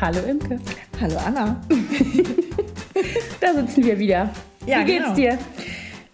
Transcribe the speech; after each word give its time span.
Hallo 0.00 0.20
Imke. 0.26 0.58
Hallo 1.00 1.16
Anna. 1.18 1.60
da 3.40 3.54
sitzen 3.54 3.84
wir 3.84 3.98
wieder. 3.98 4.30
Ja, 4.66 4.80
Wie 4.80 4.84
geht's 4.84 5.04
genau. 5.04 5.14
dir? 5.14 5.38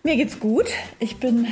Mir 0.02 0.16
geht's 0.16 0.40
gut. 0.40 0.66
Ich 0.98 1.18
bin, 1.18 1.46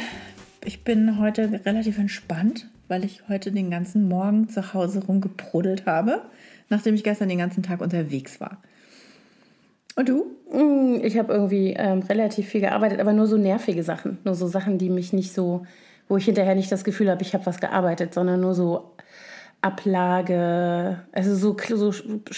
ich 0.65 0.83
bin 0.85 1.21
heute 1.21 1.61
relativ 1.65 1.99
entspannt, 1.99 2.69
weil 2.89 3.05
ich 3.05 3.23
heute 3.29 3.53
den 3.53 3.71
ganzen 3.71 4.09
Morgen 4.09 4.49
zu 4.49 4.75
Hause 4.75 5.05
rumgeprudelt 5.07 5.87
habe, 5.87 6.23
nachdem 6.71 6.95
ich 6.95 7.05
gestern 7.05 7.29
den 7.29 7.39
ganzen 7.39 7.63
Tag 7.63 7.81
unterwegs 7.81 8.41
war. 8.41 8.59
Und 9.97 10.09
du? 10.09 10.27
Mm, 10.53 11.05
Ich 11.05 11.17
habe 11.19 11.33
irgendwie 11.33 11.75
ähm, 11.77 12.01
relativ 12.01 12.49
viel 12.49 12.63
gearbeitet, 12.63 12.99
aber 12.99 13.13
nur 13.13 13.27
so 13.29 13.37
nervige 13.37 13.85
Sachen. 13.85 14.19
Nur 14.25 14.35
so 14.35 14.49
Sachen, 14.49 14.79
die 14.79 14.91
mich 14.91 15.13
nicht 15.13 15.33
so, 15.33 15.67
wo 16.09 16.17
ich 16.17 16.25
hinterher 16.25 16.57
nicht 16.57 16.73
das 16.73 16.83
Gefühl 16.83 17.11
habe, 17.11 17.23
ich 17.23 17.33
habe 17.35 17.47
was 17.47 17.61
gearbeitet, 17.61 18.13
sondern 18.13 18.41
nur 18.41 18.55
so 18.55 18.91
Ablage, 19.65 20.99
also 21.13 21.35
so, 21.35 21.57
so 21.75 21.93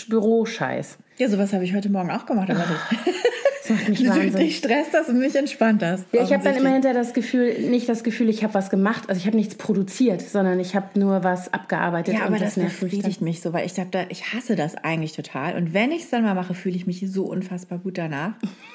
Büroscheiß. 0.08 0.98
Ja, 1.18 1.28
sowas 1.28 1.52
habe 1.52 1.64
ich 1.64 1.74
heute 1.74 1.88
Morgen 1.88 2.10
auch 2.10 2.26
gemacht, 2.26 2.50
aber 2.50 2.60
dich. 2.60 3.14
Das 3.68 3.76
macht 3.76 3.88
mich 3.88 3.98
Du 4.04 4.08
wahnsinnig. 4.10 4.34
dich 4.36 4.56
stresst 4.58 4.94
das 4.94 5.08
und 5.08 5.18
mich 5.18 5.34
entspannt 5.34 5.82
das. 5.82 6.04
Ja, 6.12 6.22
ich 6.22 6.32
habe 6.32 6.44
dann 6.44 6.54
immer 6.54 6.70
hinter 6.72 6.94
das 6.94 7.14
Gefühl, 7.14 7.58
nicht 7.68 7.88
das 7.88 8.04
Gefühl, 8.04 8.28
ich 8.28 8.44
habe 8.44 8.54
was 8.54 8.70
gemacht, 8.70 9.08
also 9.08 9.18
ich 9.18 9.26
habe 9.26 9.36
nichts 9.36 9.56
produziert, 9.56 10.20
sondern 10.22 10.60
ich 10.60 10.76
habe 10.76 10.98
nur 10.98 11.24
was 11.24 11.52
abgearbeitet 11.52 12.14
Ja, 12.14 12.26
aber 12.26 12.38
das, 12.38 12.54
das 12.54 12.64
befriedigt 12.64 13.22
mich 13.22 13.40
so, 13.40 13.52
weil 13.52 13.66
ich 13.66 13.74
glaube, 13.74 13.88
da, 13.90 14.04
ich 14.08 14.32
hasse 14.32 14.54
das 14.54 14.76
eigentlich 14.76 15.12
total. 15.12 15.56
Und 15.56 15.74
wenn 15.74 15.90
ich 15.90 16.02
es 16.02 16.10
dann 16.10 16.22
mal 16.22 16.34
mache, 16.34 16.54
fühle 16.54 16.76
ich 16.76 16.86
mich 16.86 17.04
so 17.10 17.24
unfassbar 17.24 17.78
gut 17.78 17.98
danach. 17.98 18.34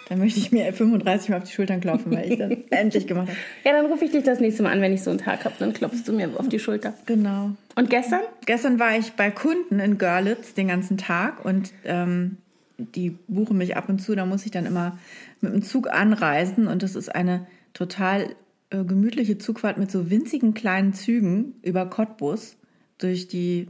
Dann 0.10 0.20
möchte 0.20 0.40
ich 0.40 0.52
mir 0.52 0.74
35 0.74 1.30
Mal 1.30 1.38
auf 1.38 1.44
die 1.46 1.54
Schultern 1.54 1.80
klopfen, 1.80 2.12
weil 2.12 2.30
ich 2.30 2.38
das 2.38 2.52
endlich 2.70 3.08
gemacht 3.08 3.30
habe. 3.30 3.38
Ja, 3.64 3.72
dann 3.72 3.90
rufe 3.90 4.04
ich 4.04 4.12
dich 4.12 4.24
das 4.24 4.42
nächste 4.42 4.64
Mal 4.64 4.74
an, 4.74 4.82
wenn 4.82 4.94
ich 4.94 5.04
so 5.04 5.10
einen 5.10 5.20
Tag 5.20 5.46
habe, 5.46 5.56
dann 5.60 5.72
klopfst 5.72 6.04
du 6.06 6.12
mir 6.12 6.30
auf 6.38 6.50
die 6.50 6.60
Schulter. 6.60 6.94
Genau. 7.06 7.52
Und 7.76 7.90
gestern? 7.90 8.22
Gestern 8.46 8.80
war 8.80 8.98
ich 8.98 9.14
bei 9.14 9.32
Kunden 9.32 9.80
in 9.80 9.98
Görlitz 9.98 10.54
den 10.54 10.68
ganzen 10.68 10.98
Tag 10.98 11.46
und 11.46 11.72
ähm, 11.86 12.38
die 12.78 13.12
buchen 13.28 13.58
mich 13.58 13.78
ab 13.78 13.90
und 13.90 14.00
zu. 14.00 14.16
Da 14.16 14.26
muss 14.26 14.46
ich 14.46 14.52
dann 14.52 14.66
immer 14.66 14.98
mit 15.40 15.54
dem 15.54 15.64
Zug 15.64 15.90
anreisen 15.90 16.68
und 16.68 16.84
das 16.84 16.96
ist 16.96 17.14
eine 17.14 17.48
total 17.74 18.36
äh, 18.70 18.84
gemütliche 18.84 19.38
Zugfahrt 19.38 19.78
mit 19.78 19.92
so 19.92 20.10
winzigen 20.10 20.54
kleinen 20.54 20.94
Zügen 20.94 21.56
über 21.62 21.86
Cottbus 21.86 22.58
durch 22.98 23.28
die 23.28 23.68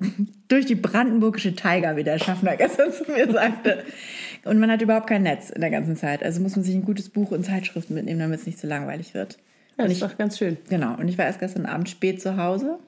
durch 0.48 0.64
die 0.66 0.76
brandenburgische 0.76 1.54
Tiger, 1.54 1.96
wie 1.96 2.04
der 2.04 2.18
Schaffner 2.18 2.56
gestern 2.56 2.92
zu 2.92 3.10
mir 3.10 3.30
sagte. 3.30 3.84
Und 4.44 4.58
man 4.58 4.70
hat 4.70 4.82
überhaupt 4.82 5.08
kein 5.08 5.22
Netz 5.22 5.50
in 5.50 5.60
der 5.60 5.70
ganzen 5.70 5.96
Zeit. 5.96 6.22
Also 6.22 6.40
muss 6.40 6.56
man 6.56 6.64
sich 6.64 6.74
ein 6.74 6.84
gutes 6.84 7.08
Buch 7.08 7.32
und 7.32 7.44
Zeitschriften 7.44 7.94
mitnehmen, 7.94 8.20
damit 8.20 8.40
es 8.40 8.46
nicht 8.46 8.58
zu 8.58 8.66
langweilig 8.66 9.14
wird. 9.14 9.38
Ja, 9.76 9.84
das 9.84 9.94
ist 9.94 10.02
doch 10.02 10.16
ganz 10.16 10.38
schön. 10.38 10.56
Genau, 10.68 10.96
und 10.96 11.08
ich 11.08 11.18
war 11.18 11.26
erst 11.26 11.40
gestern 11.40 11.66
Abend 11.66 11.88
spät 11.88 12.20
zu 12.20 12.36
Hause. 12.36 12.78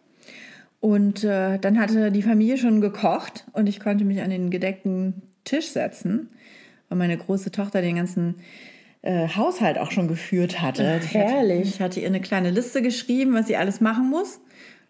Und 0.80 1.24
äh, 1.24 1.58
dann 1.58 1.78
hatte 1.78 2.10
die 2.10 2.22
Familie 2.22 2.56
schon 2.56 2.80
gekocht 2.80 3.44
und 3.52 3.68
ich 3.68 3.80
konnte 3.80 4.04
mich 4.04 4.22
an 4.22 4.30
den 4.30 4.50
gedeckten 4.50 5.22
Tisch 5.44 5.68
setzen, 5.68 6.30
weil 6.88 6.96
meine 6.98 7.18
große 7.18 7.50
Tochter 7.52 7.82
den 7.82 7.96
ganzen 7.96 8.36
äh, 9.02 9.28
Haushalt 9.28 9.78
auch 9.78 9.90
schon 9.90 10.08
geführt 10.08 10.62
hatte. 10.62 10.98
Ach, 10.98 11.04
Ich 11.04 11.14
hatte- 11.16 11.32
herrlich. 11.32 11.68
Ich 11.68 11.80
hatte 11.82 12.00
ihr 12.00 12.06
eine 12.06 12.20
kleine 12.20 12.50
Liste 12.50 12.80
geschrieben, 12.82 13.34
was 13.34 13.46
sie 13.46 13.56
alles 13.56 13.80
machen 13.80 14.08
muss. 14.08 14.40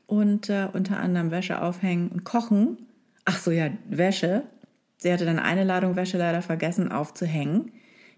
Und 0.07 0.49
äh, 0.49 0.67
unter 0.73 0.99
anderem 0.99 1.31
Wäsche 1.31 1.63
aufhängen 1.63 2.09
und 2.09 2.25
kochen. 2.25 2.79
Ach 3.25 3.39
so, 3.39 3.51
ja, 3.53 3.71
Wäsche. 3.89 4.43
Sie 4.97 5.13
hatte 5.13 5.25
dann 5.25 5.39
eine 5.39 5.63
Ladung 5.65 5.95
Wäsche 5.97 6.19
leider 6.19 6.43
vergessen 6.43 6.91
aufzuhängen. 6.91 7.71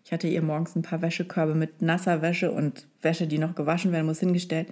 Ich 0.05 0.13
hatte 0.13 0.27
ihr 0.27 0.43
morgens 0.43 0.75
ein 0.75 0.83
paar 0.83 1.01
Wäschekörbe 1.03 1.55
mit 1.55 1.81
nasser 1.83 2.23
Wäsche 2.23 2.51
und 2.51 2.87
Wäsche, 3.03 3.27
die 3.27 3.39
noch 3.39 3.55
gewaschen 3.55 3.93
werden 3.93 4.07
muss, 4.07 4.21
hingestellt. 4.21 4.69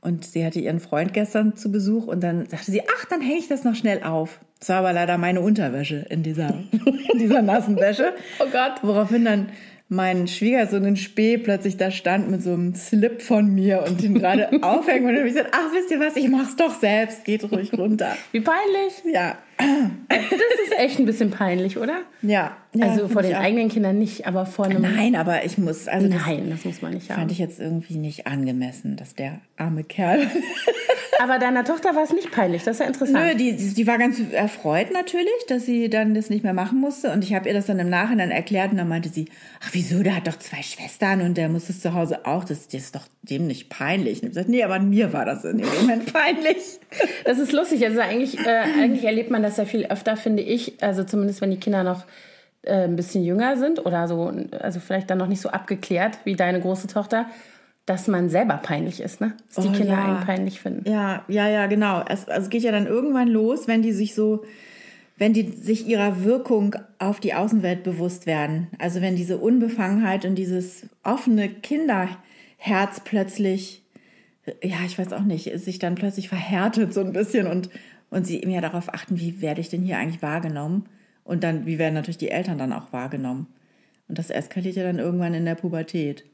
Und 0.00 0.24
sie 0.24 0.44
hatte 0.44 0.60
ihren 0.60 0.80
Freund 0.80 1.12
gestern 1.12 1.56
zu 1.56 1.70
Besuch 1.70 2.06
und 2.06 2.22
dann 2.22 2.46
sagte 2.46 2.70
sie, 2.70 2.82
ach, 2.82 3.04
dann 3.06 3.20
hänge 3.20 3.38
ich 3.38 3.48
das 3.48 3.64
noch 3.64 3.74
schnell 3.74 4.02
auf. 4.02 4.40
Das 4.58 4.70
war 4.70 4.76
aber 4.76 4.92
leider 4.92 5.18
meine 5.18 5.40
Unterwäsche 5.40 6.06
in 6.08 6.22
dieser, 6.22 6.48
in 7.12 7.18
dieser 7.18 7.42
nassen 7.42 7.76
Wäsche. 7.76 8.12
Oh 8.38 8.46
Gott. 8.50 8.82
Woraufhin 8.82 9.24
dann 9.24 9.48
mein 9.90 10.28
Schwiegersohn 10.28 10.84
in 10.84 10.96
Spee 10.96 11.36
plötzlich 11.36 11.76
da 11.76 11.90
stand 11.90 12.30
mit 12.30 12.42
so 12.42 12.52
einem 12.52 12.74
Slip 12.74 13.20
von 13.20 13.52
mir 13.52 13.84
und 13.86 14.00
den 14.00 14.14
gerade 14.14 14.48
aufhängen 14.62 15.08
und 15.08 15.16
ich 15.16 15.34
gesagt, 15.34 15.50
ach, 15.52 15.72
wisst 15.74 15.90
ihr 15.90 15.98
was, 15.98 16.16
ich 16.16 16.28
mach's 16.28 16.56
doch 16.56 16.72
selbst, 16.78 17.24
geht 17.24 17.50
ruhig 17.50 17.72
runter. 17.76 18.16
Wie 18.30 18.40
peinlich. 18.40 19.02
Ja, 19.12 19.36
Das 20.08 20.66
ist 20.66 20.78
echt 20.78 20.98
ein 20.98 21.06
bisschen 21.06 21.30
peinlich, 21.30 21.78
oder? 21.78 22.00
ja. 22.22 22.56
ja 22.74 22.86
also 22.86 23.08
vor 23.08 23.22
den 23.22 23.34
eigenen 23.34 23.68
Kindern 23.68 23.98
nicht, 23.98 24.26
aber 24.26 24.46
vor 24.46 24.66
einem. 24.66 24.82
Nein, 24.82 25.16
aber 25.16 25.44
ich 25.44 25.58
muss, 25.58 25.88
also 25.88 26.08
das 26.08 26.26
Nein, 26.26 26.50
das 26.50 26.64
muss 26.64 26.82
man 26.82 26.94
nicht 26.94 27.06
fand 27.06 27.20
haben. 27.20 27.30
ich 27.30 27.38
jetzt 27.38 27.60
irgendwie 27.60 27.96
nicht 27.96 28.26
angemessen, 28.26 28.96
dass 28.96 29.14
der 29.14 29.40
arme 29.56 29.84
Kerl 29.84 30.28
Aber 31.22 31.38
deiner 31.38 31.64
Tochter 31.64 31.94
war 31.94 32.02
es 32.02 32.12
nicht 32.14 32.30
peinlich, 32.30 32.62
das 32.62 32.76
ist 32.76 32.80
ja 32.80 32.86
interessant. 32.86 33.26
Nö, 33.26 33.34
die, 33.34 33.74
die 33.74 33.86
war 33.86 33.98
ganz 33.98 34.18
erfreut 34.32 34.90
natürlich, 34.90 35.28
dass 35.48 35.66
sie 35.66 35.90
dann 35.90 36.14
das 36.14 36.30
nicht 36.30 36.44
mehr 36.44 36.54
machen 36.54 36.80
musste. 36.80 37.12
Und 37.12 37.22
ich 37.24 37.34
habe 37.34 37.46
ihr 37.46 37.54
das 37.54 37.66
dann 37.66 37.78
im 37.78 37.90
Nachhinein 37.90 38.30
erklärt 38.30 38.70
und 38.70 38.78
dann 38.78 38.88
meinte 38.88 39.10
sie, 39.10 39.26
ach 39.62 39.68
wieso, 39.72 40.02
der 40.02 40.16
hat 40.16 40.26
doch 40.26 40.38
zwei 40.38 40.62
Schwestern 40.62 41.20
und 41.20 41.36
der 41.36 41.50
muss 41.50 41.68
es 41.68 41.82
zu 41.82 41.92
Hause 41.92 42.24
auch. 42.24 42.44
Das, 42.44 42.68
das 42.68 42.82
ist 42.82 42.94
doch 42.94 43.06
dem 43.22 43.46
nicht 43.46 43.68
peinlich. 43.68 44.22
Und 44.22 44.28
ich 44.28 44.30
gesagt, 44.30 44.48
nee, 44.48 44.64
aber 44.64 44.78
mir 44.78 45.12
war 45.12 45.26
das 45.26 45.44
in 45.44 45.58
dem 45.58 45.68
Moment 45.80 46.10
peinlich. 46.12 46.80
Das 47.24 47.38
ist 47.38 47.52
lustig. 47.52 47.84
Also 47.84 48.00
eigentlich, 48.00 48.38
äh, 48.38 48.62
eigentlich 48.80 49.04
erlebt 49.04 49.30
man 49.30 49.42
das 49.42 49.49
ja 49.58 49.64
viel 49.64 49.86
öfter, 49.86 50.16
finde 50.16 50.42
ich. 50.42 50.82
Also 50.82 51.04
zumindest 51.04 51.40
wenn 51.40 51.50
die 51.50 51.60
Kinder 51.60 51.82
noch 51.84 52.04
äh, 52.62 52.84
ein 52.84 52.96
bisschen 52.96 53.24
jünger 53.24 53.56
sind 53.56 53.84
oder 53.84 54.06
so, 54.08 54.32
also 54.58 54.80
vielleicht 54.80 55.10
dann 55.10 55.18
noch 55.18 55.26
nicht 55.28 55.40
so 55.40 55.48
abgeklärt 55.50 56.18
wie 56.24 56.34
deine 56.36 56.60
große 56.60 56.88
Tochter, 56.88 57.26
dass 57.86 58.06
man 58.06 58.28
selber 58.28 58.58
peinlich 58.58 59.00
ist, 59.00 59.20
ne? 59.20 59.32
Dass 59.54 59.64
die 59.64 59.70
Oh, 59.70 59.72
Kinder 59.72 59.94
ja. 59.94 60.04
einen 60.04 60.20
peinlich 60.24 60.60
finden. 60.60 60.88
Ja, 60.88 61.24
ja, 61.28 61.48
ja, 61.48 61.66
genau. 61.66 62.04
Es, 62.08 62.28
also 62.28 62.42
es 62.44 62.50
geht 62.50 62.62
ja 62.62 62.70
dann 62.70 62.86
irgendwann 62.86 63.28
los, 63.28 63.66
wenn 63.66 63.82
die 63.82 63.92
sich 63.92 64.14
so, 64.14 64.44
wenn 65.16 65.32
die 65.32 65.50
sich 65.50 65.86
ihrer 65.88 66.22
Wirkung 66.22 66.76
auf 66.98 67.18
die 67.20 67.34
Außenwelt 67.34 67.82
bewusst 67.82 68.26
werden. 68.26 68.68
Also 68.78 69.00
wenn 69.00 69.16
diese 69.16 69.38
Unbefangenheit 69.38 70.24
und 70.24 70.36
dieses 70.36 70.86
offene 71.02 71.48
Kinderherz 71.48 73.00
plötzlich, 73.04 73.82
ja, 74.62 74.76
ich 74.86 74.98
weiß 74.98 75.12
auch 75.12 75.22
nicht, 75.24 75.50
sich 75.58 75.78
dann 75.78 75.94
plötzlich 75.94 76.28
verhärtet 76.28 76.94
so 76.94 77.00
ein 77.00 77.12
bisschen 77.12 77.46
und, 77.46 77.70
und 78.10 78.26
sie 78.26 78.42
mehr 78.44 78.60
darauf 78.60 78.92
achten, 78.92 79.18
wie 79.18 79.40
werde 79.40 79.60
ich 79.60 79.68
denn 79.68 79.82
hier 79.82 79.98
eigentlich 79.98 80.22
wahrgenommen? 80.22 80.86
Und 81.24 81.44
dann, 81.44 81.66
wie 81.66 81.78
werden 81.78 81.94
natürlich 81.94 82.18
die 82.18 82.30
Eltern 82.30 82.58
dann 82.58 82.72
auch 82.72 82.92
wahrgenommen? 82.92 83.46
Und 84.08 84.18
das 84.18 84.30
eskaliert 84.30 84.76
ja 84.76 84.82
dann 84.82 84.98
irgendwann 84.98 85.34
in 85.34 85.44
der 85.44 85.54
Pubertät. 85.54 86.24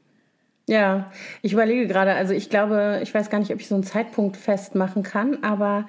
Ja, 0.67 1.11
ich 1.41 1.53
überlege 1.53 1.87
gerade, 1.87 2.13
also 2.13 2.33
ich 2.33 2.49
glaube, 2.49 2.99
ich 3.01 3.13
weiß 3.13 3.29
gar 3.29 3.39
nicht, 3.39 3.53
ob 3.53 3.59
ich 3.61 3.67
so 3.67 3.75
einen 3.75 3.83
Zeitpunkt 3.83 4.35
festmachen 4.35 5.03
kann, 5.03 5.43
aber 5.43 5.87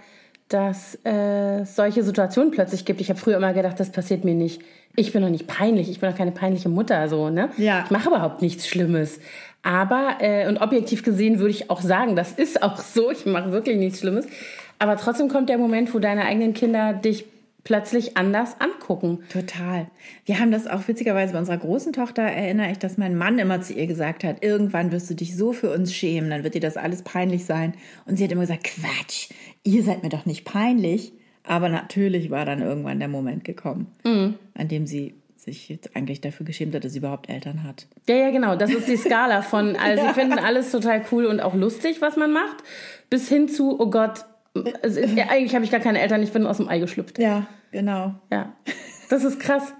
dass 0.48 0.98
äh, 1.04 1.60
es 1.60 1.76
solche 1.76 2.02
Situationen 2.02 2.50
plötzlich 2.50 2.84
gibt. 2.84 3.00
Ich 3.00 3.10
habe 3.10 3.18
früher 3.18 3.36
immer 3.36 3.52
gedacht, 3.52 3.78
das 3.80 3.90
passiert 3.90 4.24
mir 4.24 4.34
nicht. 4.34 4.62
Ich 4.96 5.12
bin 5.12 5.22
doch 5.22 5.28
nicht 5.28 5.46
peinlich, 5.46 5.90
ich 5.90 6.00
bin 6.00 6.10
doch 6.10 6.16
keine 6.16 6.32
peinliche 6.32 6.68
Mutter, 6.68 7.08
so, 7.08 7.28
ne? 7.28 7.50
Ja. 7.58 7.82
Ich 7.84 7.90
mache 7.90 8.08
überhaupt 8.08 8.40
nichts 8.40 8.66
Schlimmes. 8.66 9.20
Aber, 9.62 10.16
äh, 10.20 10.48
und 10.48 10.58
objektiv 10.58 11.02
gesehen 11.02 11.38
würde 11.38 11.50
ich 11.50 11.70
auch 11.70 11.82
sagen, 11.82 12.16
das 12.16 12.32
ist 12.32 12.62
auch 12.62 12.78
so, 12.78 13.10
ich 13.10 13.26
mache 13.26 13.52
wirklich 13.52 13.76
nichts 13.76 14.00
Schlimmes. 14.00 14.26
Aber 14.78 14.96
trotzdem 14.96 15.28
kommt 15.28 15.48
der 15.48 15.58
Moment, 15.58 15.92
wo 15.94 15.98
deine 15.98 16.24
eigenen 16.24 16.54
Kinder 16.54 16.92
dich 16.92 17.24
plötzlich 17.64 18.16
anders 18.16 18.60
angucken. 18.60 19.18
Total. 19.30 19.88
Wir 20.24 20.40
haben 20.40 20.50
das 20.50 20.66
auch 20.66 20.88
witzigerweise 20.88 21.34
bei 21.34 21.38
unserer 21.38 21.58
großen 21.58 21.92
Tochter, 21.92 22.22
erinnere 22.22 22.70
ich, 22.70 22.78
dass 22.78 22.96
mein 22.96 23.16
Mann 23.16 23.38
immer 23.38 23.60
zu 23.60 23.74
ihr 23.74 23.86
gesagt 23.86 24.24
hat, 24.24 24.42
irgendwann 24.42 24.90
wirst 24.90 25.10
du 25.10 25.14
dich 25.14 25.36
so 25.36 25.52
für 25.52 25.70
uns 25.70 25.92
schämen, 25.92 26.30
dann 26.30 26.44
wird 26.44 26.54
dir 26.54 26.60
das 26.60 26.76
alles 26.76 27.02
peinlich 27.02 27.44
sein. 27.44 27.74
Und 28.06 28.16
sie 28.16 28.24
hat 28.24 28.32
immer 28.32 28.42
gesagt, 28.42 28.64
Quatsch, 28.64 29.28
ihr 29.64 29.82
seid 29.82 30.02
mir 30.02 30.08
doch 30.08 30.24
nicht 30.24 30.44
peinlich. 30.44 31.12
Aber 31.44 31.68
natürlich 31.68 32.30
war 32.30 32.44
dann 32.44 32.62
irgendwann 32.62 32.98
der 32.98 33.08
Moment 33.08 33.44
gekommen, 33.44 33.86
an 34.04 34.68
dem 34.68 34.86
sie 34.86 35.14
sich 35.36 35.68
jetzt 35.68 35.96
eigentlich 35.96 36.20
dafür 36.20 36.44
geschämt 36.44 36.74
hat, 36.74 36.84
dass 36.84 36.92
sie 36.92 36.98
überhaupt 36.98 37.28
Eltern 37.30 37.64
hat. 37.64 37.86
Ja, 38.06 38.16
ja, 38.16 38.30
genau. 38.30 38.56
Das 38.56 38.70
ist 38.70 38.86
die 38.86 38.96
Skala 38.96 39.42
von, 39.42 39.76
also 39.82 40.06
sie 40.06 40.14
finden 40.14 40.38
alles 40.38 40.70
total 40.70 41.02
cool 41.10 41.24
und 41.26 41.40
auch 41.40 41.54
lustig, 41.54 42.00
was 42.00 42.16
man 42.16 42.32
macht, 42.32 42.56
bis 43.08 43.28
hin 43.28 43.48
zu, 43.48 43.80
oh 43.80 43.88
Gott, 43.88 44.26
also, 44.82 45.00
ja, 45.00 45.26
eigentlich 45.28 45.54
habe 45.54 45.64
ich 45.64 45.70
gar 45.70 45.80
keine 45.80 46.00
Eltern, 46.00 46.22
ich 46.22 46.32
bin 46.32 46.46
aus 46.46 46.56
dem 46.58 46.68
Ei 46.68 46.78
geschlüpft. 46.78 47.18
Ja, 47.18 47.46
genau. 47.72 48.14
Ja, 48.30 48.52
das 49.10 49.24
ist 49.24 49.38
krass. 49.40 49.72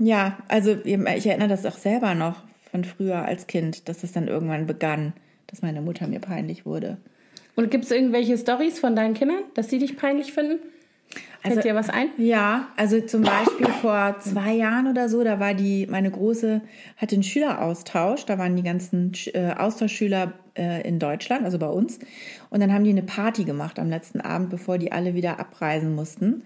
Ja, 0.00 0.38
also 0.48 0.76
ich 0.84 1.26
erinnere 1.26 1.48
das 1.48 1.64
auch 1.66 1.76
selber 1.78 2.14
noch 2.14 2.42
von 2.70 2.84
früher 2.84 3.24
als 3.24 3.46
Kind, 3.46 3.88
dass 3.88 4.00
das 4.00 4.12
dann 4.12 4.26
irgendwann 4.28 4.66
begann, 4.66 5.12
dass 5.46 5.62
meine 5.62 5.80
Mutter 5.80 6.06
mir 6.08 6.18
peinlich 6.20 6.66
wurde. 6.66 6.96
Und 7.54 7.70
gibt 7.70 7.84
es 7.84 7.90
irgendwelche 7.90 8.36
Stories 8.38 8.80
von 8.80 8.96
deinen 8.96 9.14
Kindern, 9.14 9.42
dass 9.54 9.68
sie 9.68 9.78
dich 9.78 9.96
peinlich 9.96 10.32
finden? 10.32 10.58
Fällt 11.42 11.56
Also- 11.58 11.68
dir 11.68 11.74
was 11.74 11.90
ein? 11.90 12.08
Ja, 12.16 12.68
also 12.76 13.00
zum 13.00 13.22
Beispiel 13.22 13.66
vor 13.80 14.16
zwei 14.20 14.54
Jahren 14.54 14.86
oder 14.88 15.08
so, 15.08 15.22
da 15.22 15.38
war 15.38 15.52
die, 15.54 15.86
meine 15.88 16.10
Große 16.10 16.62
hatte 16.96 17.14
einen 17.14 17.22
Schüleraustausch, 17.22 18.24
da 18.24 18.38
waren 18.38 18.56
die 18.56 18.62
ganzen 18.62 19.12
äh, 19.34 19.52
Austauschschüler 19.56 20.32
äh, 20.56 20.86
in 20.86 20.98
Deutschland, 20.98 21.44
also 21.44 21.58
bei 21.58 21.68
uns. 21.68 21.98
Und 22.50 22.60
dann 22.60 22.72
haben 22.72 22.84
die 22.84 22.90
eine 22.90 23.02
Party 23.02 23.44
gemacht 23.44 23.78
am 23.78 23.90
letzten 23.90 24.20
Abend, 24.20 24.50
bevor 24.50 24.78
die 24.78 24.92
alle 24.92 25.14
wieder 25.14 25.40
abreisen 25.40 25.94
mussten. 25.94 26.42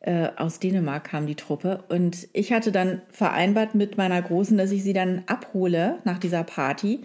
Äh, 0.00 0.28
aus 0.36 0.60
Dänemark 0.60 1.04
kam 1.04 1.26
die 1.26 1.34
Truppe. 1.34 1.84
Und 1.88 2.28
ich 2.32 2.52
hatte 2.52 2.72
dann 2.72 3.02
vereinbart 3.10 3.74
mit 3.74 3.98
meiner 3.98 4.20
Großen, 4.20 4.56
dass 4.56 4.70
ich 4.70 4.82
sie 4.82 4.94
dann 4.94 5.22
abhole 5.26 5.98
nach 6.04 6.18
dieser 6.18 6.44
Party 6.44 7.00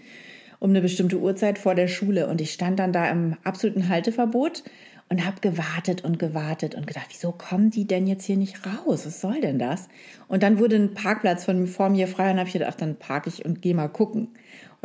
um 0.58 0.70
eine 0.70 0.80
bestimmte 0.80 1.18
Uhrzeit 1.18 1.58
vor 1.58 1.74
der 1.74 1.88
Schule. 1.88 2.26
Und 2.28 2.40
ich 2.40 2.52
stand 2.52 2.78
dann 2.78 2.92
da 2.92 3.08
im 3.10 3.36
absoluten 3.44 3.88
Halteverbot 3.88 4.62
und 5.08 5.24
habe 5.24 5.40
gewartet 5.40 6.02
und 6.04 6.18
gewartet 6.18 6.74
und 6.74 6.86
gedacht, 6.86 7.06
wieso 7.10 7.32
kommen 7.32 7.70
die 7.70 7.86
denn 7.86 8.06
jetzt 8.06 8.24
hier 8.24 8.36
nicht 8.36 8.66
raus? 8.66 9.06
Was 9.06 9.20
soll 9.20 9.40
denn 9.40 9.58
das? 9.58 9.88
Und 10.28 10.42
dann 10.42 10.58
wurde 10.58 10.76
ein 10.76 10.94
Parkplatz 10.94 11.44
von 11.44 11.66
vor 11.66 11.90
mir 11.90 12.08
frei 12.08 12.30
und 12.30 12.38
habe 12.38 12.48
ich 12.48 12.54
gedacht, 12.54 12.80
dann 12.80 12.96
parke 12.96 13.28
ich 13.28 13.44
und 13.44 13.62
gehe 13.62 13.74
mal 13.74 13.88
gucken. 13.88 14.28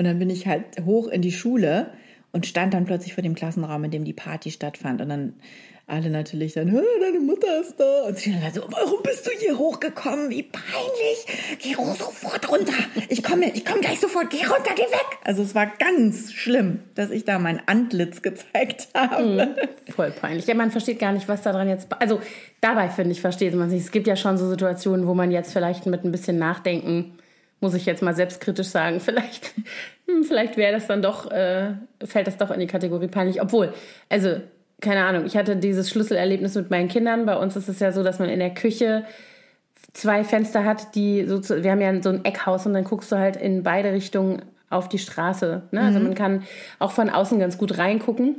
Und 0.01 0.05
dann 0.05 0.17
bin 0.17 0.31
ich 0.31 0.47
halt 0.47 0.63
hoch 0.83 1.09
in 1.09 1.21
die 1.21 1.31
Schule 1.31 1.91
und 2.31 2.47
stand 2.47 2.73
dann 2.73 2.85
plötzlich 2.85 3.13
vor 3.13 3.21
dem 3.21 3.35
Klassenraum, 3.35 3.83
in 3.83 3.91
dem 3.91 4.03
die 4.03 4.13
Party 4.13 4.49
stattfand. 4.49 4.99
Und 4.99 5.09
dann 5.09 5.33
alle 5.85 6.09
natürlich 6.09 6.53
dann, 6.53 6.73
deine 6.73 7.19
Mutter 7.19 7.61
ist 7.61 7.75
da. 7.79 8.05
Und 8.07 8.17
sie 8.17 8.31
dann 8.31 8.51
so, 8.51 8.63
warum 8.67 9.03
bist 9.03 9.27
du 9.27 9.29
hier 9.39 9.59
hochgekommen? 9.59 10.31
Wie 10.31 10.41
peinlich. 10.41 11.59
Geh 11.59 11.75
sofort 11.75 12.51
runter. 12.51 12.73
Ich 13.09 13.21
komme 13.21 13.51
ich 13.53 13.63
komm 13.63 13.79
gleich 13.79 13.99
sofort. 13.99 14.31
Geh 14.31 14.43
runter, 14.43 14.71
geh 14.75 14.81
weg. 14.81 15.05
Also 15.23 15.43
es 15.43 15.53
war 15.53 15.67
ganz 15.67 16.33
schlimm, 16.33 16.79
dass 16.95 17.11
ich 17.11 17.23
da 17.23 17.37
mein 17.37 17.61
Antlitz 17.67 18.23
gezeigt 18.23 18.87
habe. 18.95 19.55
Mhm, 19.55 19.93
voll 19.93 20.09
peinlich. 20.09 20.47
Ja, 20.47 20.55
man 20.55 20.71
versteht 20.71 20.97
gar 20.97 21.11
nicht, 21.11 21.27
was 21.27 21.43
da 21.43 21.51
dran 21.51 21.69
jetzt... 21.69 21.89
Also 21.99 22.21
dabei, 22.59 22.89
finde 22.89 23.11
ich, 23.11 23.21
versteht 23.21 23.53
man 23.53 23.69
sich. 23.69 23.81
Es 23.81 23.91
gibt 23.91 24.07
ja 24.07 24.15
schon 24.15 24.39
so 24.39 24.49
Situationen, 24.49 25.05
wo 25.05 25.13
man 25.13 25.29
jetzt 25.29 25.53
vielleicht 25.53 25.85
mit 25.85 26.03
ein 26.03 26.11
bisschen 26.11 26.39
Nachdenken 26.39 27.19
muss 27.61 27.73
ich 27.73 27.85
jetzt 27.85 28.01
mal 28.01 28.13
selbstkritisch 28.13 28.67
sagen, 28.67 28.99
vielleicht, 28.99 29.53
hm, 30.07 30.23
vielleicht 30.25 30.57
wäre 30.57 30.73
das 30.73 30.87
dann 30.87 31.01
doch, 31.01 31.31
äh, 31.31 31.75
fällt 32.03 32.27
das 32.27 32.37
doch 32.37 32.51
in 32.51 32.59
die 32.59 32.67
Kategorie 32.67 33.07
peinlich. 33.07 33.41
Obwohl, 33.41 33.73
also 34.09 34.41
keine 34.81 35.05
Ahnung, 35.05 35.25
ich 35.25 35.37
hatte 35.37 35.55
dieses 35.55 35.89
Schlüsselerlebnis 35.89 36.55
mit 36.55 36.71
meinen 36.71 36.89
Kindern. 36.89 37.25
Bei 37.25 37.37
uns 37.37 37.55
ist 37.55 37.69
es 37.69 37.79
ja 37.79 37.91
so, 37.91 38.03
dass 38.03 38.19
man 38.19 38.29
in 38.29 38.39
der 38.39 38.53
Küche 38.53 39.05
zwei 39.93 40.23
Fenster 40.23 40.65
hat, 40.65 40.95
die 40.95 41.25
so 41.27 41.39
zu, 41.39 41.63
wir 41.63 41.71
haben 41.71 41.81
ja 41.81 42.01
so 42.01 42.09
ein 42.09 42.25
Eckhaus 42.25 42.65
und 42.65 42.73
dann 42.73 42.83
guckst 42.83 43.11
du 43.11 43.17
halt 43.17 43.35
in 43.35 43.63
beide 43.63 43.91
Richtungen 43.93 44.41
auf 44.69 44.89
die 44.89 44.97
Straße. 44.97 45.63
Ne? 45.71 45.81
Also 45.81 45.99
mhm. 45.99 46.05
man 46.05 46.15
kann 46.15 46.43
auch 46.79 46.91
von 46.91 47.09
außen 47.09 47.39
ganz 47.39 47.57
gut 47.57 47.77
reingucken 47.77 48.35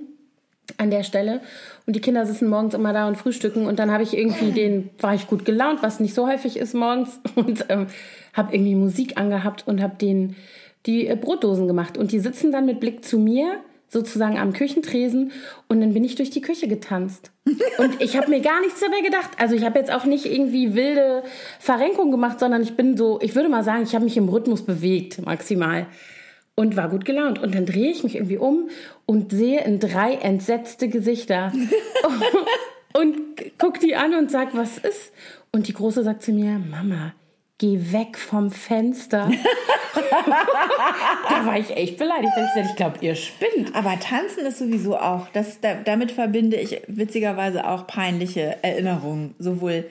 an 0.79 0.91
der 0.91 1.03
Stelle. 1.03 1.41
Und 1.87 1.95
die 1.95 2.01
Kinder 2.01 2.25
sitzen 2.27 2.49
morgens 2.49 2.75
immer 2.75 2.93
da 2.93 3.07
und 3.07 3.17
frühstücken. 3.17 3.67
Und 3.67 3.79
dann 3.79 3.91
habe 3.91 4.03
ich 4.03 4.17
irgendwie 4.17 4.53
den, 4.53 4.91
war 4.99 5.15
ich 5.15 5.27
gut 5.27 5.45
gelaunt, 5.45 5.83
was 5.83 6.01
nicht 6.01 6.15
so 6.15 6.27
häufig 6.27 6.57
ist 6.57 6.75
morgens. 6.75 7.21
Und 7.35 7.67
ähm, 7.69 7.87
habe 8.33 8.55
irgendwie 8.55 8.75
Musik 8.75 9.19
angehabt 9.19 9.67
und 9.67 9.83
habe 9.83 9.97
denen 9.97 10.37
die 10.87 11.07
äh, 11.07 11.17
Brotdosen 11.17 11.67
gemacht. 11.67 11.97
Und 11.97 12.13
die 12.13 12.21
sitzen 12.21 12.53
dann 12.53 12.67
mit 12.67 12.81
Blick 12.81 13.05
zu 13.05 13.19
mir 13.19 13.61
sozusagen 13.93 14.39
am 14.39 14.55
Küchentresen 14.55 15.33
und 15.69 15.83
dann 15.83 15.93
bin 15.93 16.03
ich 16.03 16.15
durch 16.15 16.31
die 16.31 16.41
Küche 16.41 16.67
getanzt. 16.67 17.31
Und 17.79 18.01
ich 18.01 18.17
habe 18.17 18.31
mir 18.31 18.41
gar 18.41 18.59
nichts 18.63 18.81
dabei 18.81 19.03
gedacht. 19.03 19.33
Also 19.39 19.55
ich 19.55 19.65
habe 19.65 19.79
jetzt 19.79 19.93
auch 19.93 20.07
nicht 20.07 20.25
irgendwie 20.25 20.75
wilde 20.75 21.23
Verrenkung 21.61 22.11
gemacht, 22.11 22.41
sondern 22.41 22.63
ich 22.63 22.75
bin 22.75 22.97
so, 22.97 23.21
ich 23.21 23.35
würde 23.35 23.51
mal 23.51 23.63
sagen, 23.63 23.83
ich 23.83 23.95
habe 23.95 24.05
mich 24.05 24.17
im 24.17 24.31
Rhythmus 24.31 24.63
bewegt, 24.63 25.21
maximal. 25.27 25.87
Und 26.55 26.77
war 26.77 26.89
gut 26.89 27.05
gelaunt. 27.05 27.39
Und 27.39 27.55
dann 27.55 27.67
drehe 27.67 27.91
ich 27.91 28.03
mich 28.03 28.15
irgendwie 28.15 28.39
um 28.39 28.71
und 29.05 29.33
sehe 29.33 29.63
in 29.63 29.79
drei 29.79 30.15
entsetzte 30.15 30.89
Gesichter. 30.89 31.53
und 32.95 33.15
guck 33.59 33.79
die 33.81 33.95
an 33.95 34.15
und 34.15 34.31
sag, 34.31 34.57
was 34.57 34.79
ist? 34.79 35.13
Und 35.51 35.69
die 35.69 35.75
Große 35.75 36.03
sagt 36.03 36.23
zu 36.23 36.33
mir, 36.33 36.59
Mama, 36.59 37.13
geh 37.63 37.93
weg 37.93 38.19
vom 38.19 38.51
Fenster. 38.51 39.31
da 39.95 41.47
war 41.47 41.57
ich 41.57 41.71
echt 41.71 41.97
beleidigt. 41.97 42.33
Ich, 42.61 42.75
glaube, 42.75 42.99
ihr 43.03 43.15
spinnt. 43.15 43.73
Aber 43.75 44.01
tanzen 44.01 44.45
ist 44.45 44.59
sowieso 44.59 44.99
auch, 44.99 45.29
das, 45.29 45.61
damit 45.85 46.11
verbinde 46.11 46.57
ich 46.57 46.83
witzigerweise 46.89 47.69
auch 47.69 47.87
peinliche 47.87 48.57
Erinnerungen. 48.65 49.37
Sowohl 49.39 49.89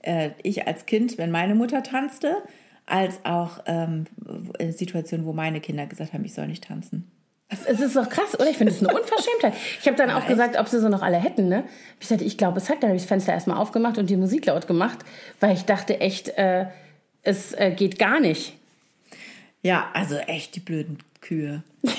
äh, 0.00 0.30
ich 0.42 0.66
als 0.66 0.84
Kind, 0.86 1.16
wenn 1.16 1.30
meine 1.30 1.54
Mutter 1.54 1.84
tanzte, 1.84 2.38
als 2.86 3.20
auch 3.24 3.60
ähm, 3.66 4.06
Situationen, 4.70 5.24
wo 5.24 5.32
meine 5.32 5.60
Kinder 5.60 5.86
gesagt 5.86 6.12
haben, 6.14 6.24
ich 6.24 6.34
soll 6.34 6.48
nicht 6.48 6.64
tanzen. 6.64 7.08
Es 7.68 7.80
ist 7.80 7.94
doch 7.94 8.08
krass, 8.08 8.34
oder? 8.34 8.50
Ich 8.50 8.56
finde 8.56 8.72
es 8.72 8.82
eine 8.82 8.98
Unverschämtheit. 8.98 9.54
Ich 9.78 9.86
habe 9.86 9.96
dann 9.96 10.10
auch 10.10 10.26
gesagt, 10.26 10.58
ob 10.58 10.66
sie 10.66 10.80
so 10.80 10.88
noch 10.88 11.02
alle 11.02 11.18
hätten, 11.18 11.48
ne? 11.48 11.64
Ich 12.00 12.08
sagte, 12.08 12.24
ich 12.24 12.36
glaube, 12.36 12.58
es 12.58 12.68
hat. 12.68 12.82
Dann 12.82 12.88
habe 12.88 12.96
ich 12.96 13.02
das 13.02 13.08
Fenster 13.08 13.32
erstmal 13.32 13.58
aufgemacht 13.58 13.98
und 13.98 14.10
die 14.10 14.16
Musik 14.16 14.46
laut 14.46 14.66
gemacht, 14.66 14.98
weil 15.38 15.52
ich 15.52 15.64
dachte 15.66 16.00
echt, 16.00 16.30
äh, 16.38 16.66
es 17.22 17.52
äh, 17.54 17.72
geht 17.76 17.98
gar 17.98 18.20
nicht. 18.20 18.54
Ja, 19.62 19.90
also 19.94 20.16
echt 20.16 20.56
die 20.56 20.60
blöden 20.60 20.98
Kühe. 21.20 21.62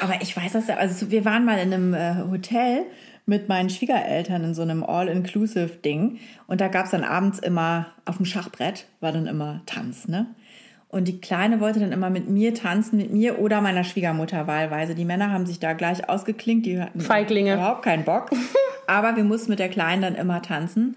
Aber 0.00 0.20
ich 0.20 0.36
weiß 0.36 0.52
das 0.52 0.68
ja, 0.68 0.76
also 0.76 1.10
wir 1.10 1.24
waren 1.24 1.44
mal 1.44 1.58
in 1.58 1.72
einem 1.72 1.94
äh, 1.94 2.30
Hotel 2.30 2.84
mit 3.26 3.48
meinen 3.48 3.68
Schwiegereltern 3.68 4.42
in 4.44 4.54
so 4.54 4.62
einem 4.62 4.82
All-Inclusive-Ding 4.82 6.18
und 6.46 6.60
da 6.60 6.68
gab 6.68 6.86
es 6.86 6.92
dann 6.92 7.04
abends 7.04 7.38
immer 7.38 7.92
auf 8.04 8.16
dem 8.16 8.26
Schachbrett, 8.26 8.86
war 9.00 9.12
dann 9.12 9.26
immer 9.26 9.62
Tanz, 9.66 10.08
ne? 10.08 10.26
Und 10.90 11.06
die 11.06 11.20
Kleine 11.20 11.60
wollte 11.60 11.80
dann 11.80 11.92
immer 11.92 12.08
mit 12.08 12.30
mir 12.30 12.54
tanzen, 12.54 12.96
mit 12.96 13.12
mir 13.12 13.38
oder 13.40 13.60
meiner 13.60 13.84
Schwiegermutter 13.84 14.46
wahlweise. 14.46 14.94
Die 14.94 15.04
Männer 15.04 15.30
haben 15.30 15.44
sich 15.44 15.60
da 15.60 15.74
gleich 15.74 16.08
ausgeklinkt, 16.08 16.64
die 16.64 16.80
hatten 16.80 17.00
Feiglinge. 17.00 17.54
überhaupt 17.54 17.82
keinen 17.82 18.04
Bock. 18.04 18.30
Aber 18.86 19.14
wir 19.14 19.24
mussten 19.24 19.50
mit 19.50 19.58
der 19.58 19.68
Kleinen 19.68 20.00
dann 20.00 20.14
immer 20.14 20.40
tanzen. 20.40 20.96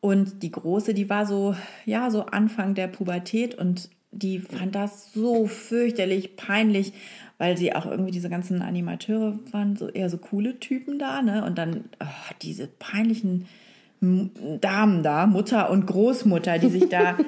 Und 0.00 0.42
die 0.42 0.50
Große, 0.50 0.94
die 0.94 1.10
war 1.10 1.26
so, 1.26 1.54
ja, 1.84 2.10
so 2.10 2.24
Anfang 2.26 2.74
der 2.74 2.88
Pubertät 2.88 3.54
und 3.54 3.90
die 4.12 4.38
fand 4.40 4.74
das 4.74 5.12
so 5.12 5.46
fürchterlich 5.46 6.36
peinlich, 6.36 6.92
weil 7.38 7.56
sie 7.56 7.74
auch 7.74 7.86
irgendwie 7.86 8.10
diese 8.10 8.28
ganzen 8.28 8.62
Animateure 8.62 9.38
waren 9.52 9.76
so 9.76 9.88
eher 9.88 10.10
so 10.10 10.18
coole 10.18 10.58
Typen 10.58 10.98
da, 10.98 11.22
ne? 11.22 11.44
Und 11.44 11.58
dann 11.58 11.84
oh, 12.00 12.34
diese 12.42 12.66
peinlichen 12.66 13.46
Damen 14.00 15.02
da, 15.02 15.26
Mutter 15.26 15.70
und 15.70 15.86
Großmutter, 15.86 16.58
die 16.58 16.70
sich 16.70 16.88
da 16.88 17.18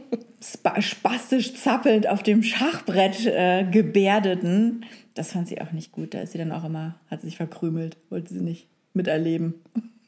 spastisch 0.80 1.54
zappelnd 1.54 2.08
auf 2.08 2.22
dem 2.22 2.42
Schachbrett 2.42 3.26
äh, 3.26 3.64
gebärdeten. 3.70 4.84
Das 5.14 5.32
fand 5.32 5.48
sie 5.48 5.60
auch 5.60 5.70
nicht 5.72 5.92
gut. 5.92 6.14
Da 6.14 6.20
ist 6.20 6.32
sie 6.32 6.38
dann 6.38 6.52
auch 6.52 6.64
immer, 6.64 6.96
hat 7.10 7.20
sie 7.20 7.28
sich 7.28 7.36
verkrümelt, 7.36 7.96
wollte 8.10 8.34
sie 8.34 8.40
nicht 8.40 8.66
miterleben. 8.92 9.54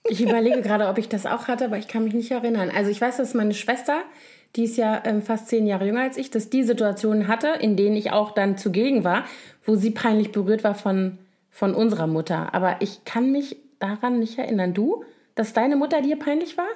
Ich 0.08 0.20
überlege 0.20 0.62
gerade, 0.62 0.88
ob 0.88 0.98
ich 0.98 1.08
das 1.08 1.26
auch 1.26 1.48
hatte, 1.48 1.66
aber 1.66 1.78
ich 1.78 1.88
kann 1.88 2.04
mich 2.04 2.14
nicht 2.14 2.30
erinnern. 2.30 2.70
Also 2.74 2.90
ich 2.90 3.00
weiß, 3.00 3.18
dass 3.18 3.34
meine 3.34 3.54
Schwester, 3.54 4.02
die 4.56 4.64
ist 4.64 4.76
ja 4.76 5.02
ähm, 5.04 5.22
fast 5.22 5.48
zehn 5.48 5.66
Jahre 5.66 5.86
jünger 5.86 6.02
als 6.02 6.16
ich, 6.16 6.30
dass 6.30 6.50
die 6.50 6.64
Situationen 6.64 7.28
hatte, 7.28 7.48
in 7.60 7.76
denen 7.76 7.96
ich 7.96 8.10
auch 8.10 8.32
dann 8.32 8.58
zugegen 8.58 9.04
war, 9.04 9.24
wo 9.64 9.76
sie 9.76 9.90
peinlich 9.90 10.32
berührt 10.32 10.64
war 10.64 10.74
von, 10.74 11.18
von 11.50 11.74
unserer 11.74 12.08
Mutter. 12.08 12.52
Aber 12.52 12.76
ich 12.80 13.04
kann 13.04 13.30
mich 13.30 13.56
daran 13.78 14.18
nicht 14.18 14.38
erinnern. 14.38 14.74
Du, 14.74 15.04
dass 15.34 15.52
deine 15.52 15.76
Mutter 15.76 16.02
dir 16.02 16.18
peinlich 16.18 16.58
war? 16.58 16.66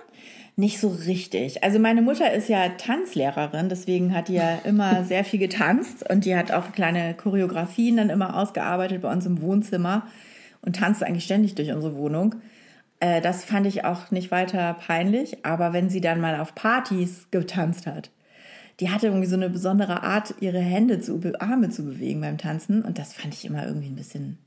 Nicht 0.59 0.81
so 0.81 0.89
richtig. 0.89 1.63
Also 1.63 1.79
meine 1.79 2.01
Mutter 2.01 2.33
ist 2.33 2.49
ja 2.49 2.71
Tanzlehrerin, 2.71 3.69
deswegen 3.69 4.15
hat 4.15 4.29
die 4.29 4.35
ja 4.35 4.59
immer 4.65 5.05
sehr 5.05 5.25
viel 5.25 5.39
getanzt 5.39 6.09
und 6.09 6.25
die 6.25 6.35
hat 6.35 6.53
auch 6.53 6.73
kleine 6.73 7.13
Choreografien 7.15 7.99
dann 7.99 8.09
immer 8.09 8.39
ausgearbeitet 8.39 9.03
bei 9.03 9.13
uns 9.13 9.27
im 9.27 9.43
Wohnzimmer 9.43 10.07
und 10.63 10.77
tanzt 10.77 11.03
eigentlich 11.03 11.25
ständig 11.25 11.57
durch 11.57 11.73
unsere 11.73 11.97
Wohnung. 11.97 12.37
Äh, 13.01 13.21
das 13.21 13.45
fand 13.45 13.67
ich 13.67 13.85
auch 13.85 14.11
nicht 14.11 14.31
weiter 14.31 14.75
peinlich, 14.75 15.45
aber 15.45 15.73
wenn 15.73 15.91
sie 15.91 16.01
dann 16.01 16.21
mal 16.21 16.41
auf 16.41 16.55
Partys 16.55 17.29
getanzt 17.31 17.87
hat, 17.87 18.11
die 18.81 18.91
hatte 18.91 19.07
irgendwie 19.07 19.27
so 19.27 19.37
eine 19.37 19.49
besondere 19.49 20.03
Art, 20.03 20.35
ihre 20.41 20.61
Hände 20.61 21.01
zu, 21.01 21.21
Arme 21.39 21.71
zu 21.71 21.85
bewegen 21.85 22.21
beim 22.21 22.39
Tanzen 22.39 22.83
und 22.83 22.99
das 22.99 23.15
fand 23.15 23.35
ich 23.35 23.45
immer 23.45 23.67
irgendwie 23.67 23.89
ein 23.89 23.97
bisschen 23.97 24.39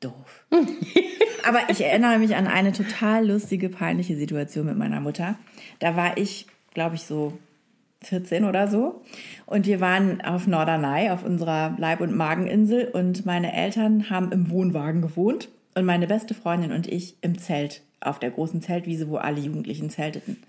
doof. 0.00 0.44
aber 1.46 1.60
ich 1.70 1.84
erinnere 1.84 2.18
mich 2.18 2.34
an 2.36 2.46
eine 2.46 2.72
total 2.72 3.26
lustige, 3.26 3.68
peinliche 3.68 4.16
Situation 4.16 4.66
mit 4.66 4.76
meiner 4.76 5.00
Mutter. 5.00 5.36
Da 5.78 5.96
war 5.96 6.18
ich, 6.18 6.46
glaube 6.74 6.96
ich, 6.96 7.02
so 7.02 7.38
14 8.02 8.44
oder 8.44 8.68
so. 8.68 9.02
Und 9.46 9.66
wir 9.66 9.80
waren 9.80 10.20
auf 10.20 10.46
Norderney, 10.46 11.10
auf 11.10 11.24
unserer 11.24 11.74
Leib- 11.78 12.00
und 12.00 12.16
Mageninsel. 12.16 12.88
Und 12.92 13.26
meine 13.26 13.52
Eltern 13.52 14.10
haben 14.10 14.30
im 14.30 14.50
Wohnwagen 14.50 15.02
gewohnt. 15.02 15.48
Und 15.74 15.84
meine 15.84 16.06
beste 16.06 16.34
Freundin 16.34 16.72
und 16.72 16.86
ich 16.86 17.16
im 17.22 17.38
Zelt 17.38 17.82
auf 18.00 18.18
der 18.18 18.30
großen 18.30 18.62
Zeltwiese, 18.62 19.08
wo 19.08 19.16
alle 19.16 19.40
Jugendlichen 19.40 19.90
zelteten. 19.90 20.42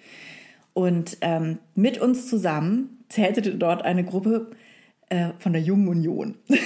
Und 0.74 1.18
ähm, 1.22 1.60
mit 1.76 2.00
uns 2.00 2.30
zusammen 2.30 3.04
zeltete 3.10 3.56
dort 3.56 3.84
eine 3.84 4.04
Gruppe 4.04 4.52
äh, 5.10 5.30
von 5.40 5.54
der 5.54 5.62
Jungen 5.62 5.88
Union. 5.88 6.36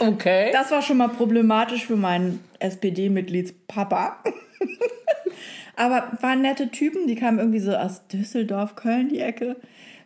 okay. 0.00 0.50
Das 0.52 0.70
war 0.70 0.82
schon 0.82 0.96
mal 0.96 1.08
problematisch 1.08 1.86
für 1.86 1.96
meinen 1.96 2.40
SPD-Mitgliedspapa. 2.58 4.22
Aber 5.76 6.12
waren 6.20 6.42
nette 6.42 6.70
Typen, 6.70 7.06
die 7.06 7.14
kamen 7.14 7.38
irgendwie 7.38 7.60
so 7.60 7.74
aus 7.74 8.06
Düsseldorf, 8.06 8.76
Köln, 8.76 9.08
die 9.08 9.20
Ecke, 9.20 9.56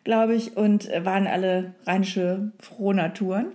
glaube 0.05 0.35
ich, 0.35 0.57
und 0.57 0.89
waren 1.05 1.27
alle 1.27 1.75
rheinische 1.87 2.53
Frohnaturen. 2.61 3.47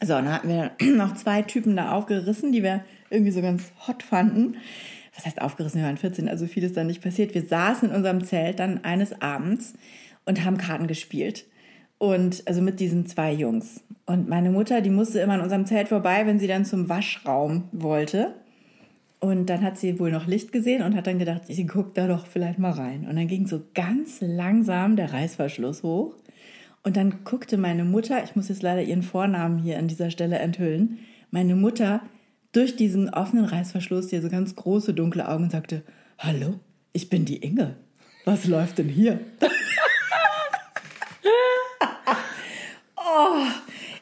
So, 0.00 0.14
dann 0.14 0.32
hatten 0.32 0.48
wir 0.48 0.70
noch 0.94 1.14
zwei 1.14 1.42
Typen 1.42 1.76
da 1.76 1.92
aufgerissen, 1.92 2.52
die 2.52 2.62
wir 2.62 2.84
irgendwie 3.10 3.32
so 3.32 3.42
ganz 3.42 3.72
hot 3.86 4.02
fanden. 4.02 4.56
Was 5.14 5.24
heißt 5.26 5.40
aufgerissen? 5.40 5.80
Wir 5.80 5.86
waren 5.86 5.96
14, 5.96 6.28
also 6.28 6.46
viel 6.46 6.64
ist 6.64 6.76
dann 6.76 6.86
nicht 6.86 7.02
passiert. 7.02 7.34
Wir 7.34 7.46
saßen 7.46 7.90
in 7.90 7.94
unserem 7.94 8.24
Zelt 8.24 8.58
dann 8.58 8.84
eines 8.84 9.20
Abends 9.20 9.74
und 10.24 10.44
haben 10.44 10.58
Karten 10.58 10.86
gespielt. 10.86 11.46
Und 11.98 12.42
also 12.46 12.60
mit 12.60 12.78
diesen 12.78 13.06
zwei 13.06 13.32
Jungs. 13.32 13.82
Und 14.04 14.28
meine 14.28 14.50
Mutter, 14.50 14.82
die 14.82 14.90
musste 14.90 15.20
immer 15.20 15.36
in 15.36 15.40
unserem 15.40 15.64
Zelt 15.64 15.88
vorbei, 15.88 16.26
wenn 16.26 16.38
sie 16.38 16.46
dann 16.46 16.66
zum 16.66 16.90
Waschraum 16.90 17.64
wollte. 17.72 18.34
Und 19.18 19.46
dann 19.46 19.62
hat 19.62 19.78
sie 19.78 19.98
wohl 19.98 20.10
noch 20.10 20.26
Licht 20.26 20.52
gesehen 20.52 20.82
und 20.82 20.94
hat 20.94 21.06
dann 21.06 21.18
gedacht, 21.18 21.42
sie 21.46 21.66
guckt 21.66 21.96
da 21.96 22.06
doch 22.06 22.26
vielleicht 22.26 22.58
mal 22.58 22.72
rein. 22.72 23.06
Und 23.08 23.16
dann 23.16 23.28
ging 23.28 23.46
so 23.46 23.62
ganz 23.74 24.18
langsam 24.20 24.96
der 24.96 25.14
Reißverschluss 25.14 25.82
hoch. 25.82 26.14
Und 26.82 26.96
dann 26.96 27.24
guckte 27.24 27.56
meine 27.56 27.84
Mutter, 27.84 28.22
ich 28.22 28.36
muss 28.36 28.48
jetzt 28.48 28.62
leider 28.62 28.82
ihren 28.82 29.02
Vornamen 29.02 29.58
hier 29.58 29.78
an 29.78 29.88
dieser 29.88 30.10
Stelle 30.10 30.38
enthüllen, 30.38 30.98
meine 31.30 31.56
Mutter 31.56 32.02
durch 32.56 32.74
diesen 32.74 33.10
offenen 33.10 33.44
Reißverschluss 33.44 34.08
hier 34.08 34.22
so 34.22 34.30
ganz 34.30 34.56
große 34.56 34.94
dunkle 34.94 35.28
Augen 35.28 35.44
und 35.44 35.52
sagte, 35.52 35.82
hallo, 36.18 36.54
ich 36.94 37.10
bin 37.10 37.26
die 37.26 37.36
Inge. 37.36 37.76
Was 38.24 38.46
läuft 38.46 38.78
denn 38.78 38.88
hier? 38.88 39.20
oh, 42.96 43.42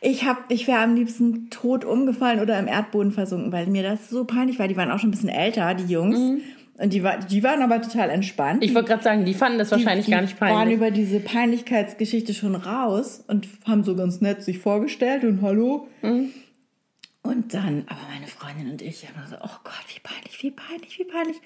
ich, 0.01 0.25
hab, 0.25 0.51
ich 0.51 0.69
wäre 0.69 0.79
am 0.79 0.95
liebsten 0.95 1.51
tot 1.51 1.85
umgefallen 1.85 2.39
oder 2.39 2.57
im 2.59 2.69
Erdboden 2.69 3.11
versunken, 3.11 3.51
weil 3.51 3.67
mir 3.67 3.83
das 3.83 4.09
so 4.09 4.25
peinlich 4.25 4.61
war. 4.61 4.69
Die 4.69 4.77
waren 4.77 4.93
auch 4.93 5.01
schon 5.01 5.09
ein 5.09 5.13
bisschen 5.13 5.31
älter, 5.31 5.75
die 5.75 5.93
Jungs. 5.93 6.19
Mhm. 6.19 6.41
Und 6.77 6.93
die, 6.93 7.03
war, 7.03 7.19
die 7.19 7.43
waren 7.43 7.63
aber 7.63 7.83
total 7.83 8.11
entspannt. 8.11 8.63
Ich 8.65 8.75
wollte 8.75 8.89
gerade 8.89 9.03
sagen, 9.03 9.25
die 9.25 9.35
fanden 9.35 9.59
das 9.59 9.71
wahrscheinlich 9.71 10.07
die, 10.07 10.13
gar 10.13 10.23
nicht 10.23 10.39
peinlich. 10.39 10.57
Die 10.57 10.61
waren 10.61 10.71
über 10.71 10.91
diese 10.91 11.21
Peinlichkeitsgeschichte 11.21 12.35
schon 12.35 12.55
raus 12.55 13.23
und 13.27 13.49
haben 13.67 13.85
so 13.85 13.95
ganz 13.97 14.21
nett 14.21 14.43
sich 14.43 14.59
vorgestellt 14.59 15.25
und 15.25 15.43
hallo. 15.43 15.89
Mhm. 16.03 16.31
Und 17.27 17.55
dann, 17.55 17.85
aber 17.89 18.01
meine 18.13 18.27
Freundin 18.27 18.71
und 18.71 18.83
ich 18.83 19.09
haben 19.09 19.27
so, 19.27 19.37
oh 19.37 19.57
Gott, 19.65 19.85
wie 19.89 20.01
peinlich, 20.01 20.43
wie 20.43 20.51
peinlich, 20.51 20.99
wie 20.99 21.05
peinlich. 21.05 21.37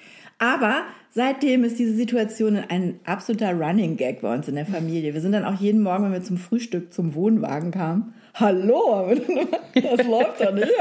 Aber 0.40 0.82
seitdem 1.10 1.62
ist 1.62 1.78
diese 1.78 1.94
Situation 1.94 2.56
ein 2.56 2.98
absoluter 3.04 3.52
Running 3.52 3.96
Gag 3.96 4.20
bei 4.20 4.34
uns 4.34 4.48
in 4.48 4.56
der 4.56 4.66
Familie. 4.66 5.14
Wir 5.14 5.20
sind 5.20 5.30
dann 5.30 5.44
auch 5.44 5.60
jeden 5.60 5.80
Morgen, 5.80 6.02
wenn 6.02 6.12
wir 6.12 6.22
zum 6.24 6.36
Frühstück 6.36 6.92
zum 6.92 7.14
Wohnwagen 7.14 7.70
kamen, 7.70 8.12
hallo, 8.34 9.14
das 9.74 10.04
läuft 10.04 10.40
doch 10.40 10.52
nicht. 10.52 10.72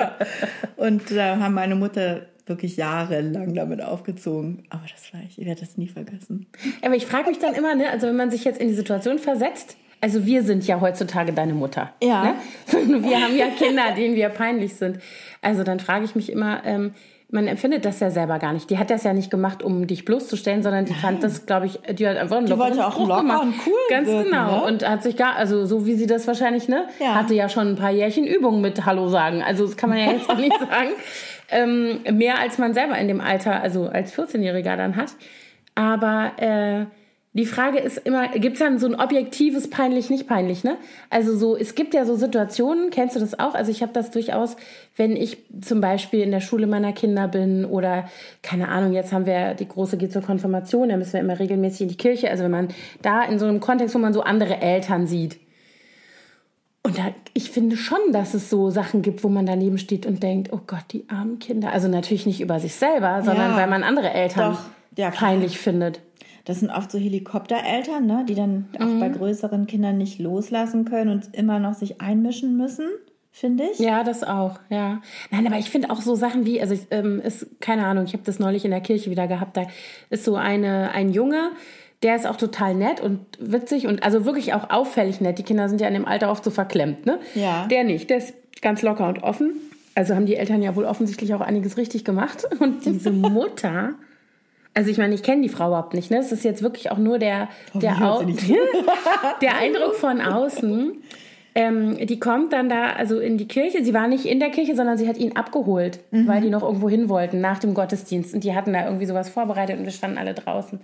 Und 0.77 1.11
da 1.11 1.35
äh, 1.35 1.39
haben 1.39 1.53
meine 1.53 1.75
Mutter 1.75 2.25
wirklich 2.47 2.75
jahrelang 2.75 3.53
damit 3.53 3.83
aufgezogen. 3.83 4.63
Aber 4.69 4.85
das 4.91 5.13
war 5.13 5.21
ich, 5.27 5.37
ich 5.37 5.45
werde 5.45 5.61
das 5.61 5.77
nie 5.77 5.89
vergessen. 5.89 6.47
Aber 6.81 6.95
ich 6.95 7.05
frage 7.05 7.29
mich 7.29 7.37
dann 7.37 7.53
immer, 7.53 7.75
ne, 7.75 7.91
also 7.91 8.07
wenn 8.07 8.15
man 8.15 8.31
sich 8.31 8.45
jetzt 8.45 8.59
in 8.59 8.67
die 8.67 8.73
Situation 8.73 9.19
versetzt, 9.19 9.77
also 10.01 10.25
wir 10.25 10.43
sind 10.43 10.65
ja 10.67 10.79
heutzutage 10.81 11.33
deine 11.33 11.53
Mutter. 11.53 11.91
Ja. 12.01 12.23
Ne? 12.23 12.35
Wir 13.03 13.21
haben 13.21 13.35
ja 13.35 13.47
Kinder, 13.47 13.91
denen 13.95 14.15
wir 14.15 14.29
peinlich 14.29 14.75
sind. 14.75 14.99
Also 15.41 15.63
dann 15.63 15.79
frage 15.79 16.05
ich 16.05 16.15
mich 16.15 16.31
immer, 16.31 16.61
ähm, 16.65 16.93
man 17.29 17.47
empfindet 17.47 17.83
das 17.83 17.99
ja 17.99 18.09
selber 18.09 18.39
gar 18.39 18.53
nicht. 18.53 18.69
Die 18.69 18.77
hat 18.77 18.89
das 18.89 19.03
ja 19.03 19.11
nicht 19.13 19.29
gemacht, 19.29 19.61
um 19.61 19.85
dich 19.85 20.05
bloßzustellen, 20.05 20.63
sondern 20.63 20.85
die 20.85 20.93
Nein. 20.93 21.01
fand 21.01 21.23
das, 21.23 21.45
glaube 21.45 21.65
ich, 21.65 21.79
die 21.95 22.07
hat 22.07 22.15
einfach 22.15 22.37
einen 22.37 22.45
Die 22.45 22.57
wollte 22.57 22.85
auch 22.87 22.97
locker 22.97 23.21
gemacht. 23.21 23.43
und 23.43 23.53
cool 23.65 23.73
Ganz 23.89 24.07
wirken, 24.07 24.23
genau. 24.25 24.59
Ne? 24.59 24.63
Und 24.63 24.87
hat 24.87 25.03
sich 25.03 25.17
gar, 25.17 25.35
also 25.35 25.65
so 25.65 25.85
wie 25.85 25.95
sie 25.95 26.07
das 26.07 26.25
wahrscheinlich, 26.25 26.69
ne, 26.69 26.85
ja. 26.99 27.15
hatte 27.15 27.33
ja 27.33 27.49
schon 27.49 27.67
ein 27.69 27.75
paar 27.75 27.91
Jährchen 27.91 28.25
Übung 28.25 28.61
mit 28.61 28.85
Hallo 28.85 29.09
sagen. 29.09 29.43
Also 29.43 29.65
das 29.65 29.75
kann 29.75 29.89
man 29.89 29.99
ja 29.99 30.11
jetzt 30.11 30.29
auch 30.29 30.37
nicht 30.37 30.57
sagen. 30.59 30.89
Ähm, 31.49 31.99
mehr 32.17 32.39
als 32.39 32.57
man 32.57 32.73
selber 32.73 32.97
in 32.97 33.07
dem 33.09 33.19
Alter, 33.19 33.61
also 33.61 33.87
als 33.87 34.17
14-Jähriger 34.17 34.77
dann 34.77 34.95
hat. 34.95 35.11
Aber 35.75 36.31
äh, 36.37 36.85
die 37.37 37.45
Frage 37.45 37.77
ist 37.77 37.99
immer, 37.99 38.29
gibt 38.29 38.53
es 38.53 38.59
dann 38.59 38.79
so 38.79 38.87
ein 38.87 38.95
objektives 38.95 39.69
peinlich, 39.69 40.09
nicht 40.09 40.27
peinlich, 40.27 40.63
ne? 40.63 40.77
Also 41.11 41.37
so, 41.37 41.55
es 41.55 41.75
gibt 41.75 41.93
ja 41.93 42.03
so 42.03 42.15
Situationen, 42.15 42.89
kennst 42.89 43.15
du 43.15 43.19
das 43.19 43.37
auch? 43.39 43.53
Also 43.53 43.69
ich 43.69 43.83
habe 43.83 43.93
das 43.93 44.09
durchaus, 44.09 44.55
wenn 44.95 45.15
ich 45.15 45.37
zum 45.61 45.79
Beispiel 45.79 46.21
in 46.21 46.31
der 46.31 46.41
Schule 46.41 46.65
meiner 46.65 46.93
Kinder 46.93 47.27
bin 47.27 47.63
oder, 47.63 48.09
keine 48.41 48.69
Ahnung, 48.69 48.91
jetzt 48.91 49.13
haben 49.13 49.27
wir, 49.27 49.53
die 49.53 49.67
Große 49.67 49.97
geht 49.97 50.11
zur 50.11 50.23
Konfirmation, 50.23 50.89
da 50.89 50.97
müssen 50.97 51.13
wir 51.13 51.19
immer 51.19 51.37
regelmäßig 51.37 51.81
in 51.81 51.87
die 51.89 51.97
Kirche. 51.97 52.31
Also 52.31 52.43
wenn 52.43 52.51
man 52.51 52.69
da 53.03 53.21
in 53.21 53.37
so 53.37 53.45
einem 53.45 53.59
Kontext, 53.59 53.93
wo 53.93 53.99
man 53.99 54.13
so 54.13 54.21
andere 54.21 54.59
Eltern 54.59 55.05
sieht. 55.05 55.37
Und 56.81 56.97
da, 56.97 57.13
ich 57.35 57.51
finde 57.51 57.77
schon, 57.77 57.99
dass 58.13 58.33
es 58.33 58.49
so 58.49 58.71
Sachen 58.71 59.03
gibt, 59.03 59.23
wo 59.23 59.29
man 59.29 59.45
daneben 59.45 59.77
steht 59.77 60.07
und 60.07 60.23
denkt, 60.23 60.51
oh 60.53 60.61
Gott, 60.65 60.85
die 60.91 61.05
armen 61.07 61.37
Kinder. 61.37 61.71
Also 61.71 61.87
natürlich 61.87 62.25
nicht 62.25 62.41
über 62.41 62.59
sich 62.59 62.73
selber, 62.73 63.21
sondern 63.21 63.51
ja, 63.51 63.57
weil 63.57 63.67
man 63.67 63.83
andere 63.83 64.09
Eltern 64.09 64.57
ja, 64.95 65.11
peinlich 65.11 65.59
findet. 65.59 65.99
Das 66.47 66.61
sind 66.61 66.69
oft 66.69 66.89
so 66.89 66.97
Helikoptereltern, 66.97 68.05
ne, 68.05 68.23
die 68.25 68.33
dann 68.33 68.69
auch 68.79 68.85
mhm. 68.85 69.01
bei 69.01 69.09
größeren 69.09 69.67
Kindern 69.67 69.97
nicht 69.97 70.17
loslassen 70.17 70.85
können 70.85 71.11
und 71.11 71.35
immer 71.35 71.59
noch 71.59 71.73
sich 71.73 71.99
einmischen 71.99 72.55
müssen, 72.55 72.85
finde 73.33 73.65
ich. 73.65 73.79
Ja, 73.79 74.05
das 74.05 74.23
auch, 74.23 74.57
ja. 74.69 75.01
Nein, 75.29 75.45
aber 75.45 75.57
ich 75.57 75.69
finde 75.69 75.89
auch 75.89 75.99
so 75.99 76.15
Sachen 76.15 76.45
wie, 76.45 76.61
also 76.61 76.73
ich, 76.73 76.87
ähm, 76.91 77.19
ist, 77.19 77.59
keine 77.59 77.85
Ahnung, 77.85 78.05
ich 78.05 78.13
habe 78.13 78.23
das 78.23 78.39
neulich 78.39 78.63
in 78.63 78.71
der 78.71 78.79
Kirche 78.79 79.11
wieder 79.11 79.27
gehabt, 79.27 79.57
da 79.57 79.67
ist 80.09 80.23
so 80.23 80.37
eine, 80.37 80.91
ein 80.91 81.11
Junge, 81.11 81.51
der 82.01 82.15
ist 82.15 82.25
auch 82.25 82.37
total 82.37 82.75
nett 82.75 83.01
und 83.01 83.19
witzig 83.39 83.85
und 83.85 84.03
also 84.03 84.23
wirklich 84.23 84.53
auch 84.53 84.69
auffällig 84.69 85.19
nett. 85.19 85.39
Die 85.39 85.43
Kinder 85.43 85.67
sind 85.67 85.81
ja 85.81 85.89
in 85.89 85.95
dem 85.95 86.05
Alter 86.05 86.31
oft 86.31 86.45
so 86.45 86.49
verklemmt, 86.49 87.05
ne? 87.05 87.19
Ja. 87.35 87.67
Der 87.67 87.83
nicht, 87.83 88.09
der 88.09 88.19
ist 88.19 88.33
ganz 88.61 88.81
locker 88.83 89.09
und 89.09 89.21
offen. 89.21 89.51
Also 89.95 90.15
haben 90.15 90.27
die 90.27 90.37
Eltern 90.37 90.61
ja 90.61 90.77
wohl 90.77 90.85
offensichtlich 90.85 91.33
auch 91.33 91.41
einiges 91.41 91.75
richtig 91.75 92.05
gemacht. 92.05 92.47
Und 92.59 92.85
diese 92.85 93.09
Mutter 93.09 93.95
also 94.77 94.91
ich 94.91 94.99
meine, 94.99 95.15
ich 95.15 95.23
kenne 95.23 95.41
die 95.41 95.49
Frau 95.49 95.69
überhaupt 95.69 95.95
nicht. 95.95 96.11
Ne? 96.11 96.19
Es 96.19 96.31
ist 96.31 96.43
jetzt 96.43 96.61
wirklich 96.61 96.91
auch 96.91 96.99
nur 96.99 97.17
der, 97.17 97.49
der, 97.73 97.99
Au 97.99 98.21
der 99.41 99.57
Eindruck 99.57 99.95
von 99.95 100.21
außen. 100.21 101.01
Ähm, 101.55 101.97
die 102.05 102.19
kommt 102.19 102.53
dann 102.53 102.69
da 102.69 102.91
also 102.91 103.19
in 103.19 103.39
die 103.39 103.47
Kirche. 103.47 103.83
Sie 103.83 103.95
war 103.95 104.07
nicht 104.07 104.27
in 104.27 104.39
der 104.39 104.51
Kirche, 104.51 104.75
sondern 104.75 104.99
sie 104.99 105.07
hat 105.07 105.17
ihn 105.17 105.35
abgeholt, 105.35 106.01
mhm. 106.11 106.27
weil 106.27 106.41
die 106.41 106.51
noch 106.51 106.61
irgendwo 106.61 106.89
hin 106.89 107.09
wollten 107.09 107.41
nach 107.41 107.57
dem 107.57 107.73
Gottesdienst. 107.73 108.35
Und 108.35 108.43
die 108.43 108.53
hatten 108.53 108.71
da 108.71 108.85
irgendwie 108.85 109.07
sowas 109.07 109.29
vorbereitet 109.29 109.79
und 109.79 109.85
wir 109.85 109.91
standen 109.91 110.19
alle 110.19 110.35
draußen. 110.35 110.79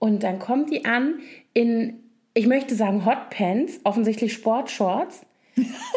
Und 0.00 0.24
dann 0.24 0.40
kommt 0.40 0.72
die 0.72 0.84
an 0.84 1.20
in, 1.54 2.00
ich 2.34 2.48
möchte 2.48 2.74
sagen, 2.74 3.06
Hotpants, 3.06 3.78
offensichtlich 3.84 4.32
Sportshorts 4.32 5.24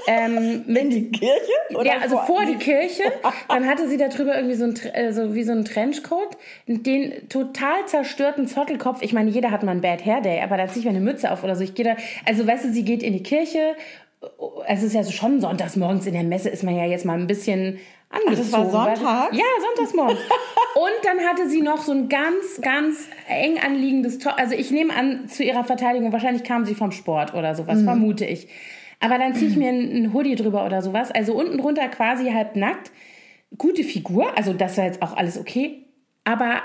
ähm, 0.07 0.63
in 0.67 0.89
die 0.89 1.11
Kirche? 1.11 1.51
Oder 1.75 1.85
ja, 1.85 1.93
also 2.01 2.17
vor, 2.17 2.25
vor 2.25 2.45
die 2.45 2.55
Kirche. 2.59 3.03
Dann 3.47 3.67
hatte 3.67 3.87
sie 3.87 3.97
da 3.97 4.07
drüber 4.07 4.35
irgendwie 4.35 4.55
so, 4.55 4.65
ein, 4.65 4.75
äh, 4.93 5.13
so 5.13 5.35
wie 5.35 5.43
so 5.43 5.51
ein 5.51 5.65
Trenchcoat, 5.65 6.37
den 6.67 7.29
total 7.29 7.85
zerstörten 7.85 8.47
Zottelkopf. 8.47 9.01
Ich 9.01 9.13
meine, 9.13 9.29
jeder 9.29 9.51
hat 9.51 9.63
mal 9.63 9.71
einen 9.71 9.81
Bad 9.81 10.05
Hair 10.05 10.21
Day, 10.21 10.41
aber 10.41 10.57
da 10.57 10.67
ziehe 10.67 10.79
ich 10.79 10.85
mir 10.85 10.91
eine 10.91 11.01
Mütze 11.01 11.31
auf 11.31 11.43
oder 11.43 11.55
so. 11.55 11.63
Ich 11.63 11.75
gehe 11.75 11.85
da, 11.85 11.95
also 12.25 12.45
weißt 12.45 12.65
du, 12.65 12.71
sie 12.71 12.83
geht 12.83 13.03
in 13.03 13.13
die 13.13 13.23
Kirche. 13.23 13.75
Es 14.67 14.83
ist 14.83 14.93
ja 14.93 15.03
so 15.03 15.11
schon 15.11 15.41
sonntags 15.41 15.75
morgens 15.75 16.05
in 16.05 16.13
der 16.13 16.23
Messe 16.23 16.49
ist 16.49 16.63
man 16.63 16.75
ja 16.75 16.85
jetzt 16.85 17.05
mal 17.05 17.19
ein 17.19 17.27
bisschen 17.27 17.79
angezogen. 18.09 18.37
das 18.37 18.51
war 18.51 18.69
Sonntag? 18.69 19.33
Ja, 19.33 19.43
sonntagsmorgens. 19.59 20.19
Und 20.75 21.05
dann 21.05 21.19
hatte 21.19 21.49
sie 21.49 21.61
noch 21.61 21.79
so 21.79 21.91
ein 21.91 22.09
ganz, 22.09 22.61
ganz 22.61 23.07
eng 23.27 23.59
anliegendes 23.59 24.19
Top. 24.19 24.33
Also 24.37 24.55
ich 24.55 24.71
nehme 24.71 24.95
an, 24.95 25.27
zu 25.27 25.43
ihrer 25.43 25.63
Verteidigung, 25.63 26.11
wahrscheinlich 26.11 26.43
kam 26.43 26.65
sie 26.65 26.73
vom 26.73 26.91
Sport 26.91 27.33
oder 27.33 27.53
sowas, 27.53 27.79
mhm. 27.79 27.85
vermute 27.85 28.25
ich. 28.25 28.47
Aber 29.03 29.17
dann 29.17 29.35
ziehe 29.35 29.51
ich 29.51 29.57
mir 29.57 29.67
einen 29.67 30.13
Hoodie 30.13 30.35
drüber 30.35 30.65
oder 30.65 30.81
sowas. 30.81 31.11
Also 31.11 31.33
unten 31.33 31.57
drunter 31.57 31.89
quasi 31.89 32.31
halb 32.31 32.55
nackt. 32.55 32.89
Gute 33.57 33.83
Figur, 33.83 34.37
also 34.37 34.53
das 34.53 34.77
war 34.77 34.85
jetzt 34.85 35.01
auch 35.01 35.17
alles 35.17 35.37
okay. 35.37 35.83
Aber 36.23 36.63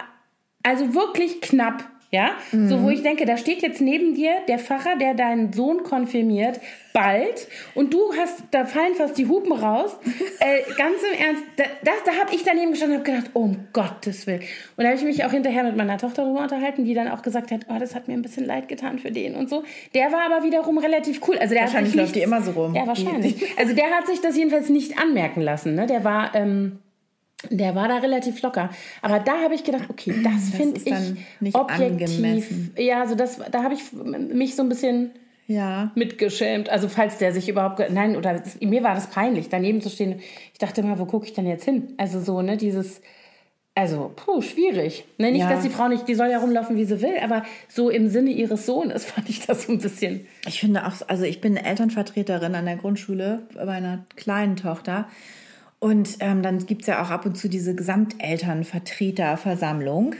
also 0.62 0.95
wirklich 0.95 1.40
knapp. 1.40 1.83
Ja, 2.11 2.31
mhm. 2.53 2.69
so 2.69 2.83
wo 2.83 2.88
ich 2.88 3.03
denke, 3.03 3.27
da 3.27 3.37
steht 3.37 3.61
jetzt 3.61 3.83
neben 3.83 4.15
dir 4.15 4.33
der 4.49 4.59
Pfarrer, 4.59 4.97
der 4.99 5.12
deinen 5.12 5.53
Sohn 5.53 5.83
konfirmiert, 5.83 6.59
bald, 6.95 7.49
und 7.75 7.93
du 7.93 8.00
hast, 8.19 8.45
da 8.50 8.65
fallen 8.65 8.95
fast 8.95 9.19
die 9.19 9.27
Hupen 9.27 9.53
raus. 9.53 9.95
äh, 10.41 10.62
ganz 10.79 10.97
im 11.03 11.21
Ernst, 11.21 11.43
da, 11.57 11.65
da, 11.85 11.93
da 12.07 12.12
habe 12.12 12.35
ich 12.35 12.45
daneben 12.45 12.71
gestanden 12.71 12.99
und 12.99 13.07
habe 13.07 13.17
gedacht, 13.17 13.31
oh, 13.35 13.41
um 13.41 13.69
Gottes 13.75 14.27
Willen. 14.27 14.41
Und 14.41 14.85
da 14.85 14.87
habe 14.87 14.97
ich 14.97 15.05
mich 15.05 15.23
auch 15.27 15.33
hinterher 15.33 15.65
mit 15.65 15.77
meiner 15.77 15.99
Tochter 15.99 16.23
darüber 16.23 16.41
unterhalten, 16.41 16.87
die 16.87 16.95
dann 16.95 17.09
auch 17.09 17.21
gesagt 17.21 17.50
hat, 17.50 17.67
oh, 17.69 17.79
das 17.79 17.95
hat 17.95 18.09
mir 18.09 18.15
ein 18.15 18.23
bisschen 18.23 18.47
leid 18.47 18.69
getan 18.69 18.99
für 18.99 19.11
den 19.11 19.35
und 19.35 19.50
so. 19.50 19.62
Der 19.95 20.11
war 20.11 20.23
aber 20.25 20.43
wiederum 20.43 20.79
relativ 20.79 21.21
cool. 21.29 21.37
Also 21.37 21.53
der 21.53 21.65
wahrscheinlich 21.65 21.95
läuft 21.95 22.15
die 22.15 22.23
immer 22.23 22.41
so 22.41 22.53
rum. 22.53 22.75
Ja, 22.75 22.87
wahrscheinlich. 22.87 23.37
Also 23.59 23.75
der 23.75 23.91
hat 23.91 24.07
sich 24.07 24.21
das 24.21 24.37
jedenfalls 24.37 24.69
nicht 24.69 24.99
anmerken 24.99 25.41
lassen. 25.41 25.75
Ne? 25.75 25.87
Der 25.87 26.05
war 26.05 26.35
ähm, 26.35 26.79
der 27.50 27.75
war 27.75 27.88
da 27.88 27.99
relativ 27.99 28.42
locker. 28.42 28.71
Aber 29.00 29.21
da 29.21 29.42
habe 29.42 29.54
ich 29.54 29.64
gedacht, 29.64 29.85
okay, 29.88 30.12
das, 30.25 30.50
das 30.50 30.50
finde 30.50 30.80
ich 30.80 31.54
objektiv. 31.54 32.16
Angemessen. 32.16 32.75
Ja, 32.76 33.00
also 33.00 33.14
das, 33.14 33.38
da 33.50 33.62
habe 33.62 33.75
ich 33.75 33.92
mich 33.92 34.57
so 34.57 34.62
ein 34.62 34.68
bisschen 34.68 35.12
ja. 35.47 35.92
mitgeschämt. 35.95 36.68
Also 36.68 36.88
falls 36.88 37.18
der 37.18 37.33
sich 37.33 37.49
überhaupt, 37.49 37.80
nein, 37.90 38.16
oder 38.16 38.42
mir 38.61 38.83
war 38.83 38.95
das 38.95 39.09
peinlich, 39.09 39.49
daneben 39.49 39.80
zu 39.80 39.88
stehen. 39.88 40.21
Ich 40.52 40.59
dachte 40.59 40.83
mal, 40.83 40.99
wo 40.99 41.07
gucke 41.07 41.26
ich 41.26 41.33
denn 41.33 41.47
jetzt 41.47 41.64
hin? 41.64 41.95
Also 41.97 42.21
so, 42.21 42.42
ne, 42.42 42.57
dieses, 42.57 43.00
also, 43.78 44.12
puh, 44.16 44.42
schwierig. 44.42 45.04
Ne, 45.18 45.30
nicht, 45.30 45.42
ja. 45.42 45.50
dass 45.50 45.62
die 45.62 45.71
Frau 45.71 45.87
nicht, 45.87 46.09
die 46.09 46.16
soll 46.16 46.30
ja 46.30 46.38
rumlaufen, 46.38 46.76
wie 46.76 46.85
sie 46.85 47.00
will, 47.00 47.18
aber 47.23 47.45
so 47.68 47.90
im 47.90 48.09
Sinne 48.09 48.30
ihres 48.30 48.66
Sohnes 48.66 49.04
fand 49.12 49.28
ich 49.28 49.47
das 49.47 49.64
so 49.64 49.73
ein 49.73 49.78
bisschen. 49.78 50.26
Ich 50.49 50.59
finde 50.59 50.85
auch, 50.85 50.95
also 51.07 51.23
ich 51.23 51.40
bin 51.40 51.57
Elternvertreterin 51.57 52.57
an 52.57 52.64
der 52.64 52.76
Grundschule 52.76 53.47
bei 53.54 53.64
meiner 53.64 54.04
kleinen 54.16 54.57
Tochter. 54.57 55.07
Und 55.81 56.17
ähm, 56.21 56.43
dann 56.43 56.67
gibt 56.67 56.83
es 56.83 56.89
ja 56.89 57.03
auch 57.03 57.11
ab 57.11 57.25
und 57.25 57.37
zu 57.37 57.49
diese 57.49 57.75
Gesamtelternvertreterversammlung, 57.75 60.15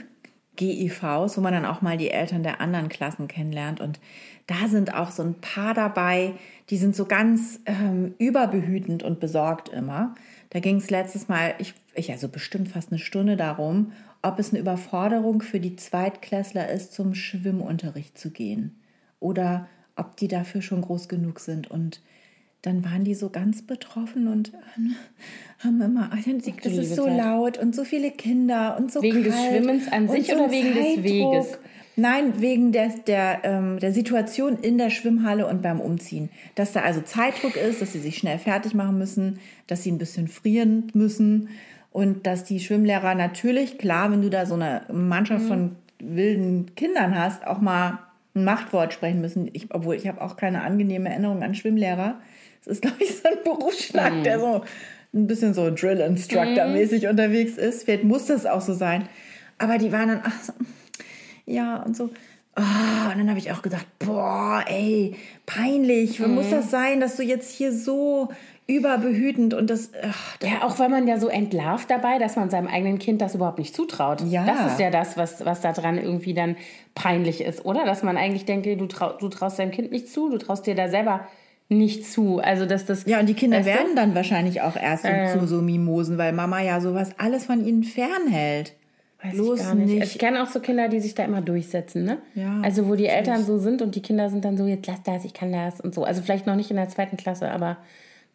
GIVs, 0.55 1.37
wo 1.37 1.41
man 1.41 1.53
dann 1.53 1.65
auch 1.65 1.81
mal 1.81 1.97
die 1.97 2.11
Eltern 2.11 2.43
der 2.43 2.61
anderen 2.61 2.87
Klassen 2.89 3.27
kennenlernt. 3.27 3.81
Und 3.81 3.99
da 4.47 4.67
sind 4.67 4.93
auch 4.93 5.11
so 5.11 5.23
ein 5.23 5.35
paar 5.35 5.73
dabei, 5.73 6.33
die 6.69 6.77
sind 6.77 6.95
so 6.95 7.05
ganz 7.05 7.59
ähm, 7.65 8.13
überbehütend 8.17 9.03
und 9.03 9.19
besorgt 9.19 9.69
immer. 9.69 10.15
Da 10.49 10.59
ging 10.59 10.77
es 10.77 10.89
letztes 10.89 11.27
Mal, 11.27 11.53
ich, 11.59 11.73
ich 11.93 12.11
also 12.11 12.27
bestimmt 12.27 12.69
fast 12.69 12.91
eine 12.91 12.99
Stunde 12.99 13.37
darum, 13.37 13.91
ob 14.21 14.39
es 14.39 14.51
eine 14.51 14.59
Überforderung 14.59 15.41
für 15.41 15.59
die 15.59 15.75
Zweitklässler 15.75 16.69
ist, 16.69 16.93
zum 16.93 17.15
Schwimmunterricht 17.15 18.17
zu 18.17 18.31
gehen. 18.31 18.79
Oder 19.19 19.67
ob 19.95 20.17
die 20.17 20.27
dafür 20.27 20.61
schon 20.61 20.81
groß 20.81 21.09
genug 21.09 21.39
sind. 21.39 21.69
Und 21.69 22.01
dann 22.61 22.83
waren 22.83 23.03
die 23.03 23.15
so 23.15 23.29
ganz 23.29 23.61
betroffen 23.61 24.27
und 24.27 24.51
haben 25.63 25.81
immer, 25.81 26.09
das 26.63 26.73
ist 26.73 26.95
so 26.95 27.07
laut 27.07 27.57
und 27.57 27.75
so 27.75 27.83
viele 27.83 28.11
Kinder 28.11 28.77
und 28.77 28.91
so 28.91 29.01
Wegen 29.01 29.23
kalt 29.23 29.25
des 29.27 29.45
Schwimmens 29.45 29.91
an 29.91 30.09
sich 30.09 30.27
so 30.27 30.35
oder 30.35 30.51
wegen 30.51 30.73
Zeitdruck. 30.73 30.95
des 30.95 31.03
Weges? 31.03 31.59
Nein, 31.95 32.41
wegen 32.41 32.71
der, 32.71 32.89
der, 33.07 33.41
ähm, 33.43 33.79
der 33.79 33.91
Situation 33.91 34.57
in 34.61 34.77
der 34.77 34.89
Schwimmhalle 34.89 35.47
und 35.47 35.61
beim 35.61 35.81
Umziehen. 35.81 36.29
Dass 36.55 36.71
da 36.71 36.81
also 36.81 37.01
Zeitdruck 37.01 37.57
ist, 37.57 37.81
dass 37.81 37.91
sie 37.91 37.99
sich 37.99 38.17
schnell 38.17 38.39
fertig 38.39 38.73
machen 38.73 38.97
müssen, 38.97 39.39
dass 39.67 39.83
sie 39.83 39.91
ein 39.91 39.97
bisschen 39.97 40.29
frieren 40.29 40.87
müssen 40.93 41.49
Und 41.91 42.27
dass 42.27 42.43
die 42.43 42.59
Schwimmlehrer 42.59 43.15
natürlich, 43.15 43.77
klar, 43.77 44.11
wenn 44.11 44.21
du 44.21 44.29
da 44.29 44.45
so 44.45 44.53
eine 44.53 44.83
Mannschaft 44.91 45.45
mhm. 45.45 45.47
von 45.47 45.75
wilden 45.99 46.75
Kindern 46.75 47.17
hast, 47.17 47.45
auch 47.45 47.59
mal 47.59 47.99
ein 48.35 48.43
Machtwort 48.43 48.93
sprechen 48.93 49.21
müssen. 49.21 49.49
Ich, 49.53 49.73
obwohl 49.73 49.95
ich 49.95 50.07
habe 50.07 50.21
auch 50.21 50.37
keine 50.37 50.61
angenehme 50.61 51.09
Erinnerung 51.09 51.43
an 51.43 51.55
Schwimmlehrer. 51.55 52.19
Es 52.61 52.67
ist, 52.67 52.81
glaube 52.81 52.97
ich, 52.99 53.15
so 53.15 53.29
ein 53.29 53.43
Berufsschlag, 53.43 54.13
mhm. 54.13 54.23
der 54.23 54.39
so 54.39 54.61
ein 55.13 55.27
bisschen 55.27 55.53
so 55.53 55.69
Drill-Instructor-mäßig 55.73 57.03
mhm. 57.03 57.09
unterwegs 57.09 57.57
ist. 57.57 57.83
Vielleicht 57.83 58.03
muss 58.03 58.25
das 58.25 58.45
auch 58.45 58.61
so 58.61 58.73
sein. 58.73 59.07
Aber 59.57 59.77
die 59.77 59.91
waren 59.91 60.09
dann, 60.09 60.21
ach 60.23 60.43
so, 60.43 60.53
ja, 61.45 61.77
und 61.83 61.95
so. 61.95 62.09
Oh, 62.55 63.11
und 63.11 63.17
dann 63.17 63.29
habe 63.29 63.39
ich 63.39 63.51
auch 63.51 63.61
gedacht, 63.61 63.87
boah, 63.99 64.63
ey, 64.67 65.15
peinlich. 65.45 66.19
Mhm. 66.19 66.35
Muss 66.35 66.49
das 66.49 66.69
sein, 66.69 66.99
dass 66.99 67.15
du 67.15 67.23
jetzt 67.23 67.51
hier 67.51 67.71
so 67.71 68.29
überbehütend 68.67 69.55
und 69.55 69.69
das, 69.69 69.91
ach, 70.03 70.37
das. 70.37 70.49
Ja, 70.49 70.61
auch 70.61 70.77
weil 70.77 70.89
man 70.89 71.07
ja 71.07 71.19
so 71.19 71.27
entlarvt 71.27 71.89
dabei, 71.89 72.19
dass 72.19 72.35
man 72.35 72.51
seinem 72.51 72.67
eigenen 72.67 72.99
Kind 72.99 73.19
das 73.19 73.33
überhaupt 73.33 73.57
nicht 73.57 73.75
zutraut. 73.75 74.21
Ja. 74.21 74.45
Das 74.45 74.73
ist 74.73 74.79
ja 74.79 74.91
das, 74.91 75.17
was, 75.17 75.43
was 75.43 75.61
da 75.61 75.71
dran 75.73 75.97
irgendwie 75.97 76.35
dann 76.35 76.55
peinlich 76.93 77.41
ist, 77.41 77.65
oder? 77.65 77.83
Dass 77.85 78.03
man 78.03 78.15
eigentlich 78.15 78.45
denkt, 78.45 78.67
du, 78.67 78.85
trau, 78.85 79.13
du 79.13 79.27
traust 79.29 79.57
deinem 79.57 79.71
Kind 79.71 79.91
nicht 79.91 80.07
zu, 80.07 80.29
du 80.29 80.37
traust 80.37 80.67
dir 80.67 80.75
da 80.75 80.87
selber 80.87 81.27
nicht 81.69 82.05
zu. 82.05 82.39
Also 82.39 82.65
dass 82.65 82.85
das. 82.85 83.05
Ja, 83.05 83.19
und 83.19 83.27
die 83.29 83.35
Kinder 83.35 83.63
werden 83.63 83.95
dann 83.95 84.15
wahrscheinlich 84.15 84.61
auch 84.61 84.75
erst 84.75 85.05
äh, 85.05 85.31
zu 85.31 85.47
so 85.47 85.61
Mimosen, 85.61 86.17
weil 86.17 86.33
Mama 86.33 86.61
ja 86.61 86.81
sowas 86.81 87.11
alles 87.17 87.45
von 87.45 87.65
ihnen 87.65 87.83
fernhält. 87.83 88.73
Weiß 89.21 89.33
Bloß 89.33 89.59
ich 89.59 89.65
gar 89.65 89.75
nicht. 89.75 89.93
nicht. 89.93 90.03
Ich 90.03 90.17
kenne 90.17 90.41
auch 90.41 90.47
so 90.47 90.59
Kinder, 90.59 90.87
die 90.87 90.99
sich 90.99 91.13
da 91.13 91.25
immer 91.25 91.41
durchsetzen, 91.41 92.05
ne? 92.05 92.19
Ja, 92.35 92.61
also 92.63 92.87
wo 92.87 92.95
die 92.95 93.07
Eltern 93.07 93.43
so 93.43 93.57
sind 93.57 93.81
und 93.81 93.95
die 93.95 94.01
Kinder 94.01 94.29
sind 94.29 94.45
dann 94.45 94.57
so, 94.57 94.65
jetzt 94.65 94.87
lass 94.87 95.03
das, 95.03 95.25
ich 95.25 95.33
kann 95.33 95.51
das 95.51 95.79
und 95.79 95.93
so. 95.93 96.03
Also 96.03 96.21
vielleicht 96.21 96.47
noch 96.47 96.55
nicht 96.55 96.71
in 96.71 96.77
der 96.77 96.89
zweiten 96.89 97.17
Klasse, 97.17 97.51
aber 97.51 97.77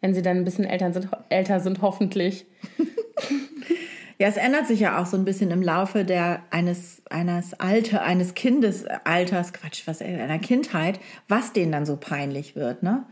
wenn 0.01 0.13
sie 0.13 0.21
dann 0.21 0.37
ein 0.37 0.45
bisschen 0.45 0.65
Eltern 0.65 0.93
sind, 0.93 1.09
älter 1.29 1.59
sind, 1.59 1.81
hoffentlich. 1.81 2.45
ja, 4.19 4.27
es 4.27 4.37
ändert 4.37 4.67
sich 4.67 4.79
ja 4.79 5.01
auch 5.01 5.07
so 5.07 5.17
ein 5.17 5.25
bisschen 5.25 5.49
im 5.49 5.63
Laufe 5.63 6.05
der 6.05 6.43
eines 6.51 7.01
eines 7.09 7.59
Alter 7.59 8.03
eines 8.03 8.35
Kindesalters, 8.35 9.53
Quatsch, 9.53 9.87
was 9.87 10.03
einer 10.03 10.39
Kindheit, 10.39 10.99
was 11.27 11.51
denen 11.51 11.71
dann 11.71 11.87
so 11.87 11.97
peinlich 11.97 12.55
wird, 12.55 12.83
ne? 12.83 13.05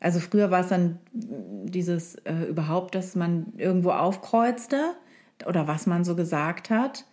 Also 0.00 0.20
früher 0.20 0.50
war 0.50 0.60
es 0.60 0.68
dann 0.68 0.98
dieses 1.12 2.14
äh, 2.24 2.44
überhaupt, 2.48 2.94
dass 2.94 3.16
man 3.16 3.52
irgendwo 3.56 3.90
aufkreuzte 3.90 4.94
oder 5.46 5.66
was 5.66 5.86
man 5.86 6.04
so 6.04 6.14
gesagt 6.14 6.70
hat. 6.70 7.04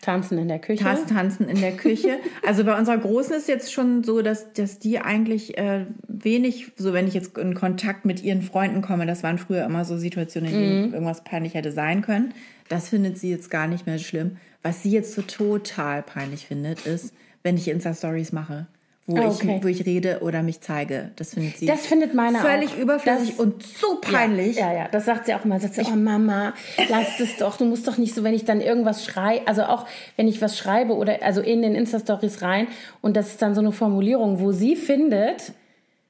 Tanzen 0.00 0.36
in 0.36 0.48
der 0.48 0.58
Küche. 0.58 0.82
Tanzen 0.82 1.48
in 1.48 1.60
der 1.60 1.76
Küche. 1.76 2.18
Also 2.44 2.64
bei 2.64 2.76
unserer 2.76 2.98
Großen 2.98 3.36
ist 3.36 3.46
jetzt 3.46 3.72
schon 3.72 4.02
so, 4.02 4.20
dass, 4.20 4.52
dass 4.52 4.80
die 4.80 4.98
eigentlich 4.98 5.56
äh, 5.56 5.86
wenig, 6.08 6.72
so 6.76 6.92
wenn 6.92 7.06
ich 7.06 7.14
jetzt 7.14 7.38
in 7.38 7.54
Kontakt 7.54 8.04
mit 8.04 8.20
ihren 8.20 8.42
Freunden 8.42 8.82
komme, 8.82 9.06
das 9.06 9.22
waren 9.22 9.38
früher 9.38 9.64
immer 9.64 9.84
so 9.84 9.96
Situationen, 9.96 10.52
in 10.52 10.60
denen 10.60 10.86
mhm. 10.88 10.94
irgendwas 10.94 11.22
peinlich 11.22 11.54
hätte 11.54 11.70
sein 11.70 12.02
können. 12.02 12.34
Das 12.68 12.88
findet 12.88 13.16
sie 13.16 13.30
jetzt 13.30 13.48
gar 13.48 13.68
nicht 13.68 13.86
mehr 13.86 13.98
schlimm. 13.98 14.38
Was 14.62 14.82
sie 14.82 14.90
jetzt 14.90 15.14
so 15.14 15.22
total 15.22 16.02
peinlich 16.02 16.46
findet, 16.46 16.84
ist, 16.84 17.14
wenn 17.44 17.56
ich 17.56 17.68
Insta-Stories 17.68 18.32
mache 18.32 18.66
wo, 19.06 19.16
oh, 19.16 19.30
okay. 19.30 19.56
ich, 19.56 19.64
wo 19.64 19.66
ich 19.66 19.84
rede 19.84 20.20
oder 20.20 20.44
mich 20.44 20.60
zeige. 20.60 21.10
Das 21.16 21.34
findet 21.34 21.56
sie 21.56 21.66
das 21.66 21.86
findet 21.86 22.14
meine 22.14 22.38
völlig 22.38 22.70
auch. 22.74 22.78
überflüssig 22.78 23.30
das, 23.30 23.40
und 23.40 23.62
so 23.62 23.98
peinlich. 24.00 24.56
Ja, 24.56 24.72
ja, 24.72 24.86
das 24.88 25.06
sagt 25.06 25.26
sie 25.26 25.34
auch 25.34 25.44
immer. 25.44 25.58
Sagt 25.58 25.74
sie, 25.74 25.82
oh 25.84 25.96
Mama, 25.96 26.54
lass 26.88 27.18
es 27.18 27.36
doch. 27.36 27.56
Du 27.56 27.64
musst 27.64 27.88
doch 27.88 27.98
nicht 27.98 28.14
so, 28.14 28.22
wenn 28.22 28.32
ich 28.32 28.44
dann 28.44 28.60
irgendwas 28.60 29.04
schreibe, 29.04 29.48
also 29.48 29.64
auch 29.64 29.86
wenn 30.16 30.28
ich 30.28 30.40
was 30.40 30.56
schreibe 30.56 30.94
oder 30.94 31.20
also 31.22 31.40
in 31.40 31.62
den 31.62 31.74
Insta-Stories 31.74 32.42
rein 32.42 32.68
und 33.00 33.16
das 33.16 33.28
ist 33.28 33.42
dann 33.42 33.56
so 33.56 33.60
eine 33.60 33.72
Formulierung, 33.72 34.38
wo 34.38 34.52
sie 34.52 34.76
findet, 34.76 35.52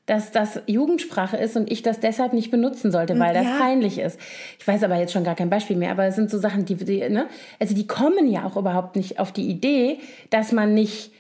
dass 0.05 0.31
das 0.31 0.61
Jugendsprache 0.67 1.39
ist 1.39 1.57
und 1.57 1.71
ich 1.71 1.83
das 1.83 1.99
deshalb 1.99 2.35
nicht 2.35 2.51
benutzen 2.51 2.91
sollte, 2.91 3.19
weil 3.19 3.33
das 3.33 3.45
ja. 3.45 3.59
peinlich 3.59 3.99
ist. 3.99 4.21
Ich 4.59 4.67
weiß 4.67 4.83
aber 4.83 4.97
jetzt 4.97 5.13
schon 5.13 5.25
gar 5.25 5.37
kein 5.37 5.49
Beispiel 5.49 5.77
mehr, 5.77 5.93
aber 5.93 6.07
es 6.07 6.17
sind 6.17 6.29
so 6.29 6.39
Sachen, 6.39 6.67
die, 6.67 6.75
die 6.75 7.09
ne? 7.09 7.29
also 7.59 7.75
die 7.75 7.87
kommen 7.87 8.29
ja 8.29 8.45
auch 8.45 8.57
überhaupt 8.57 8.97
nicht 8.97 9.19
auf 9.19 9.33
die 9.33 9.49
Idee, 9.49 10.01
dass 10.29 10.53
man 10.53 10.75
nicht 10.75 11.13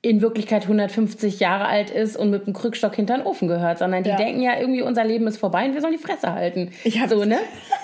in 0.00 0.20
Wirklichkeit 0.20 0.62
150 0.62 1.40
Jahre 1.40 1.66
alt 1.66 1.90
ist 1.90 2.16
und 2.16 2.30
mit 2.30 2.44
einem 2.46 2.54
Krückstock 2.54 2.94
hinter 2.94 3.16
den 3.16 3.26
Ofen 3.26 3.48
gehört, 3.48 3.78
sondern 3.78 4.04
die 4.04 4.10
ja. 4.10 4.16
denken 4.16 4.40
ja 4.40 4.58
irgendwie, 4.58 4.82
unser 4.82 5.04
Leben 5.04 5.26
ist 5.26 5.38
vorbei 5.38 5.66
und 5.66 5.74
wir 5.74 5.80
sollen 5.80 5.94
die 5.94 6.02
Fresse 6.02 6.32
halten. 6.32 6.70
Ich 6.84 7.00
so, 7.08 7.24
ne? 7.24 7.38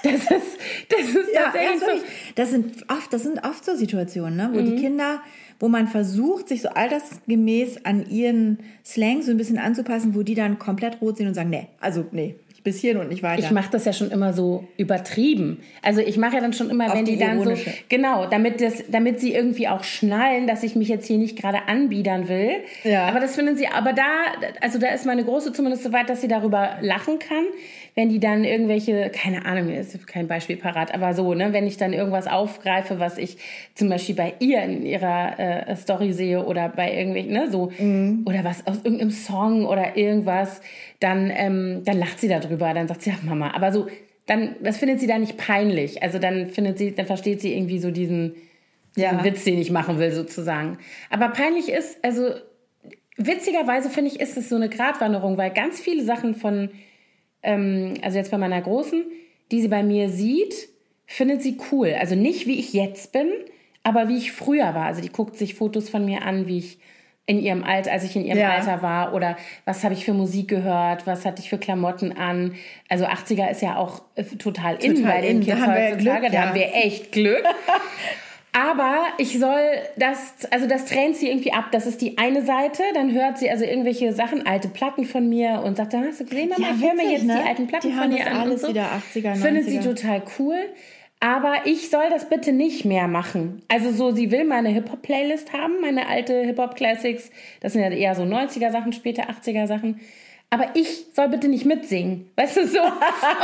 Das 0.05 0.13
ist, 0.15 0.59
das 0.91 1.09
ist 1.09 1.35
ja, 1.35 1.45
tatsächlich 1.45 1.81
so. 1.81 2.07
Das 2.37 2.51
sind 2.51 2.85
oft, 2.89 3.13
das 3.13 3.23
sind 3.23 3.45
oft 3.45 3.65
so 3.65 3.75
Situationen, 3.75 4.37
ne? 4.37 4.51
wo 4.53 4.61
mhm. 4.61 4.67
die 4.67 4.77
Kinder, 4.77 5.23
wo 5.59 5.69
man 5.69 5.89
versucht, 5.89 6.49
sich 6.49 6.63
so 6.63 6.69
altersgemäß 6.69 7.85
an 7.85 8.09
ihren 8.09 8.59
Slang 8.85 9.23
so 9.23 9.33
ein 9.33 9.37
bisschen 9.37 9.59
anzupassen, 9.59 10.15
wo 10.15 10.23
die 10.23 10.35
dann 10.35 10.59
komplett 10.59 11.01
rot 11.01 11.17
sind 11.17 11.27
und 11.27 11.35
sagen, 11.35 11.51
nee, 11.51 11.69
also 11.81 12.05
nee, 12.13 12.37
bis 12.65 12.81
hierhin 12.81 12.99
und 12.99 13.11
nicht 13.11 13.23
weiter. 13.23 13.43
Ich 13.43 13.51
mache 13.51 13.71
das 13.71 13.85
ja 13.85 13.93
schon 13.93 14.11
immer 14.11 14.33
so 14.33 14.67
übertrieben. 14.79 15.63
Also 15.83 16.01
ich 16.01 16.17
mache 16.17 16.37
ja 16.37 16.41
dann 16.41 16.55
schon 16.55 16.71
immer, 16.71 16.87
Auf 16.87 16.95
wenn 16.95 17.05
die, 17.05 17.13
die 17.13 17.19
dann 17.19 17.45
so 17.45 17.55
genau, 17.91 18.27
damit 18.27 18.63
das, 18.63 18.85
damit 18.89 19.21
sie 19.21 19.35
irgendwie 19.35 19.69
auch 19.69 19.85
schnallen, 19.85 20.47
dass 20.47 20.63
ich 20.63 20.75
mich 20.75 20.89
jetzt 20.89 21.07
hier 21.07 21.19
nicht 21.19 21.39
gerade 21.39 21.69
anbiedern 21.69 22.27
will. 22.29 22.63
Ja. 22.83 23.07
Aber 23.07 23.21
das 23.21 23.37
finden 23.37 23.57
sie. 23.57 23.69
Aber 23.69 23.93
da, 23.93 24.03
also 24.63 24.79
da 24.79 24.89
ist 24.89 25.05
meine 25.05 25.25
große 25.25 25.53
zumindest 25.53 25.85
so 25.85 25.93
weit, 25.93 26.09
dass 26.09 26.23
sie 26.23 26.29
darüber 26.29 26.79
lachen 26.81 27.19
kann 27.19 27.45
wenn 27.95 28.09
die 28.09 28.19
dann 28.19 28.45
irgendwelche, 28.45 29.11
keine 29.11 29.47
Ahnung, 29.47 29.71
ist 29.71 30.07
kein 30.07 30.27
Beispiel 30.27 30.57
parat, 30.57 30.93
aber 30.93 31.15
so, 31.15 31.35
ne, 31.35 31.53
wenn 31.53 31.67
ich 31.67 31.77
dann 31.77 31.93
irgendwas 31.93 32.27
aufgreife, 32.27 32.99
was 32.99 33.19
ich 33.19 33.37
zum 33.75 33.89
Beispiel 33.89 34.17
bei 34.17 34.35
ihr 34.41 34.63
in 34.63 34.85
ihrer 34.85 35.39
äh, 35.39 35.77
Story 35.77 36.13
sehe 36.13 36.45
oder 36.45 36.69
bei 36.69 36.93
irgendwelchen, 36.93 37.33
ne, 37.33 37.51
so, 37.51 37.71
mhm. 37.79 38.25
oder 38.27 38.43
was 38.43 38.67
aus 38.67 38.79
irgendeinem 38.79 39.11
Song 39.11 39.67
oder 39.67 39.97
irgendwas, 39.97 40.61
dann, 40.99 41.31
ähm, 41.35 41.83
dann 41.85 41.99
lacht 41.99 42.19
sie 42.21 42.29
darüber, 42.29 42.75
dann 42.75 42.89
sagt 42.89 43.03
sie, 43.03 43.11
ja, 43.11 43.17
Mama, 43.23 43.53
aber 43.55 43.73
so, 43.73 43.87
dann, 44.27 44.57
das 44.63 44.79
findet 44.79 45.01
sie 45.01 45.07
dann 45.07 45.21
nicht 45.21 45.37
peinlich. 45.37 46.03
Also 46.03 46.19
dann 46.19 46.49
findet 46.49 46.79
sie, 46.79 46.95
dann 46.95 47.07
versteht 47.07 47.41
sie 47.41 47.55
irgendwie 47.55 47.79
so 47.79 47.91
diesen, 47.91 48.35
ja. 48.97 49.23
Witz, 49.25 49.45
den 49.45 49.59
ich 49.59 49.71
machen 49.71 49.99
will, 49.99 50.13
sozusagen. 50.13 50.79
Aber 51.11 51.29
peinlich 51.29 51.69
ist, 51.69 52.03
also 52.03 52.31
witzigerweise 53.17 53.91
finde 53.91 54.11
ich, 54.11 54.21
ist 54.21 54.37
es 54.37 54.49
so 54.49 54.57
eine 54.57 54.69
Gratwanderung, 54.69 55.37
weil 55.37 55.51
ganz 55.51 55.81
viele 55.81 56.05
Sachen 56.05 56.35
von 56.35 56.71
ähm, 57.45 57.95
also 58.03 58.19
jetzt 58.19 58.31
bei 58.31 58.39
meiner 58.39 58.61
Großen, 58.61 59.05
die 59.53 59.61
sie 59.61 59.69
bei 59.69 59.83
mir 59.83 60.09
sieht, 60.09 60.69
findet 61.07 61.43
sie 61.43 61.59
cool. 61.71 61.95
Also 61.99 62.15
nicht 62.15 62.47
wie 62.47 62.59
ich 62.59 62.73
jetzt 62.73 63.13
bin, 63.13 63.31
aber 63.83 64.09
wie 64.09 64.17
ich 64.17 64.33
früher 64.33 64.75
war. 64.75 64.87
Also 64.87 65.01
die 65.01 65.11
guckt 65.11 65.37
sich 65.37 65.55
Fotos 65.55 65.89
von 65.89 66.05
mir 66.05 66.23
an, 66.23 66.47
wie 66.47 66.59
ich 66.59 66.79
in 67.27 67.39
ihrem 67.39 67.65
Alter, 67.65 67.93
als 67.93 68.05
ich 68.05 68.17
in 68.17 68.25
ihrem 68.25 68.39
ja. 68.39 68.51
Alter 68.51 68.83
war 68.83 69.15
oder 69.15 69.37
was 69.65 69.83
habe 69.83 69.95
ich 69.95 70.05
für 70.05 70.13
Musik 70.13 70.49
gehört, 70.49 71.07
was 71.07 71.25
hatte 71.25 71.41
ich 71.41 71.49
für 71.49 71.57
Klamotten 71.57 72.13
an. 72.13 72.55
Also 72.89 73.07
80er 73.07 73.51
ist 73.51 73.63
ja 73.63 73.77
auch 73.77 74.03
äh, 74.15 74.25
total, 74.25 74.77
total 74.77 74.97
in 74.97 75.03
bei 75.03 75.21
den 75.23 75.41
Kids 75.41 75.57
heutzutage, 75.57 75.97
Glück, 75.97 76.33
da 76.33 76.43
haben 76.43 76.55
wir 76.55 76.75
echt 76.75 77.13
Glück. 77.13 77.43
Aber 78.57 79.03
ich 79.19 79.37
soll 79.41 79.61
das, 79.97 80.35
also 80.53 80.69
das 80.69 80.85
trennt 80.85 81.17
sie 81.17 81.29
irgendwie 81.29 81.53
ab. 81.53 81.67
Das 81.73 81.87
ist 81.87 82.01
die 82.01 82.19
eine 82.19 82.43
Seite. 82.45 82.85
Dann 82.95 83.13
hört 83.13 83.37
sie 83.37 83.51
also 83.51 83.65
irgendwelche 83.65 84.13
Sachen, 84.13 84.47
alte 84.47 84.69
Platten 84.69 85.05
von 85.05 85.29
mir 85.29 85.63
und 85.65 85.77
sagt 85.77 85.93
dann, 85.93 86.05
hast 86.07 86.21
du 86.21 86.25
gesehen, 86.25 86.51
Mama, 86.51 86.69
ja, 86.69 86.75
ich 86.77 86.85
höre 86.85 86.95
mir 86.95 87.11
jetzt 87.11 87.25
ne? 87.25 87.41
die 87.43 87.49
alten 87.49 87.67
Platten 87.67 87.89
die 87.89 87.95
von 87.95 88.11
dir 88.11 88.27
an. 88.29 88.37
alles 88.37 88.61
so. 88.61 88.69
wieder 88.69 88.85
80er, 88.85 89.35
90er. 89.35 89.37
Findet 89.37 89.65
sie 89.67 89.81
total 89.81 90.23
cool. 90.39 90.57
Aber 91.19 91.63
ich 91.65 91.91
soll 91.91 92.11
das 92.11 92.29
bitte 92.29 92.53
nicht 92.53 92.85
mehr 92.85 93.09
machen. 93.09 93.63
Also 93.67 93.91
so, 93.91 94.13
sie 94.13 94.31
will 94.31 94.45
meine 94.45 94.69
Hip-Hop-Playlist 94.69 95.53
haben, 95.53 95.81
meine 95.81 96.07
alte 96.07 96.43
Hip-Hop-Classics. 96.43 97.31
Das 97.61 97.73
sind 97.73 97.83
ja 97.83 97.91
eher 97.91 98.15
so 98.15 98.23
90er-Sachen, 98.23 98.93
später 98.93 99.25
80er-Sachen 99.31 100.01
aber 100.55 100.71
ich 100.75 101.07
soll 101.13 101.31
bitte 101.31 101.49
nicht 101.49 101.67
mitsingen. 101.67 102.31
Weißt 102.37 102.57
du 102.57 102.69
so? 102.69 102.79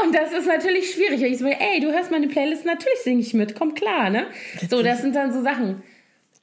Und 0.05 0.14
das 0.14 0.31
ist 0.31 0.46
natürlich 0.46 0.92
schwierig. 0.92 1.20
Ich 1.23 1.38
so, 1.38 1.46
ey, 1.46 1.81
du 1.81 1.90
hörst 1.90 2.12
meine 2.12 2.29
Playlist, 2.29 2.64
natürlich 2.64 3.01
singe 3.03 3.20
ich 3.20 3.35
mit, 3.35 3.57
komm 3.57 3.75
klar, 3.75 4.11
ne? 4.11 4.27
So, 4.68 4.81
das 4.81 5.03
sind 5.03 5.16
dann 5.16 5.33
so 5.33 5.42
Sachen. 5.42 5.83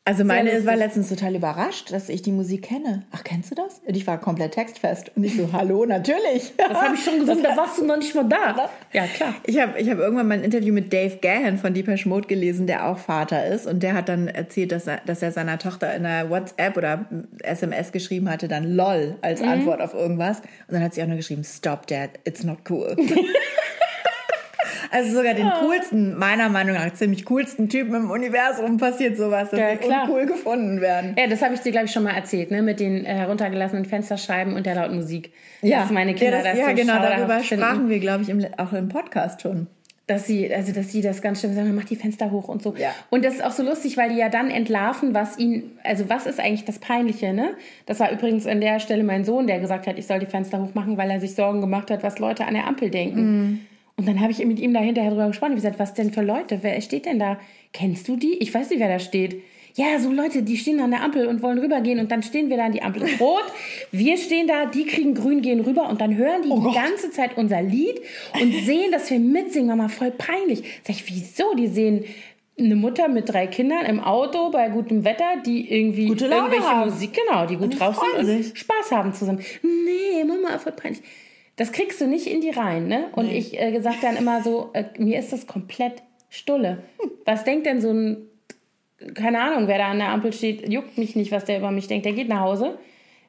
Also 0.07 0.23
meine 0.23 0.65
war 0.65 0.77
letztens 0.77 1.09
total 1.09 1.35
überrascht, 1.35 1.91
dass 1.91 2.07
ich 2.07 2.21
die 2.21 2.31
Musik 2.31 2.61
kenne. 2.61 3.03
Ach, 3.11 3.25
kennst 3.25 3.51
du 3.51 3.55
das? 3.55 3.81
Und 3.85 3.97
ich 3.97 4.07
war 4.07 4.17
komplett 4.17 4.53
textfest. 4.53 5.11
Und 5.17 5.25
ich 5.25 5.35
so, 5.35 5.49
hallo, 5.51 5.85
natürlich. 5.85 6.53
Das 6.55 6.81
habe 6.81 6.95
ich 6.95 7.03
schon 7.03 7.19
gesungen, 7.19 7.43
da 7.43 7.57
warst 7.57 7.77
du 7.77 7.85
noch 7.85 7.97
nicht 7.97 8.15
mal 8.15 8.23
da. 8.23 8.69
Ja, 8.93 9.05
klar. 9.05 9.35
Ich 9.45 9.59
habe 9.59 9.77
ich 9.77 9.89
hab 9.89 9.99
irgendwann 9.99 10.29
mal 10.29 10.35
ein 10.35 10.43
Interview 10.45 10.73
mit 10.73 10.93
Dave 10.93 11.17
Gahan 11.17 11.57
von 11.57 11.73
Deepesh 11.73 12.05
Mode 12.05 12.25
gelesen, 12.27 12.67
der 12.67 12.87
auch 12.87 12.97
Vater 12.97 13.45
ist. 13.45 13.67
Und 13.67 13.83
der 13.83 13.93
hat 13.95 14.07
dann 14.07 14.29
erzählt, 14.29 14.71
dass 14.71 14.87
er, 14.87 15.01
dass 15.05 15.21
er 15.21 15.33
seiner 15.33 15.59
Tochter 15.59 15.93
in 15.93 16.05
einer 16.05 16.29
WhatsApp 16.29 16.77
oder 16.77 17.05
SMS 17.43 17.91
geschrieben 17.91 18.29
hatte, 18.29 18.47
dann 18.47 18.63
LOL 18.63 19.17
als 19.21 19.41
mhm. 19.41 19.49
Antwort 19.49 19.81
auf 19.81 19.93
irgendwas. 19.93 20.39
Und 20.39 20.75
dann 20.75 20.81
hat 20.81 20.93
sie 20.93 21.03
auch 21.03 21.07
nur 21.07 21.17
geschrieben, 21.17 21.43
stop 21.43 21.85
dad, 21.85 22.11
it's 22.23 22.45
not 22.45 22.59
cool. 22.69 22.95
Also 24.91 25.17
sogar 25.17 25.33
den 25.33 25.47
oh. 25.47 25.65
coolsten, 25.65 26.17
meiner 26.17 26.49
Meinung 26.49 26.75
nach 26.75 26.93
ziemlich 26.93 27.25
coolsten 27.25 27.69
Typen 27.69 27.95
im 27.95 28.11
Universum 28.11 28.77
passiert 28.77 29.17
sowas, 29.17 29.49
dass 29.49 29.59
ja, 29.59 29.77
sie 29.77 29.87
uncool 29.87 30.25
gefunden 30.25 30.81
werden. 30.81 31.15
Ja, 31.17 31.27
das 31.27 31.41
habe 31.41 31.53
ich 31.53 31.61
dir, 31.61 31.71
glaube 31.71 31.85
ich, 31.85 31.91
schon 31.91 32.03
mal 32.03 32.15
erzählt, 32.15 32.51
ne? 32.51 32.61
Mit 32.61 32.79
den 32.79 33.05
äh, 33.05 33.09
heruntergelassenen 33.09 33.85
Fensterscheiben 33.85 34.53
und 34.53 34.65
der 34.65 34.75
lauten 34.75 34.95
Musik. 34.95 35.31
Ja, 35.61 35.81
dass 35.81 35.91
meine 35.91 36.13
Kinder 36.13 36.37
ja, 36.37 36.43
das, 36.43 36.51
das 36.51 36.59
ja 36.59 36.69
so 36.69 36.75
genau, 36.75 36.99
darüber 36.99 37.43
sprachen 37.43 37.89
wir, 37.89 37.99
glaube 37.99 38.23
ich, 38.23 38.29
im, 38.29 38.45
auch 38.57 38.73
im 38.73 38.89
Podcast 38.89 39.41
schon 39.41 39.67
dass 40.07 40.25
sie, 40.25 40.53
also 40.53 40.71
dass 40.71 40.91
sie 40.91 41.01
das 41.01 41.21
ganz 41.21 41.41
schön 41.41 41.53
sagen, 41.53 41.75
mach 41.75 41.83
die 41.83 41.97
Fenster 41.97 42.31
hoch 42.31 42.47
und 42.47 42.63
so. 42.63 42.73
Ja. 42.77 42.95
Und 43.09 43.25
das 43.25 43.35
ist 43.35 43.43
auch 43.43 43.51
so 43.51 43.61
lustig, 43.61 43.97
weil 43.97 44.09
die 44.09 44.15
ja 44.15 44.29
dann 44.29 44.49
entlarven, 44.49 45.13
was 45.13 45.37
ihnen, 45.37 45.77
also 45.83 46.09
was 46.09 46.25
ist 46.25 46.39
eigentlich 46.39 46.63
das 46.63 46.79
Peinliche, 46.79 47.33
ne? 47.33 47.55
Das 47.85 47.99
war 47.99 48.09
übrigens 48.11 48.47
an 48.47 48.61
der 48.61 48.79
Stelle 48.79 49.03
mein 49.03 49.25
Sohn, 49.25 49.47
der 49.47 49.59
gesagt 49.59 49.85
hat, 49.85 49.99
ich 49.99 50.07
soll 50.07 50.19
die 50.19 50.25
Fenster 50.25 50.61
hoch 50.61 50.73
machen, 50.73 50.97
weil 50.97 51.11
er 51.11 51.19
sich 51.19 51.35
Sorgen 51.35 51.59
gemacht 51.59 51.91
hat, 51.91 52.03
was 52.03 52.19
Leute 52.19 52.45
an 52.45 52.53
der 52.53 52.67
Ampel 52.67 52.89
denken. 52.89 53.21
Mm. 53.21 53.59
Und 53.97 54.07
dann 54.07 54.21
habe 54.21 54.31
ich 54.31 54.45
mit 54.45 54.59
ihm 54.59 54.73
da 54.73 54.79
hinterher 54.79 55.09
drüber 55.09 55.27
gesprochen. 55.27 55.51
Ich 55.53 55.55
gesagt, 55.57 55.79
was 55.79 55.93
denn 55.95 56.11
für 56.11 56.21
Leute? 56.21 56.59
Wer 56.61 56.79
steht 56.81 57.05
denn 57.07 57.17
da? 57.19 57.39
Kennst 57.73 58.07
du 58.07 58.15
die? 58.15 58.33
Ich 58.35 58.53
weiß 58.53 58.69
nicht, 58.69 58.79
wer 58.79 58.87
da 58.89 58.99
steht. 58.99 59.41
Ja, 59.73 59.99
so 59.99 60.11
Leute, 60.11 60.41
die 60.41 60.57
stehen 60.57 60.79
an 60.79 60.89
der 60.91 61.03
Ampel 61.03 61.27
und 61.27 61.41
wollen 61.43 61.59
rübergehen 61.59 61.99
und 61.99 62.11
dann 62.11 62.23
stehen 62.23 62.49
wir 62.49 62.57
da 62.57 62.65
an 62.65 62.71
die 62.71 62.81
Ampel 62.81 63.03
ist 63.03 63.19
rot. 63.19 63.43
Wir 63.91 64.17
stehen 64.17 64.47
da, 64.47 64.65
die 64.65 64.85
kriegen 64.85 65.13
grün, 65.13 65.41
gehen 65.41 65.59
rüber 65.59 65.87
und 65.89 66.01
dann 66.01 66.15
hören 66.15 66.41
die 66.43 66.49
Oh 66.49 66.57
die 66.57 66.63
Gott. 66.63 66.73
ganze 66.75 67.11
Zeit 67.11 67.37
unser 67.37 67.61
Lied 67.61 67.99
und 68.41 68.51
sehen, 68.65 68.91
dass 68.91 69.09
wir 69.11 69.19
mitsingen. 69.19 69.67
Mama, 69.67 69.87
voll 69.89 70.11
peinlich. 70.11 70.63
Sag 70.83 70.95
ich, 70.95 71.07
wieso? 71.07 71.53
Die 71.55 71.67
sehen 71.67 72.05
eine 72.59 72.75
Mutter 72.75 73.07
mit 73.07 73.29
drei 73.29 73.45
Kindern 73.45 73.85
im 73.85 73.99
Auto 73.99 74.49
bei 74.49 74.69
gutem 74.69 75.03
Wetter, 75.05 75.41
die 75.45 75.71
irgendwie 75.71 76.07
irgendwelche 76.07 76.63
haben. 76.63 76.89
Musik, 76.89 77.11
genau, 77.13 77.45
die 77.45 77.55
gut 77.55 77.65
Und 77.73 77.79
drauf 77.79 77.99
sind 77.99 78.19
und 78.19 78.25
sich. 78.25 78.57
Spaß 78.57 78.91
haben 78.91 79.13
zusammen. 79.13 79.41
Nee, 79.61 80.23
Mama, 80.23 80.57
voll 80.57 80.71
peinlich. 80.71 81.03
Das 81.57 81.71
kriegst 81.71 81.99
du 81.99 82.07
nicht 82.07 82.27
in 82.27 82.39
die 82.41 82.51
Reihen, 82.51 82.87
ne? 82.87 83.09
Und 83.13 83.27
Nee. 83.27 83.37
ich 83.37 83.59
äh, 83.59 83.79
sag 83.81 83.99
dann 84.01 84.15
immer 84.15 84.41
so, 84.43 84.69
äh, 84.73 84.85
mir 84.97 85.19
ist 85.19 85.33
das 85.33 85.45
komplett 85.47 86.03
Stulle. 86.29 86.83
Was 87.25 87.43
denkt 87.43 87.65
denn 87.65 87.81
so 87.81 87.91
ein, 87.91 88.17
keine 89.13 89.41
Ahnung, 89.41 89.67
wer 89.67 89.77
da 89.77 89.87
an 89.87 89.99
der 89.99 90.09
Ampel 90.09 90.33
steht, 90.33 90.67
juckt 90.71 90.97
mich 90.97 91.15
nicht, 91.15 91.31
was 91.31 91.45
der 91.45 91.57
über 91.59 91.71
mich 91.71 91.87
denkt. 91.87 92.05
Der 92.05 92.13
geht 92.13 92.29
nach 92.29 92.39
Hause. 92.41 92.77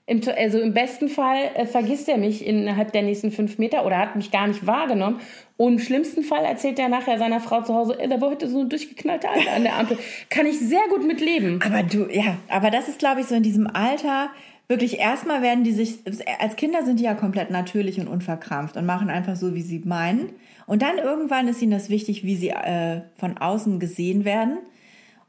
Im, 0.06 0.22
also 0.38 0.58
im 0.58 0.72
besten 0.72 1.08
Fall 1.10 1.50
äh, 1.54 1.66
vergisst 1.66 2.08
er 2.08 2.16
mich 2.16 2.46
innerhalb 2.46 2.92
der 2.92 3.02
nächsten 3.02 3.30
fünf 3.30 3.58
Meter 3.58 3.84
oder 3.84 3.98
hat 3.98 4.16
mich 4.16 4.30
gar 4.30 4.46
nicht 4.46 4.66
wahrgenommen. 4.66 5.20
Und 5.58 5.74
im 5.74 5.78
schlimmsten 5.78 6.22
Fall 6.22 6.44
erzählt 6.46 6.78
er 6.78 6.88
nachher 6.88 7.18
seiner 7.18 7.40
Frau 7.40 7.60
zu 7.62 7.74
Hause, 7.74 7.96
"Ey, 8.00 8.08
da 8.08 8.18
war 8.18 8.30
heute 8.30 8.48
so 8.48 8.60
ein 8.60 8.70
durchgeknallter 8.70 9.30
Alter 9.30 9.52
an 9.52 9.64
der 9.64 9.76
Ampel. 9.76 9.98
Kann 10.30 10.46
ich 10.46 10.58
sehr 10.58 10.80
gut 10.88 11.06
mitleben. 11.06 11.60
Aber 11.62 11.82
du, 11.82 12.06
ja, 12.10 12.38
aber 12.48 12.70
das 12.70 12.88
ist, 12.88 12.98
glaube 12.98 13.20
ich, 13.20 13.26
so 13.26 13.34
in 13.34 13.42
diesem 13.42 13.66
Alter, 13.66 14.30
wirklich 14.68 14.98
erstmal 14.98 15.42
werden 15.42 15.64
die 15.64 15.72
sich, 15.72 16.00
als 16.38 16.56
Kinder 16.56 16.84
sind 16.84 17.00
die 17.00 17.04
ja 17.04 17.14
komplett 17.14 17.50
natürlich 17.50 17.98
und 17.98 18.06
unverkrampft 18.06 18.76
und 18.76 18.86
machen 18.86 19.08
einfach 19.08 19.34
so, 19.34 19.54
wie 19.54 19.62
sie 19.62 19.80
meinen. 19.80 20.30
Und 20.66 20.82
dann 20.82 20.98
irgendwann 20.98 21.48
ist 21.48 21.62
ihnen 21.62 21.72
das 21.72 21.88
wichtig, 21.88 22.22
wie 22.24 22.36
sie 22.36 22.50
äh, 22.50 23.00
von 23.16 23.38
außen 23.38 23.80
gesehen 23.80 24.26
werden. 24.26 24.58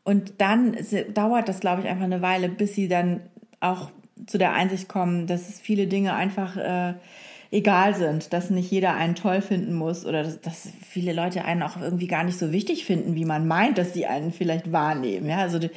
Und 0.03 0.33
dann 0.39 0.75
dauert 1.13 1.47
das, 1.47 1.61
glaube 1.61 1.81
ich, 1.81 1.87
einfach 1.87 2.03
eine 2.03 2.21
Weile, 2.21 2.49
bis 2.49 2.75
sie 2.75 2.89
dann 2.89 3.21
auch 3.61 3.89
zu 4.25 4.37
der 4.37 4.53
Einsicht 4.53 4.89
kommen, 4.89 5.27
dass 5.27 5.61
viele 5.61 5.87
Dinge 5.87 6.13
einfach 6.13 6.57
äh, 6.57 6.93
egal 7.51 7.95
sind, 7.95 8.33
dass 8.33 8.49
nicht 8.49 8.69
jeder 8.69 8.95
einen 8.95 9.15
toll 9.15 9.41
finden 9.41 9.73
muss 9.73 10.05
oder 10.05 10.23
dass, 10.23 10.41
dass 10.41 10.69
viele 10.87 11.13
Leute 11.13 11.45
einen 11.45 11.63
auch 11.63 11.79
irgendwie 11.81 12.07
gar 12.07 12.25
nicht 12.25 12.37
so 12.37 12.51
wichtig 12.51 12.85
finden, 12.85 13.15
wie 13.15 13.25
man 13.25 13.47
meint, 13.47 13.77
dass 13.77 13.93
sie 13.93 14.05
einen 14.05 14.33
vielleicht 14.33 14.73
wahrnehmen. 14.73 15.29
Ja, 15.29 15.37
also 15.37 15.59
die 15.59 15.69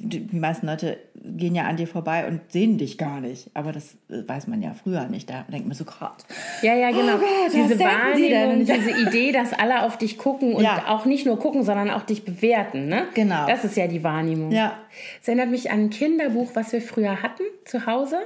die 0.00 0.36
meisten 0.36 0.66
Leute 0.66 0.96
gehen 1.22 1.54
ja 1.54 1.64
an 1.64 1.76
dir 1.76 1.86
vorbei 1.86 2.26
und 2.26 2.40
sehen 2.50 2.78
dich 2.78 2.96
gar 2.98 3.20
nicht. 3.20 3.50
Aber 3.54 3.72
das 3.72 3.94
äh, 4.08 4.26
weiß 4.26 4.46
man 4.46 4.62
ja 4.62 4.72
früher 4.74 5.06
nicht. 5.06 5.28
Da 5.28 5.44
denkt 5.52 5.66
man 5.68 5.76
so, 5.76 5.84
Gott. 5.84 6.24
Ja, 6.62 6.74
ja, 6.74 6.90
genau. 6.90 7.16
Oh 7.16 7.18
Gott, 7.18 7.52
diese 7.52 7.76
die? 7.76 7.84
Wahrnehmung, 7.84 8.64
diese 8.64 8.90
Idee, 9.08 9.32
dass 9.32 9.52
alle 9.52 9.82
auf 9.84 9.98
dich 9.98 10.18
gucken 10.18 10.54
und 10.54 10.62
Ja. 10.64 10.84
auch 10.88 11.04
nicht 11.04 11.26
nur 11.26 11.38
gucken, 11.38 11.62
sondern 11.62 11.90
auch 11.90 12.02
dich 12.02 12.24
bewerten. 12.24 12.88
Ne? 12.88 13.04
Genau. 13.14 13.46
Das 13.46 13.64
ist 13.64 13.76
ja 13.76 13.86
die 13.86 14.02
Wahrnehmung. 14.02 14.50
Ja. 14.50 14.78
Es 15.20 15.28
erinnert 15.28 15.50
mich 15.50 15.70
an 15.70 15.80
ein 15.84 15.90
Kinderbuch, 15.90 16.50
was 16.54 16.72
wir 16.72 16.80
früher 16.80 17.22
hatten 17.22 17.42
zu 17.64 17.86
Hause. 17.86 18.16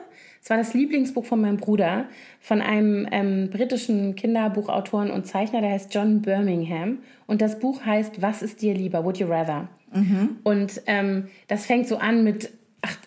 Es 0.43 0.51
war 0.51 0.59
das 0.59 0.75
Lieblingsbuch 0.75 1.25
von 1.25 1.41
meinem 1.41 1.57
Bruder, 1.57 2.05
von 2.39 2.61
einem 2.61 3.09
ähm, 3.11 3.49
britischen 3.51 4.15
Kinderbuchautoren 4.15 5.11
und 5.11 5.27
Zeichner, 5.27 5.63
der 5.63 5.71
heißt 5.71 5.95
John 5.95 6.21
Birmingham. 6.21 6.99
Und 7.27 7.41
das 7.41 7.59
Buch 7.59 7.85
heißt 7.87 8.21
Was 8.21 8.43
ist 8.43 8.61
dir 8.61 8.75
lieber? 8.75 9.05
Would 9.05 9.17
you 9.19 9.27
rather? 9.27 9.69
Und 10.43 10.83
ähm, 10.87 11.29
das 11.47 11.67
fängt 11.67 11.87
so 11.87 11.99
an 11.99 12.25
mit, 12.25 12.51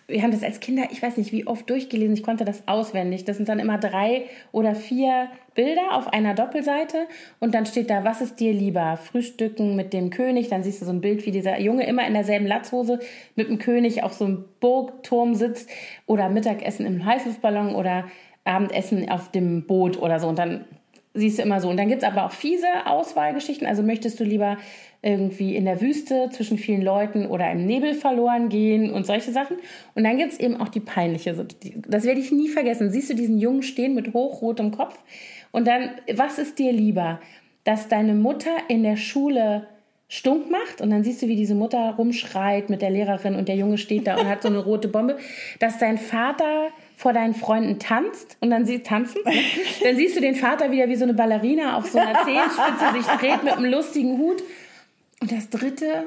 wir 0.07 0.23
haben 0.23 0.31
das 0.31 0.43
als 0.43 0.61
Kinder, 0.61 0.83
ich 0.89 1.01
weiß 1.01 1.17
nicht 1.17 1.33
wie 1.33 1.45
oft 1.45 1.69
durchgelesen, 1.69 2.13
ich 2.13 2.23
konnte 2.23 2.45
das 2.45 2.65
auswendig. 2.65 3.25
Das 3.25 3.35
sind 3.35 3.49
dann 3.49 3.59
immer 3.59 3.77
drei 3.77 4.23
oder 4.53 4.73
vier 4.73 5.27
Bilder 5.53 5.95
auf 5.95 6.07
einer 6.07 6.33
Doppelseite 6.33 7.07
und 7.39 7.53
dann 7.53 7.65
steht 7.65 7.89
da, 7.89 8.05
was 8.05 8.21
ist 8.21 8.39
dir 8.39 8.53
lieber? 8.53 8.95
Frühstücken 8.95 9.75
mit 9.75 9.91
dem 9.91 10.09
König, 10.09 10.47
dann 10.47 10.63
siehst 10.63 10.81
du 10.81 10.85
so 10.85 10.91
ein 10.91 11.01
Bild, 11.01 11.25
wie 11.25 11.31
dieser 11.31 11.59
Junge 11.59 11.85
immer 11.85 12.07
in 12.07 12.13
derselben 12.13 12.47
Latzhose 12.47 12.99
mit 13.35 13.49
dem 13.49 13.59
König 13.59 14.03
auf 14.03 14.13
so 14.13 14.25
einem 14.25 14.45
Burgturm 14.61 15.35
sitzt 15.35 15.69
oder 16.05 16.29
Mittagessen 16.29 16.85
im 16.85 17.05
Heißluftballon 17.05 17.75
oder 17.75 18.05
Abendessen 18.45 19.09
auf 19.09 19.29
dem 19.31 19.67
Boot 19.67 19.97
oder 20.01 20.19
so 20.19 20.29
und 20.29 20.39
dann 20.39 20.63
siehst 21.17 21.39
du 21.39 21.43
immer 21.43 21.59
so. 21.59 21.69
Und 21.69 21.77
dann 21.77 21.89
gibt 21.89 22.03
es 22.03 22.07
aber 22.07 22.25
auch 22.25 22.31
fiese 22.31 22.67
Auswahlgeschichten. 22.85 23.67
Also 23.67 23.83
möchtest 23.83 24.19
du 24.19 24.23
lieber 24.23 24.57
irgendwie 25.01 25.55
in 25.55 25.65
der 25.65 25.79
Wüste 25.79 26.29
zwischen 26.31 26.57
vielen 26.57 26.81
Leuten 26.81 27.27
oder 27.27 27.51
im 27.51 27.65
Nebel 27.65 27.93
verloren 27.93 28.49
gehen 28.49 28.91
und 28.91 29.05
solche 29.05 29.31
Sachen. 29.31 29.57
Und 29.95 30.03
dann 30.03 30.17
gibt 30.17 30.33
es 30.33 30.39
eben 30.39 30.57
auch 30.57 30.69
die 30.69 30.79
peinliche. 30.79 31.45
Das 31.87 32.03
werde 32.03 32.19
ich 32.19 32.31
nie 32.31 32.49
vergessen. 32.49 32.91
Siehst 32.91 33.09
du 33.09 33.13
diesen 33.13 33.37
Jungen 33.37 33.63
stehen 33.63 33.93
mit 33.93 34.13
hochrotem 34.13 34.71
Kopf? 34.71 34.97
Und 35.51 35.67
dann, 35.67 35.91
was 36.13 36.39
ist 36.39 36.59
dir 36.59 36.71
lieber? 36.71 37.19
Dass 37.63 37.87
deine 37.87 38.15
Mutter 38.15 38.51
in 38.69 38.83
der 38.83 38.97
Schule 38.97 39.67
stunk 40.09 40.49
macht 40.49 40.79
und 40.79 40.89
dann 40.89 41.03
siehst 41.03 41.21
du, 41.21 41.27
wie 41.27 41.35
diese 41.35 41.53
Mutter 41.53 41.95
rumschreit 41.97 42.69
mit 42.69 42.81
der 42.81 42.89
Lehrerin 42.89 43.35
und 43.35 43.49
der 43.49 43.55
Junge 43.55 43.77
steht 43.77 44.07
da 44.07 44.17
und 44.17 44.27
hat 44.27 44.41
so 44.41 44.47
eine 44.47 44.59
rote 44.59 44.87
Bombe, 44.87 45.17
dass 45.59 45.79
dein 45.79 45.97
Vater 45.97 46.69
vor 46.95 47.11
deinen 47.11 47.33
Freunden 47.33 47.77
tanzt 47.77 48.37
und 48.39 48.49
dann 48.49 48.65
sie 48.65 48.79
tanzen, 48.79 49.21
dann 49.83 49.97
siehst 49.97 50.15
du 50.15 50.21
den 50.21 50.35
Vater 50.35 50.71
wieder 50.71 50.87
wie 50.87 50.95
so 50.95 51.03
eine 51.03 51.13
Ballerina 51.13 51.77
auf 51.77 51.87
so 51.87 51.99
einer 51.99 52.23
Zehenspitze 52.23 52.93
sich 52.95 53.05
dreht 53.19 53.43
mit 53.43 53.53
einem 53.53 53.71
lustigen 53.71 54.17
Hut 54.17 54.41
und 55.21 55.31
das 55.31 55.49
dritte 55.49 56.03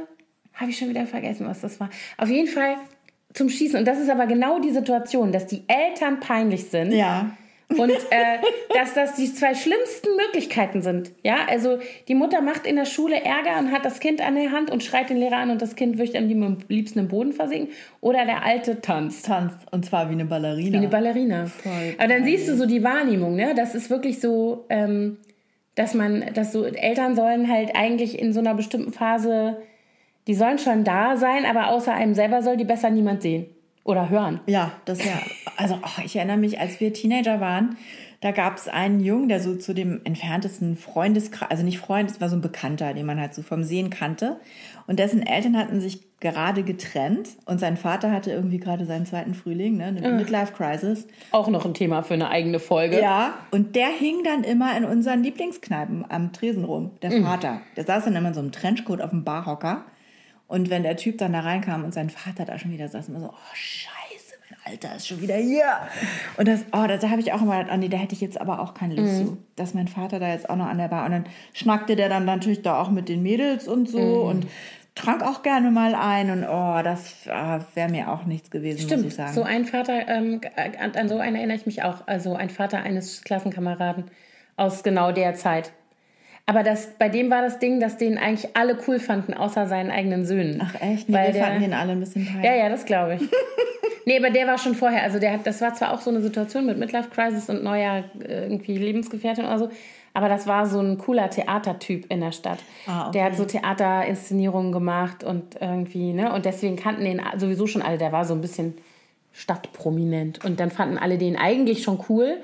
habe 0.54 0.70
ich 0.70 0.78
schon 0.78 0.88
wieder 0.88 1.06
vergessen, 1.06 1.46
was 1.46 1.60
das 1.60 1.80
war. 1.80 1.90
Auf 2.18 2.28
jeden 2.28 2.48
Fall 2.48 2.76
zum 3.32 3.48
Schießen 3.48 3.78
und 3.78 3.86
das 3.86 3.98
ist 4.00 4.10
aber 4.10 4.26
genau 4.26 4.58
die 4.58 4.70
Situation, 4.70 5.32
dass 5.32 5.46
die 5.46 5.62
Eltern 5.68 6.18
peinlich 6.20 6.64
sind 6.66 6.90
Ja. 6.92 7.30
und 7.68 7.90
äh, 7.90 8.38
dass 8.74 8.92
das 8.94 9.14
die 9.14 9.32
zwei 9.32 9.54
schlimmsten 9.54 10.08
Möglichkeiten 10.16 10.82
sind. 10.82 11.12
Ja, 11.22 11.36
also 11.48 11.78
die 12.08 12.16
Mutter 12.16 12.40
macht 12.42 12.66
in 12.66 12.74
der 12.74 12.84
Schule 12.86 13.22
Ärger 13.24 13.58
und 13.60 13.70
hat 13.70 13.84
das 13.84 14.00
Kind 14.00 14.20
an 14.20 14.34
der 14.34 14.50
Hand 14.50 14.70
und 14.72 14.82
schreit 14.82 15.10
den 15.10 15.16
Lehrer 15.18 15.36
an 15.36 15.50
und 15.50 15.62
das 15.62 15.76
Kind 15.76 15.96
möchte 15.96 16.18
am 16.18 16.26
lieb- 16.26 16.42
am 16.42 16.58
liebsten 16.68 16.98
im 16.98 17.06
Boden 17.08 17.32
versinken. 17.32 17.72
Oder 18.00 18.24
der 18.26 18.44
Alte 18.44 18.80
tanzt. 18.80 19.26
Tanzt. 19.26 19.58
Und 19.70 19.86
zwar 19.86 20.08
wie 20.10 20.14
eine 20.14 20.24
Ballerina. 20.24 20.72
Wie 20.72 20.76
eine 20.78 20.88
Ballerina. 20.88 21.46
Voll 21.46 21.94
Aber 21.98 22.08
dann 22.08 22.24
siehst 22.24 22.48
du 22.48 22.56
so 22.56 22.66
die 22.66 22.82
Wahrnehmung, 22.82 23.36
ne? 23.36 23.54
Das 23.54 23.76
ist 23.76 23.88
wirklich 23.90 24.20
so, 24.20 24.66
ähm, 24.68 25.18
dass 25.74 25.94
man, 25.94 26.32
dass 26.34 26.52
so 26.52 26.64
Eltern 26.64 27.14
sollen 27.14 27.50
halt 27.50 27.74
eigentlich 27.74 28.18
in 28.18 28.32
so 28.32 28.40
einer 28.40 28.54
bestimmten 28.54 28.92
Phase, 28.92 29.62
die 30.26 30.34
sollen 30.34 30.58
schon 30.58 30.84
da 30.84 31.16
sein, 31.16 31.46
aber 31.46 31.68
außer 31.68 31.92
einem 31.92 32.14
selber 32.14 32.42
soll 32.42 32.56
die 32.56 32.64
besser 32.64 32.90
niemand 32.90 33.22
sehen 33.22 33.46
oder 33.84 34.10
hören. 34.10 34.40
Ja, 34.46 34.72
das 34.84 35.04
ja. 35.04 35.20
Also 35.56 35.78
oh, 35.82 36.02
ich 36.04 36.16
erinnere 36.16 36.36
mich, 36.36 36.60
als 36.60 36.80
wir 36.80 36.92
Teenager 36.92 37.40
waren, 37.40 37.76
da 38.20 38.32
gab 38.32 38.58
es 38.58 38.68
einen 38.68 39.00
Jungen, 39.00 39.28
der 39.28 39.40
so 39.40 39.56
zu 39.56 39.72
dem 39.72 40.02
entferntesten 40.04 40.76
Freundeskreis, 40.76 41.50
also 41.50 41.62
nicht 41.62 41.78
Freund, 41.78 42.10
es 42.10 42.20
war 42.20 42.28
so 42.28 42.36
ein 42.36 42.42
Bekannter, 42.42 42.92
den 42.92 43.06
man 43.06 43.18
halt 43.18 43.34
so 43.34 43.42
vom 43.42 43.64
Sehen 43.64 43.88
kannte. 43.88 44.38
Und 44.90 44.98
dessen 44.98 45.24
Eltern 45.24 45.56
hatten 45.56 45.80
sich 45.80 46.00
gerade 46.18 46.64
getrennt 46.64 47.28
und 47.44 47.60
sein 47.60 47.76
Vater 47.76 48.10
hatte 48.10 48.32
irgendwie 48.32 48.58
gerade 48.58 48.84
seinen 48.86 49.06
zweiten 49.06 49.34
Frühling, 49.34 49.76
ne, 49.76 49.84
eine 49.84 50.10
Midlife-Crisis. 50.14 51.06
Auch 51.30 51.46
noch 51.46 51.64
ein 51.64 51.74
Thema 51.74 52.02
für 52.02 52.14
eine 52.14 52.28
eigene 52.28 52.58
Folge. 52.58 53.00
Ja, 53.00 53.34
und 53.52 53.76
der 53.76 53.86
hing 53.86 54.24
dann 54.24 54.42
immer 54.42 54.76
in 54.76 54.84
unseren 54.84 55.22
Lieblingskneipen 55.22 56.06
am 56.08 56.32
Tresen 56.32 56.64
rum, 56.64 56.90
der 57.02 57.12
Vater. 57.22 57.60
Der 57.76 57.84
saß 57.84 58.06
dann 58.06 58.16
immer 58.16 58.30
in 58.30 58.34
so 58.34 58.40
einem 58.40 58.50
Trenchcoat 58.50 59.00
auf 59.00 59.10
dem 59.10 59.22
Barhocker. 59.22 59.84
Und 60.48 60.70
wenn 60.70 60.82
der 60.82 60.96
Typ 60.96 61.18
dann 61.18 61.34
da 61.34 61.40
reinkam 61.40 61.84
und 61.84 61.94
sein 61.94 62.10
Vater 62.10 62.44
da 62.44 62.58
schon 62.58 62.72
wieder 62.72 62.88
saß, 62.88 63.10
immer 63.10 63.20
so, 63.20 63.28
oh 63.28 63.54
Scheiße, 63.54 64.34
mein 64.50 64.72
Alter 64.72 64.96
ist 64.96 65.06
schon 65.06 65.20
wieder 65.20 65.36
hier. 65.36 65.66
Und 66.36 66.48
das, 66.48 66.64
oh, 66.72 66.84
da, 66.88 66.96
da 66.96 67.10
habe 67.10 67.20
ich 67.20 67.32
auch 67.32 67.42
immer 67.42 67.58
gedacht, 67.58 67.72
oh 67.72 67.78
nee, 67.78 67.88
da 67.88 67.96
hätte 67.96 68.16
ich 68.16 68.20
jetzt 68.20 68.40
aber 68.40 68.58
auch 68.58 68.74
keine 68.74 68.96
Lust 68.96 69.18
zu, 69.18 69.38
dass 69.54 69.72
mein 69.72 69.86
Vater 69.86 70.18
da 70.18 70.26
jetzt 70.26 70.50
auch 70.50 70.56
noch 70.56 70.66
an 70.66 70.78
der 70.78 70.88
Bar. 70.88 71.06
Und 71.06 71.12
dann 71.12 71.24
schnackte 71.52 71.94
der 71.94 72.08
dann 72.08 72.24
natürlich 72.24 72.62
da 72.62 72.80
auch 72.82 72.90
mit 72.90 73.08
den 73.08 73.22
Mädels 73.22 73.68
und 73.68 73.88
so 73.88 74.22
und 74.22 74.48
trank 74.94 75.22
auch 75.22 75.42
gerne 75.42 75.70
mal 75.70 75.94
ein. 75.94 76.30
Und 76.30 76.44
oh, 76.44 76.82
das 76.82 77.28
ah, 77.28 77.60
wäre 77.74 77.90
mir 77.90 78.10
auch 78.10 78.24
nichts 78.24 78.50
gewesen, 78.50 78.82
muss 78.82 78.92
ich 78.92 78.98
Stimmt, 78.98 79.12
sagen. 79.12 79.32
so 79.32 79.42
ein 79.42 79.64
Vater, 79.64 80.08
ähm, 80.08 80.40
an, 80.56 80.92
an 80.96 81.08
so 81.08 81.18
einen 81.18 81.36
erinnere 81.36 81.56
ich 81.56 81.66
mich 81.66 81.82
auch. 81.82 82.06
Also 82.06 82.34
ein 82.34 82.50
Vater 82.50 82.82
eines 82.82 83.22
Klassenkameraden 83.22 84.04
aus 84.56 84.82
genau 84.82 85.12
der 85.12 85.34
Zeit. 85.34 85.72
Aber 86.46 86.64
das, 86.64 86.88
bei 86.98 87.08
dem 87.08 87.30
war 87.30 87.42
das 87.42 87.60
Ding, 87.60 87.78
dass 87.78 87.96
den 87.96 88.18
eigentlich 88.18 88.56
alle 88.56 88.76
cool 88.88 88.98
fanden, 88.98 89.34
außer 89.34 89.68
seinen 89.68 89.90
eigenen 89.90 90.24
Söhnen. 90.24 90.60
Ach 90.60 90.74
echt? 90.80 91.08
Nee, 91.08 91.14
Weil 91.14 91.34
wir 91.34 91.44
fanden 91.44 91.60
den 91.60 91.74
alle 91.74 91.92
ein 91.92 92.00
bisschen 92.00 92.26
peinlich. 92.26 92.44
Ja, 92.44 92.56
ja, 92.56 92.68
das 92.68 92.84
glaube 92.84 93.14
ich. 93.14 93.22
nee, 94.04 94.18
aber 94.18 94.30
der 94.30 94.48
war 94.48 94.58
schon 94.58 94.74
vorher. 94.74 95.04
Also 95.04 95.20
der 95.20 95.32
hat, 95.32 95.46
das 95.46 95.60
war 95.60 95.74
zwar 95.74 95.94
auch 95.94 96.00
so 96.00 96.10
eine 96.10 96.20
Situation 96.20 96.66
mit 96.66 96.76
Midlife 96.76 97.08
Crisis 97.10 97.48
und 97.48 97.62
neuer 97.62 98.04
äh, 98.26 98.42
irgendwie 98.42 98.76
Lebensgefährtin 98.76 99.44
oder 99.44 99.58
so, 99.58 99.70
aber 100.12 100.28
das 100.28 100.46
war 100.46 100.66
so 100.66 100.80
ein 100.80 100.98
cooler 100.98 101.30
Theatertyp 101.30 102.10
in 102.10 102.20
der 102.20 102.32
Stadt. 102.32 102.58
Ah, 102.86 103.08
okay. 103.08 103.12
Der 103.12 103.24
hat 103.24 103.36
so 103.36 103.44
Theaterinszenierungen 103.44 104.72
gemacht 104.72 105.22
und 105.22 105.60
irgendwie, 105.60 106.12
ne? 106.12 106.32
Und 106.32 106.44
deswegen 106.44 106.76
kannten 106.76 107.04
den 107.04 107.20
sowieso 107.36 107.66
schon 107.66 107.82
alle. 107.82 107.98
Der 107.98 108.12
war 108.12 108.24
so 108.24 108.34
ein 108.34 108.40
bisschen 108.40 108.74
stadtprominent. 109.32 110.44
Und 110.44 110.60
dann 110.60 110.70
fanden 110.70 110.98
alle 110.98 111.18
den 111.18 111.36
eigentlich 111.36 111.82
schon 111.82 112.02
cool. 112.08 112.38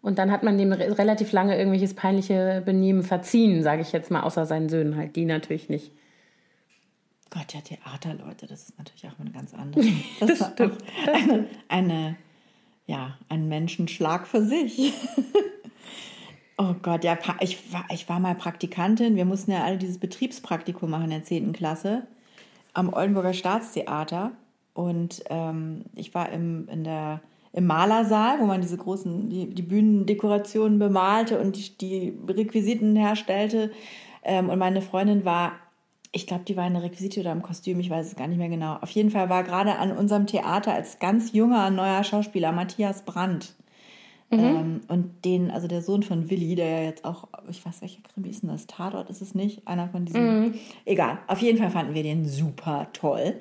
Und 0.00 0.18
dann 0.18 0.30
hat 0.30 0.44
man 0.44 0.58
dem 0.58 0.72
re 0.72 0.96
relativ 0.96 1.32
lange 1.32 1.56
irgendwelches 1.56 1.94
peinliche 1.94 2.62
Benehmen 2.64 3.02
verziehen, 3.02 3.62
sage 3.62 3.82
ich 3.82 3.92
jetzt 3.92 4.10
mal, 4.10 4.22
außer 4.22 4.46
seinen 4.46 4.68
Söhnen 4.68 4.96
halt. 4.96 5.16
Die 5.16 5.24
natürlich 5.24 5.68
nicht. 5.68 5.92
Gott, 7.30 7.52
ja, 7.52 7.60
Theaterleute, 7.60 8.46
das 8.46 8.68
ist 8.68 8.78
natürlich 8.78 9.06
auch 9.06 9.20
eine 9.20 9.30
ganz 9.30 9.52
andere. 9.54 9.84
Das, 10.20 10.40
war 10.40 10.52
auch 10.52 11.12
eine, 11.12 11.46
eine, 11.68 12.16
ja, 12.86 13.18
ein 13.28 13.48
Menschenschlag 13.48 14.26
für 14.26 14.42
sich. 14.42 14.94
Oh 16.60 16.74
Gott, 16.82 17.04
ja, 17.04 17.16
ich 17.38 17.72
war, 17.72 17.84
ich 17.88 18.08
war 18.08 18.18
mal 18.18 18.34
Praktikantin. 18.34 19.14
Wir 19.14 19.24
mussten 19.24 19.52
ja 19.52 19.62
alle 19.62 19.78
dieses 19.78 19.98
Betriebspraktikum 19.98 20.90
machen 20.90 21.04
in 21.04 21.10
der 21.10 21.22
10. 21.22 21.52
Klasse 21.52 22.02
am 22.74 22.92
Oldenburger 22.92 23.32
Staatstheater. 23.32 24.32
Und 24.74 25.22
ähm, 25.30 25.84
ich 25.94 26.14
war 26.16 26.30
im, 26.30 26.68
in 26.68 26.82
der, 26.82 27.20
im 27.52 27.64
Malersaal, 27.64 28.40
wo 28.40 28.46
man 28.46 28.60
diese 28.60 28.76
großen, 28.76 29.30
die, 29.30 29.54
die 29.54 29.62
Bühnendekorationen 29.62 30.80
bemalte 30.80 31.38
und 31.38 31.56
die, 31.56 31.78
die 31.78 32.18
Requisiten 32.28 32.96
herstellte. 32.96 33.70
Ähm, 34.24 34.48
und 34.48 34.58
meine 34.58 34.82
Freundin 34.82 35.24
war, 35.24 35.52
ich 36.10 36.26
glaube, 36.26 36.42
die 36.44 36.56
war 36.56 36.66
in 36.66 36.74
der 36.74 36.82
Requisite 36.82 37.20
oder 37.20 37.30
im 37.30 37.42
Kostüm, 37.42 37.78
ich 37.78 37.90
weiß 37.90 38.04
es 38.04 38.16
gar 38.16 38.26
nicht 38.26 38.38
mehr 38.38 38.48
genau. 38.48 38.78
Auf 38.80 38.90
jeden 38.90 39.10
Fall 39.10 39.28
war 39.28 39.44
gerade 39.44 39.76
an 39.76 39.92
unserem 39.92 40.26
Theater 40.26 40.72
als 40.72 40.98
ganz 40.98 41.32
junger 41.32 41.70
neuer 41.70 42.02
Schauspieler 42.02 42.50
Matthias 42.50 43.02
Brandt 43.02 43.54
Mhm. 44.30 44.38
Ähm, 44.38 44.80
und 44.88 45.24
den, 45.24 45.50
also 45.50 45.68
der 45.68 45.80
Sohn 45.80 46.02
von 46.02 46.28
Willi, 46.28 46.54
der 46.54 46.68
ja 46.68 46.82
jetzt 46.82 47.04
auch, 47.04 47.28
ich 47.48 47.64
weiß, 47.64 47.80
welcher 47.80 48.02
Krimi 48.02 48.28
ist 48.28 48.42
denn 48.42 48.50
das? 48.50 48.66
Tatort 48.66 49.08
ist 49.08 49.22
es 49.22 49.34
nicht? 49.34 49.66
Einer 49.66 49.88
von 49.88 50.04
diesen. 50.04 50.40
Mhm. 50.40 50.54
Egal, 50.84 51.18
auf 51.26 51.40
jeden 51.40 51.58
Fall 51.58 51.70
fanden 51.70 51.94
wir 51.94 52.02
den 52.02 52.26
super 52.28 52.88
toll. 52.92 53.40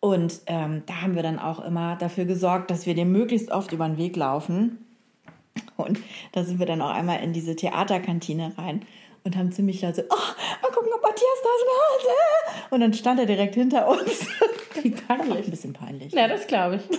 Und 0.00 0.40
ähm, 0.46 0.82
da 0.86 1.02
haben 1.02 1.16
wir 1.16 1.22
dann 1.22 1.38
auch 1.38 1.62
immer 1.64 1.96
dafür 1.96 2.24
gesorgt, 2.24 2.70
dass 2.70 2.86
wir 2.86 2.94
dem 2.94 3.12
möglichst 3.12 3.50
oft 3.50 3.72
über 3.72 3.86
den 3.86 3.98
Weg 3.98 4.16
laufen. 4.16 4.78
Und 5.76 5.98
da 6.32 6.44
sind 6.44 6.58
wir 6.58 6.66
dann 6.66 6.80
auch 6.80 6.90
einmal 6.90 7.22
in 7.22 7.32
diese 7.32 7.56
Theaterkantine 7.56 8.52
rein 8.56 8.82
und 9.24 9.36
haben 9.36 9.52
ziemlich 9.52 9.82
laut 9.82 9.96
so, 9.96 10.02
oh, 10.02 10.62
mal 10.62 10.70
gucken, 10.70 10.90
ob 10.94 11.02
Matthias 11.02 11.42
da 11.42 11.48
ist. 11.48 12.70
Und 12.70 12.80
dann 12.80 12.92
stand 12.94 13.20
er 13.20 13.26
direkt 13.26 13.54
hinter 13.54 13.88
uns. 13.88 14.26
Wie 14.82 14.90
peinlich. 14.90 15.46
Ein 15.46 15.50
bisschen 15.50 15.72
peinlich. 15.72 16.12
Ja, 16.12 16.28
das 16.28 16.46
glaube 16.46 16.76
ich. 16.76 16.98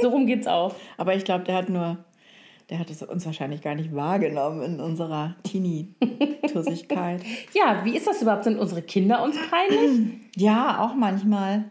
So 0.00 0.08
rum 0.08 0.26
geht's 0.26 0.46
auch. 0.46 0.74
Aber 0.96 1.14
ich 1.14 1.24
glaube, 1.24 1.44
der 1.44 1.54
hat 1.54 1.68
nur 1.68 1.98
der 2.70 2.78
hat 2.78 2.90
es 2.90 3.02
uns 3.02 3.26
wahrscheinlich 3.26 3.62
gar 3.62 3.74
nicht 3.74 3.94
wahrgenommen 3.94 4.62
in 4.62 4.80
unserer 4.80 5.36
Teenie-Tussigkeit. 5.44 7.22
ja, 7.54 7.84
wie 7.84 7.96
ist 7.96 8.06
das 8.06 8.22
überhaupt? 8.22 8.44
Sind 8.44 8.58
unsere 8.58 8.82
Kinder 8.82 9.22
uns 9.22 9.36
peinlich? 9.50 10.12
Ja, 10.34 10.82
auch 10.82 10.94
manchmal. 10.94 11.64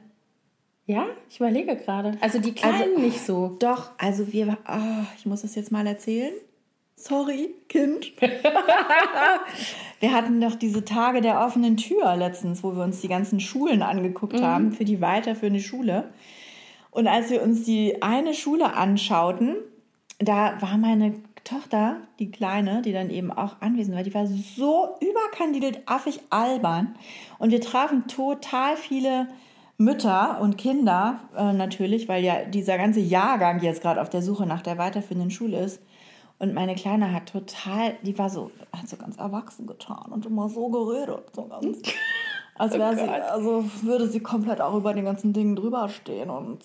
Ja, 0.86 1.08
ich 1.32 1.38
überlege 1.39 1.75
gerade. 1.75 2.15
Also 2.21 2.38
die 2.38 2.51
Kleinen 2.51 2.95
also, 2.95 2.99
nicht 2.99 3.25
so. 3.25 3.58
Doch, 3.60 3.89
also 3.97 4.32
wir, 4.32 4.56
oh, 4.67 5.04
ich 5.17 5.25
muss 5.25 5.41
das 5.41 5.56
jetzt 5.56 5.71
mal 5.71 5.88
erzählen. 5.88 6.32
Sorry, 6.95 7.56
Kind. 7.69 8.12
wir 9.99 10.13
hatten 10.13 10.39
doch 10.39 10.54
diese 10.54 10.86
Tage 10.86 11.21
der 11.21 11.39
offenen 11.43 11.77
Tür 11.77 12.15
letztens, 12.15 12.63
wo 12.63 12.75
wir 12.75 12.84
uns 12.84 13.01
die 13.01 13.08
ganzen 13.08 13.39
Schulen 13.39 13.82
angeguckt 13.82 14.34
mhm. 14.34 14.43
haben 14.43 14.71
für 14.73 14.86
die 14.86 15.01
weiterführende 15.01 15.60
Schule. 15.60 16.10
Und 16.91 17.08
als 17.08 17.32
wir 17.32 17.41
uns 17.41 17.63
die 17.63 18.04
eine 18.04 18.36
Schule 18.36 18.75
anschauten, 18.75 19.56
da 20.21 20.62
war 20.62 20.77
meine 20.77 21.15
Tochter, 21.43 21.97
die 22.19 22.31
Kleine, 22.31 22.81
die 22.84 22.93
dann 22.93 23.10
eben 23.10 23.31
auch 23.31 23.55
anwesend 23.62 23.95
war, 23.95 24.03
die 24.03 24.13
war 24.13 24.27
so 24.27 24.89
überkandidelt 24.99 25.81
affig 25.88 26.19
albern. 26.29 26.95
Und 27.39 27.51
wir 27.51 27.62
trafen 27.62 28.07
total 28.07 28.77
viele 28.77 29.27
Mütter 29.77 30.39
und 30.39 30.57
Kinder 30.57 31.19
äh, 31.36 31.53
natürlich, 31.53 32.07
weil 32.07 32.23
ja 32.23 32.45
dieser 32.45 32.77
ganze 32.77 32.99
Jahrgang 32.99 33.62
jetzt 33.62 33.81
gerade 33.81 33.99
auf 34.01 34.10
der 34.10 34.21
Suche 34.21 34.45
nach 34.45 34.62
der 34.62 34.77
weiterführenden 34.77 35.31
Schule 35.31 35.60
ist. 35.60 35.81
Und 36.38 36.53
meine 36.53 36.75
Kleine 36.75 37.13
hat 37.13 37.27
total, 37.27 37.95
die 38.03 38.17
war 38.17 38.29
so, 38.29 38.51
hat 38.75 38.88
so 38.88 38.97
ganz 38.97 39.17
erwachsen 39.17 39.65
getan 39.67 40.12
und 40.12 40.25
immer 40.25 40.49
so 40.49 40.69
geredet, 40.69 41.23
so 41.36 41.45
ganz. 41.45 41.79
Als 42.55 42.73
wäre 42.73 42.93
oh 42.93 42.95
sie, 42.95 43.10
also 43.10 43.65
würde 43.81 44.07
sie 44.07 44.19
komplett 44.19 44.62
auch 44.62 44.75
über 44.75 44.93
den 44.93 45.05
ganzen 45.05 45.34
Dingen 45.34 45.55
drüber 45.55 45.89
stehen 45.89 46.29
und 46.29 46.60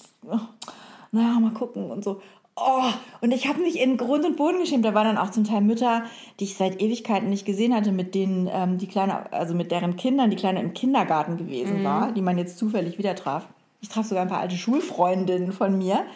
naja, 1.12 1.40
mal 1.40 1.52
gucken 1.52 1.90
und 1.90 2.04
so. 2.04 2.20
Oh, 2.58 2.90
und 3.20 3.32
ich 3.32 3.46
habe 3.48 3.60
mich 3.60 3.78
in 3.78 3.98
Grund 3.98 4.24
und 4.24 4.36
Boden 4.36 4.58
geschämt. 4.58 4.84
Da 4.84 4.94
waren 4.94 5.04
dann 5.04 5.18
auch 5.18 5.30
zum 5.30 5.44
Teil 5.44 5.60
Mütter, 5.60 6.04
die 6.40 6.44
ich 6.44 6.54
seit 6.54 6.80
Ewigkeiten 6.80 7.28
nicht 7.28 7.44
gesehen 7.44 7.74
hatte, 7.74 7.92
mit 7.92 8.14
denen 8.14 8.48
ähm, 8.50 8.78
die 8.78 8.86
Kleine, 8.86 9.30
also 9.30 9.54
mit 9.54 9.70
deren 9.70 9.96
Kindern 9.96 10.30
die 10.30 10.36
Kleine 10.36 10.62
im 10.62 10.72
Kindergarten 10.72 11.36
gewesen 11.36 11.80
mhm. 11.80 11.84
war, 11.84 12.12
die 12.12 12.22
man 12.22 12.38
jetzt 12.38 12.56
zufällig 12.56 12.96
wieder 12.96 13.14
traf. 13.14 13.46
Ich 13.82 13.90
traf 13.90 14.06
sogar 14.06 14.22
ein 14.22 14.30
paar 14.30 14.40
alte 14.40 14.56
Schulfreundinnen 14.56 15.52
von 15.52 15.76
mir, 15.76 16.06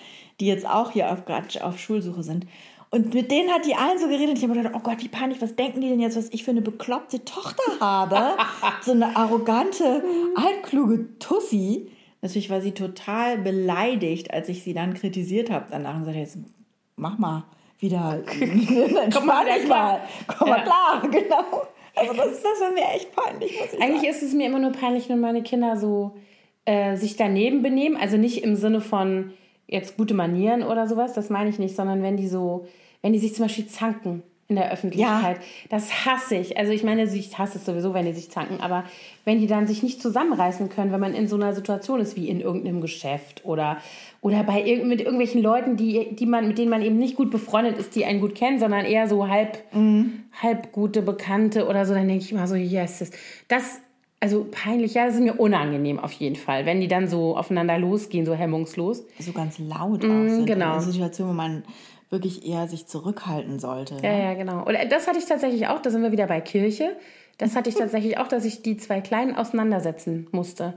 die 0.41 0.47
jetzt 0.47 0.67
auch 0.67 0.93
hier 0.93 1.13
auf, 1.13 1.23
auf 1.63 1.79
Schulsuche 1.79 2.23
sind. 2.23 2.47
Und 2.91 3.13
mit 3.13 3.31
denen 3.31 3.51
hat 3.51 3.67
die 3.67 3.77
allen 3.77 3.99
so 3.99 4.09
geredet. 4.09 4.39
Ich 4.39 4.43
habe 4.43 4.55
gedacht, 4.55 4.75
oh 4.75 4.81
Gott, 4.81 5.03
wie 5.03 5.09
peinlich, 5.09 5.41
was 5.41 5.55
denken 5.55 5.81
die 5.81 5.91
denn 5.91 6.01
jetzt, 6.01 6.17
was 6.17 6.31
ich 6.31 6.43
für 6.43 6.51
eine 6.51 6.63
bekloppte 6.63 7.25
Tochter 7.25 7.63
habe? 7.81 8.37
so 8.81 8.93
eine 8.93 9.15
arrogante, 9.15 10.03
altkluge 10.35 11.19
Tussi. 11.19 11.91
Natürlich 12.23 12.51
war 12.51 12.61
sie 12.61 12.73
total 12.73 13.39
beleidigt, 13.39 14.33
als 14.33 14.49
ich 14.49 14.63
sie 14.63 14.75
dann 14.75 14.95
kritisiert 14.95 15.51
habe. 15.51 15.67
Danach 15.71 15.97
und 15.97 16.05
sagte, 16.05 16.21
jetzt 16.21 16.39
mach 16.97 17.19
mal 17.19 17.45
wieder. 17.79 18.23
Komm 19.15 19.27
mal, 19.27 19.45
klar. 19.61 19.69
mal. 19.69 20.01
Komm 20.27 20.49
mal 20.51 20.59
ja. 20.59 20.65
klar, 20.65 21.03
genau. 21.11 21.67
Also 21.97 22.15
das, 22.15 22.43
das 22.43 22.61
war 22.61 22.73
mir 22.73 22.85
echt 22.95 23.15
peinlich. 23.15 23.59
Eigentlich 23.81 24.03
sagen. 24.03 24.07
ist 24.07 24.23
es 24.23 24.35
mir 24.35 24.47
immer 24.47 24.59
nur 24.59 24.73
peinlich, 24.73 25.09
wenn 25.09 25.21
meine 25.21 25.43
Kinder 25.43 25.77
so 25.77 26.17
äh, 26.67 26.97
sich 26.97 27.17
daneben 27.17 27.63
benehmen. 27.63 27.97
Also 27.97 28.17
nicht 28.17 28.45
im 28.45 28.55
Sinne 28.55 28.81
von 28.81 29.33
jetzt 29.67 29.97
gute 29.97 30.15
Manieren 30.15 30.63
oder 30.63 30.87
sowas, 30.87 31.15
das 31.15 31.31
meine 31.31 31.49
ich 31.49 31.59
nicht, 31.59 31.77
sondern 31.77 32.03
wenn 32.03 32.17
die 32.17 32.29
so, 32.29 32.67
wenn 33.03 33.13
die 33.13 33.19
sich 33.19 33.35
zum 33.35 33.45
Beispiel 33.47 33.67
zanken 33.67 34.23
in 34.51 34.57
der 34.57 34.71
Öffentlichkeit. 34.71 35.37
Ja. 35.39 35.43
Das 35.71 36.05
hasse 36.05 36.37
ich. 36.37 36.59
Also 36.59 36.73
ich 36.73 36.85
meine, 36.85 37.05
ich 37.05 37.39
hasse 37.39 37.59
es 37.59 37.65
sowieso, 37.65 37.95
wenn 37.95 38.05
die 38.05 38.13
sich 38.13 38.31
zanken, 38.31 38.61
aber 38.61 38.85
wenn 39.25 39.39
die 39.39 39.47
dann 39.47 39.67
sich 39.67 39.83
nicht 39.83 40.03
zusammenreißen 40.03 40.69
können, 40.69 40.93
wenn 40.93 41.01
man 41.01 41.15
in 41.15 41.29
so 41.29 41.37
einer 41.37 41.55
Situation 41.55 42.01
ist 42.01 42.17
wie 42.17 42.29
in 42.29 42.41
irgendeinem 42.41 42.81
Geschäft 42.81 43.45
oder 43.45 43.79
oder 44.21 44.43
bei 44.43 44.63
irg 44.63 44.85
mit 44.85 45.01
irgendwelchen 45.01 45.41
Leuten, 45.41 45.77
die, 45.77 46.15
die 46.15 46.27
man, 46.27 46.47
mit 46.47 46.59
denen 46.59 46.71
man 46.71 46.83
eben 46.83 46.99
nicht 46.99 47.17
gut 47.17 47.31
befreundet 47.31 47.79
ist, 47.79 47.95
die 47.95 48.05
einen 48.05 48.21
gut 48.21 48.35
kennen, 48.35 48.59
sondern 48.59 48.85
eher 48.85 49.09
so 49.09 49.29
halb, 49.29 49.59
mhm. 49.73 50.25
halb 50.43 50.73
gute 50.73 51.01
Bekannte 51.01 51.67
oder 51.67 51.87
so, 51.87 51.95
dann 51.95 52.07
denke 52.07 52.25
ich 52.25 52.33
immer 52.33 52.47
so, 52.47 52.55
yes, 52.55 52.99
das, 52.99 53.11
das 53.49 53.81
also 54.21 54.47
peinlich, 54.51 54.95
ja, 54.95 55.07
das 55.07 55.15
ist 55.15 55.23
mir 55.23 55.41
unangenehm 55.41 55.99
auf 55.99 56.13
jeden 56.13 56.37
Fall, 56.37 56.67
wenn 56.67 56.81
die 56.81 56.89
dann 56.89 57.09
so 57.09 57.37
aufeinander 57.37 57.79
losgehen, 57.79 58.27
so 58.27 58.35
hemmungslos. 58.35 59.05
So 59.19 59.33
ganz 59.33 59.59
laut 59.59 60.03
mm, 60.03 60.07
auch 60.07 60.29
sind. 60.29 60.47
Genau. 60.47 60.67
In 60.67 60.73
einer 60.73 60.81
Situation, 60.83 61.31
wo 61.31 61.33
man 61.33 61.65
wirklich 62.11 62.47
eher 62.47 62.69
sich 62.69 62.87
zurückhalten 62.87 63.59
sollte. 63.59 63.97
Ja, 64.03 64.13
ja, 64.13 64.25
ja, 64.31 64.35
genau. 64.35 64.65
Und 64.67 64.77
das 64.91 65.07
hatte 65.07 65.19
ich 65.19 65.27
tatsächlich 65.27 65.69
auch, 65.69 65.81
da 65.81 65.91
sind 65.91 66.03
wir 66.03 66.13
wieder 66.13 66.27
bei 66.27 66.41
Kirche. 66.41 66.97
Das 67.39 67.57
hatte 67.57 67.71
ich 67.71 67.77
tatsächlich 67.77 68.19
auch, 68.19 68.29
dass 68.29 68.45
ich 68.45 68.63
die 68.63 68.77
zwei 68.77 69.01
Kleinen 69.01 69.35
auseinandersetzen 69.37 70.29
musste. 70.33 70.75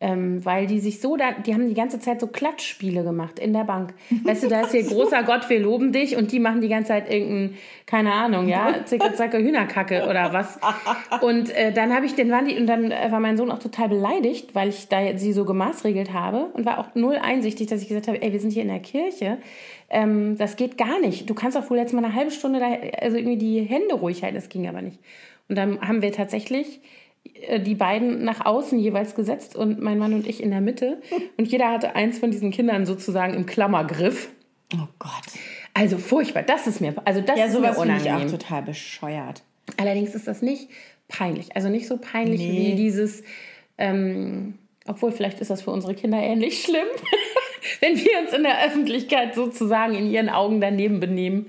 Ähm, 0.00 0.44
weil 0.44 0.68
die 0.68 0.78
sich 0.78 1.00
so, 1.00 1.16
da, 1.16 1.32
die 1.32 1.52
haben 1.52 1.66
die 1.66 1.74
ganze 1.74 1.98
Zeit 1.98 2.20
so 2.20 2.28
Klatschspiele 2.28 3.02
gemacht 3.02 3.40
in 3.40 3.52
der 3.52 3.64
Bank. 3.64 3.94
Weißt 4.22 4.44
du, 4.44 4.48
da 4.48 4.60
ist 4.60 4.70
hier 4.70 4.84
großer 4.88 5.24
Gott, 5.24 5.50
wir 5.50 5.58
loben 5.58 5.90
dich 5.90 6.16
und 6.16 6.30
die 6.30 6.38
machen 6.38 6.60
die 6.60 6.68
ganze 6.68 6.88
Zeit 6.88 7.12
irgendein, 7.12 7.56
keine 7.84 8.12
Ahnung, 8.12 8.46
ja, 8.48 8.74
zicke, 8.84 9.12
zacke, 9.14 9.38
Hühnerkacke 9.38 10.06
oder 10.08 10.32
was. 10.32 10.60
Und 11.20 11.50
äh, 11.50 11.72
dann 11.72 11.92
habe 11.92 12.06
ich 12.06 12.14
den, 12.14 12.30
waren 12.30 12.46
die, 12.46 12.56
und 12.56 12.66
dann 12.66 12.90
war 12.90 13.18
mein 13.18 13.36
Sohn 13.36 13.50
auch 13.50 13.58
total 13.58 13.88
beleidigt, 13.88 14.54
weil 14.54 14.68
ich 14.68 14.88
da 14.88 15.16
sie 15.16 15.32
so 15.32 15.44
gemaßregelt 15.44 16.12
habe 16.12 16.44
und 16.52 16.64
war 16.64 16.78
auch 16.78 16.94
null 16.94 17.16
einsichtig, 17.16 17.66
dass 17.66 17.82
ich 17.82 17.88
gesagt 17.88 18.06
habe, 18.06 18.22
ey, 18.22 18.32
wir 18.32 18.38
sind 18.38 18.52
hier 18.52 18.62
in 18.62 18.68
der 18.68 18.78
Kirche 18.78 19.38
ähm, 19.90 20.36
das 20.36 20.56
geht 20.56 20.76
gar 20.76 21.00
nicht. 21.00 21.28
Du 21.28 21.34
kannst 21.34 21.56
auch 21.56 21.70
wohl 21.70 21.78
jetzt 21.78 21.92
mal 21.92 22.04
eine 22.04 22.14
halbe 22.14 22.30
Stunde 22.30 22.60
da, 22.60 22.66
also 23.00 23.16
irgendwie 23.16 23.38
die 23.38 23.62
Hände 23.62 23.94
ruhig 23.94 24.22
halten. 24.22 24.36
Das 24.36 24.48
ging 24.48 24.68
aber 24.68 24.82
nicht. 24.82 24.98
Und 25.48 25.56
dann 25.56 25.80
haben 25.80 26.02
wir 26.02 26.12
tatsächlich 26.12 26.76
äh, 26.76 26.80
die 27.58 27.74
beiden 27.74 28.24
nach 28.24 28.44
außen 28.44 28.78
jeweils 28.78 29.14
gesetzt 29.14 29.56
und 29.56 29.80
mein 29.80 29.98
Mann 29.98 30.14
und 30.14 30.26
ich 30.26 30.42
in 30.42 30.50
der 30.50 30.60
Mitte. 30.60 31.00
Und 31.36 31.46
jeder 31.46 31.70
hatte 31.70 31.94
eins 31.94 32.18
von 32.18 32.30
diesen 32.30 32.50
Kindern 32.50 32.84
sozusagen 32.84 33.34
im 33.34 33.46
Klammergriff. 33.46 34.28
Oh 34.74 34.88
Gott. 34.98 35.10
Also 35.74 35.98
furchtbar. 35.98 36.42
Das 36.42 36.66
ist 36.66 36.80
mir, 36.80 36.94
also 37.04 37.20
das 37.20 37.38
ja, 37.38 37.46
ist 37.46 37.58
mir 37.58 37.76
unangenehm. 37.76 38.26
Ich 38.26 38.34
auch 38.34 38.38
total 38.38 38.62
bescheuert. 38.62 39.42
Allerdings 39.76 40.14
ist 40.14 40.26
das 40.26 40.42
nicht 40.42 40.68
peinlich. 41.06 41.54
Also 41.54 41.68
nicht 41.68 41.86
so 41.86 41.96
peinlich 41.96 42.40
nee. 42.40 42.72
wie 42.72 42.74
dieses, 42.74 43.22
ähm, 43.78 44.58
obwohl 44.86 45.12
vielleicht 45.12 45.40
ist 45.40 45.50
das 45.50 45.62
für 45.62 45.70
unsere 45.70 45.94
Kinder 45.94 46.18
ähnlich 46.18 46.62
schlimm. 46.62 46.86
wenn 47.80 47.96
wir 47.96 48.18
uns 48.22 48.32
in 48.32 48.42
der 48.42 48.64
Öffentlichkeit 48.64 49.34
sozusagen 49.34 49.94
in 49.94 50.10
ihren 50.10 50.28
Augen 50.28 50.60
daneben 50.60 51.00
benehmen. 51.00 51.46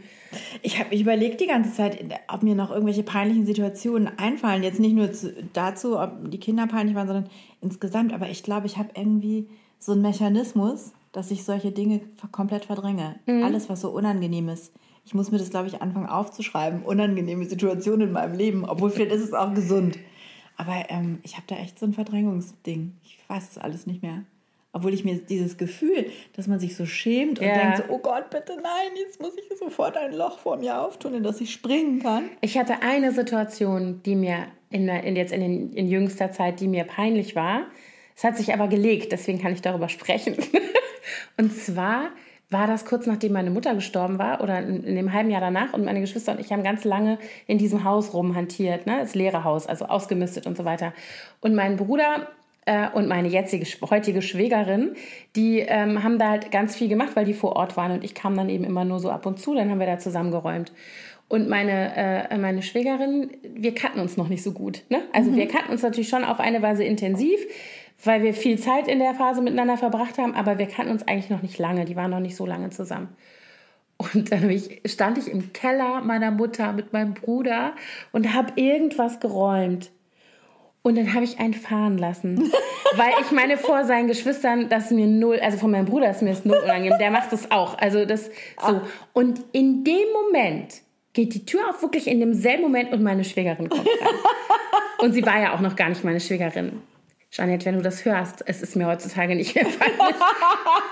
Ich 0.62 0.80
habe 0.80 0.90
mich 0.90 1.02
überlegt 1.02 1.42
die 1.42 1.48
ganze 1.48 1.74
Zeit, 1.74 2.04
ob 2.28 2.44
mir 2.44 2.56
noch 2.56 2.72
irgendwelche 2.72 3.04
peinlichen 3.04 3.46
Situationen 3.46 4.08
einfallen. 4.18 4.64
Jetzt 4.64 4.80
nicht 4.80 4.96
nur 4.96 5.12
zu, 5.12 5.34
dazu, 5.54 6.00
ob 6.00 6.30
die 6.30 6.40
Kinder 6.40 6.68
peinlich 6.68 6.96
waren, 6.96 7.08
sondern 7.08 7.30
insgesamt. 7.62 8.14
Aber 8.14 8.30
ich 8.30 8.44
glaube, 8.44 8.68
ich 8.68 8.78
habe 8.78 8.90
irgendwie 8.96 9.48
so 9.80 9.94
einen 9.94 10.02
Mechanismus, 10.02 10.92
dass 11.12 11.32
ich 11.32 11.44
solche 11.44 11.72
Dinge 11.72 12.02
komplett 12.32 12.66
verdränge. 12.66 13.16
Mhm. 13.26 13.44
Alles, 13.44 13.70
was 13.70 13.82
so 13.82 13.90
unangenehm 13.90 14.50
ist. 14.50 14.74
Ich 15.06 15.14
muss 15.14 15.32
mir 15.32 15.40
das, 15.40 15.50
glaube 15.50 15.68
ich, 15.68 15.82
anfangen 15.82 16.08
aufzuschreiben. 16.08 16.84
Unangenehme 16.84 17.46
Situationen 17.46 18.10
in 18.10 18.14
meinem 18.14 18.38
Leben. 18.38 18.66
Obwohl 18.66 18.92
vielleicht 18.92 19.12
ist 19.12 19.24
es 19.24 19.34
auch 19.34 19.54
gesund. 19.54 19.98
Aber 20.58 20.90
ähm, 20.90 21.20
ich 21.24 21.36
habe 21.36 21.46
da 21.48 21.56
echt 21.56 21.80
so 21.80 21.86
ein 21.86 21.94
Verdrängungsding. 21.94 22.94
Ich 23.04 23.18
weiß 23.28 23.52
es 23.52 23.58
alles 23.58 23.88
nicht 23.88 24.04
mehr. 24.04 24.24
Obwohl 24.72 24.94
ich 24.94 25.04
mir 25.04 25.16
dieses 25.16 25.58
Gefühl, 25.58 26.12
dass 26.34 26.46
man 26.46 26.60
sich 26.60 26.76
so 26.76 26.86
schämt 26.86 27.40
und 27.40 27.46
ja. 27.46 27.56
denkt 27.56 27.78
so, 27.78 27.84
oh 27.90 27.98
Gott, 27.98 28.30
bitte 28.30 28.54
nein, 28.56 28.92
jetzt 29.04 29.20
muss 29.20 29.34
ich 29.36 29.58
sofort 29.58 29.98
ein 29.98 30.14
Loch 30.14 30.38
vor 30.38 30.58
mir 30.58 30.80
auftun, 30.80 31.16
in 31.16 31.24
das 31.24 31.42
ich 31.42 31.52
springen 31.52 32.04
kann. 32.04 32.30
Ich 32.42 32.58
hatte 32.58 32.82
eine 32.84 33.12
Situation, 33.12 34.02
die 34.06 34.16
mir 34.16 34.46
in, 34.70 34.88
in 34.88 35.16
jetzt 35.16 35.34
in, 35.34 35.42
den, 35.42 35.74
in 35.74 35.88
jüngster 35.88 36.32
Zeit, 36.32 36.60
die 36.60 36.68
mir 36.68 36.84
peinlich 36.84 37.36
war. 37.36 37.64
Es 38.16 38.24
hat 38.24 38.38
sich 38.38 38.54
aber 38.54 38.68
gelegt, 38.68 39.12
deswegen 39.12 39.42
kann 39.42 39.54
ich 39.54 39.62
darüber 39.62 39.90
sprechen. 39.90 40.36
und 41.38 41.52
zwar 41.52 42.12
war 42.52 42.68
das 42.68 42.86
kurz 42.86 43.06
nachdem 43.06 43.34
meine 43.34 43.52
Mutter 43.52 43.76
gestorben 43.76 44.20
war 44.20 44.42
oder 44.42 44.60
in, 44.60 44.84
in, 44.84 44.96
dem 44.96 45.14
halben 45.14 45.30
Jahr 45.30 45.42
danach 45.42 45.74
und 45.74 45.86
meine 45.86 46.02
Geschwister 46.02 46.32
und 46.34 46.40
ich 46.40 46.52
haben 46.52 46.64
ganz 46.64 46.84
lange 46.84 47.20
in 47.48 47.58
diesem 47.58 47.84
Haus 47.84 48.14
rumhantiert, 48.14 48.88
ne? 48.88 48.98
das 49.00 49.16
leere 49.16 49.44
Haus, 49.44 49.68
also 49.68 49.86
ausgemistet 49.86 50.48
und 50.48 50.58
so 50.58 50.66
weiter. 50.66 50.94
Und 51.42 51.56
mein 51.56 51.78
Bruder 51.78 52.28
und 52.94 53.08
meine 53.08 53.28
jetzige, 53.28 53.66
heutige 53.90 54.22
Schwägerin, 54.22 54.96
die 55.36 55.60
ähm, 55.60 56.04
haben 56.04 56.20
da 56.20 56.30
halt 56.30 56.52
ganz 56.52 56.76
viel 56.76 56.88
gemacht, 56.88 57.16
weil 57.16 57.26
die 57.26 57.34
vor 57.34 57.56
Ort 57.56 57.78
waren 57.78 57.92
und 57.92 58.04
ich 58.04 58.14
kam 58.14 58.38
dann 58.38 58.50
eben 58.50 58.64
immer 58.64 58.86
nur 58.86 59.00
so 59.00 59.10
ab 59.10 59.26
und 59.26 59.40
zu, 59.40 59.56
dann 59.56 59.72
haben 59.72 59.80
wir 59.80 59.88
da 59.88 59.98
zusammengeräumt. 59.98 60.72
Und 61.28 61.48
meine, 61.48 61.96
äh, 62.30 62.38
meine 62.38 62.62
Schwägerin, 62.62 63.32
wir 63.44 63.74
kannten 63.74 64.00
uns 64.00 64.18
noch 64.18 64.30
nicht 64.30 64.44
so 64.44 64.52
gut. 64.52 64.84
Ne? 64.90 65.02
Also 65.14 65.32
mhm. 65.32 65.38
wir 65.38 65.48
kannten 65.48 65.72
uns 65.72 65.82
natürlich 65.84 66.10
schon 66.10 66.24
auf 66.24 66.40
eine 66.40 66.62
Weise 66.62 66.84
intensiv 66.84 67.40
weil 68.04 68.24
wir 68.24 68.34
viel 68.34 68.58
Zeit 68.58 68.88
in 68.88 69.00
der 69.00 69.14
Phase 69.14 69.42
miteinander 69.42 69.78
verbracht 69.78 70.18
haben, 70.18 70.34
aber 70.34 70.58
wir 70.58 70.68
kannten 70.68 70.92
uns 70.92 71.08
eigentlich 71.08 71.30
noch 71.30 71.42
nicht 71.42 71.58
lange. 71.58 71.86
Die 71.86 71.96
waren 71.96 72.12
noch 72.12 72.20
nicht 72.20 72.36
so 72.36 72.46
lange 72.46 72.70
zusammen. 72.70 73.10
Und 73.98 74.32
dann 74.32 74.50
ich, 74.50 74.82
stand 74.86 75.18
ich 75.18 75.30
im 75.30 75.52
Keller 75.52 76.02
meiner 76.02 76.32
Mutter 76.32 76.72
mit 76.72 76.94
meinem 76.94 77.14
Bruder 77.14 77.74
und 78.14 78.34
habe 78.34 78.54
irgendwas 78.56 79.20
geräumt. 79.20 79.92
Und 80.82 80.98
dann 80.98 81.14
habe 81.14 81.26
ich 81.26 81.40
einen 81.40 81.54
fahren 81.54 81.98
lassen. 81.98 82.52
Weil 82.96 83.12
ich 83.22 83.32
meine, 83.32 83.58
vor 83.58 83.84
seinen 83.84 84.08
Geschwistern, 84.08 84.70
das 84.70 84.92
mir 84.92 85.08
null, 85.08 85.40
also 85.40 85.58
von 85.58 85.72
meinem 85.72 85.86
Bruder 85.86 86.10
ist 86.10 86.22
mir 86.22 86.30
das 86.30 86.46
null 86.46 86.58
unangenehm. 86.58 86.98
Der 87.00 87.12
macht 87.12 87.32
das 87.32 87.52
auch. 87.52 87.78
Also 87.78 88.06
das 88.06 88.32
so. 88.66 88.82
Und 89.14 89.42
in 89.52 89.84
dem 89.84 90.08
Moment 90.14 90.82
geht 91.14 91.34
die 91.34 91.46
Tür 91.46 91.70
auf, 91.70 91.82
wirklich 91.82 92.08
in 92.08 92.20
demselben 92.20 92.64
Moment 92.64 92.92
und 92.94 93.04
meine 93.04 93.24
Schwägerin 93.24 93.70
kommt 93.70 93.88
rein. 93.88 94.16
Und 95.00 95.14
sie 95.14 95.26
war 95.26 95.40
ja 95.40 95.54
auch 95.54 95.60
noch 95.60 95.76
gar 95.76 95.90
nicht 95.90 96.04
meine 96.04 96.20
Schwägerin. 96.20 96.82
Jeanette, 97.32 97.66
wenn 97.66 97.76
du 97.76 97.82
das 97.84 98.06
hörst, 98.06 98.44
es 98.48 98.64
ist 98.64 98.76
mir 98.76 98.88
heutzutage 98.88 99.36
nicht 99.36 99.54
mehr 99.54 99.66
peinlich. 99.66 100.16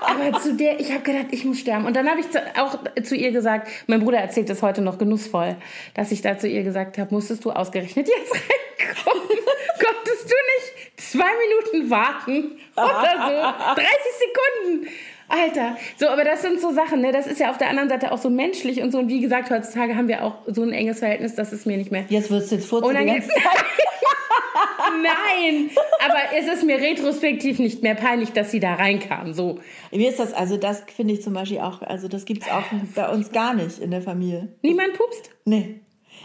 Aber 0.02 0.40
zu 0.40 0.54
der, 0.54 0.78
ich 0.78 0.92
habe 0.92 1.02
gedacht, 1.02 1.26
ich 1.32 1.44
muss 1.44 1.58
sterben. 1.58 1.84
Und 1.84 1.96
dann 1.96 2.08
habe 2.08 2.20
ich 2.20 2.30
zu, 2.30 2.40
auch 2.56 2.78
zu 3.02 3.16
ihr 3.16 3.32
gesagt, 3.32 3.68
mein 3.88 4.00
Bruder 4.00 4.18
erzählt 4.18 4.48
das 4.48 4.62
heute 4.62 4.80
noch 4.80 4.98
genussvoll, 4.98 5.56
dass 5.94 6.12
ich 6.12 6.22
da 6.22 6.38
zu 6.38 6.46
ihr 6.46 6.62
gesagt 6.62 6.96
habe, 6.96 7.12
musstest 7.12 7.44
du 7.44 7.50
ausgerechnet 7.50 8.08
jetzt 8.08 8.32
reinkommen? 8.32 9.28
Konntest 9.84 10.30
du 10.30 10.34
nicht 10.34 11.00
zwei 11.00 11.26
Minuten 11.26 11.90
warten 11.90 12.58
oder 12.76 13.54
so? 13.74 13.74
30 13.74 13.88
Sekunden. 14.18 14.88
Alter, 15.28 15.76
so, 15.98 16.08
aber 16.08 16.24
das 16.24 16.40
sind 16.40 16.60
so 16.60 16.72
Sachen, 16.72 17.02
ne? 17.02 17.12
Das 17.12 17.26
ist 17.26 17.38
ja 17.38 17.50
auf 17.50 17.58
der 17.58 17.68
anderen 17.68 17.90
Seite 17.90 18.12
auch 18.12 18.18
so 18.18 18.30
menschlich 18.30 18.80
und 18.80 18.92
so. 18.92 18.98
Und 18.98 19.08
wie 19.08 19.20
gesagt, 19.20 19.50
heutzutage 19.50 19.94
haben 19.94 20.08
wir 20.08 20.24
auch 20.24 20.36
so 20.46 20.62
ein 20.62 20.72
enges 20.72 21.00
Verhältnis, 21.00 21.34
dass 21.34 21.52
es 21.52 21.66
mir 21.66 21.76
nicht 21.76 21.92
mehr. 21.92 22.04
Jetzt 22.08 22.30
wird 22.30 22.44
es 22.44 22.50
jetzt 22.50 22.66
furzen 22.66 22.94
ganze 22.94 23.28
Zeit. 23.28 23.38
Nein, 25.02 25.70
aber 26.04 26.18
es 26.36 26.46
ist 26.46 26.64
mir 26.64 26.78
retrospektiv 26.78 27.58
nicht 27.58 27.82
mehr 27.82 27.94
peinlich, 27.94 28.32
dass 28.32 28.50
sie 28.50 28.58
da 28.58 28.74
reinkam. 28.74 29.34
So. 29.34 29.60
Mir 29.92 30.08
ist 30.08 30.18
das, 30.18 30.32
also 30.32 30.56
das 30.56 30.82
finde 30.94 31.14
ich 31.14 31.22
zum 31.22 31.34
Beispiel 31.34 31.58
auch, 31.58 31.82
also 31.82 32.08
das 32.08 32.24
gibt 32.24 32.44
es 32.44 32.50
auch 32.50 32.64
bei 32.94 33.08
uns 33.08 33.30
gar 33.30 33.54
nicht 33.54 33.78
in 33.78 33.90
der 33.90 34.02
Familie. 34.02 34.48
Niemand 34.62 34.94
pupst? 34.94 35.30
Nee. 35.44 35.80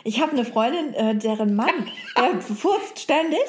Ich 0.05 0.21
habe 0.21 0.31
eine 0.31 0.45
Freundin, 0.45 0.93
äh, 0.93 1.15
deren 1.15 1.55
Mann, 1.55 1.91
der 2.17 2.41
furzt 2.41 2.99
ständig. 2.99 3.39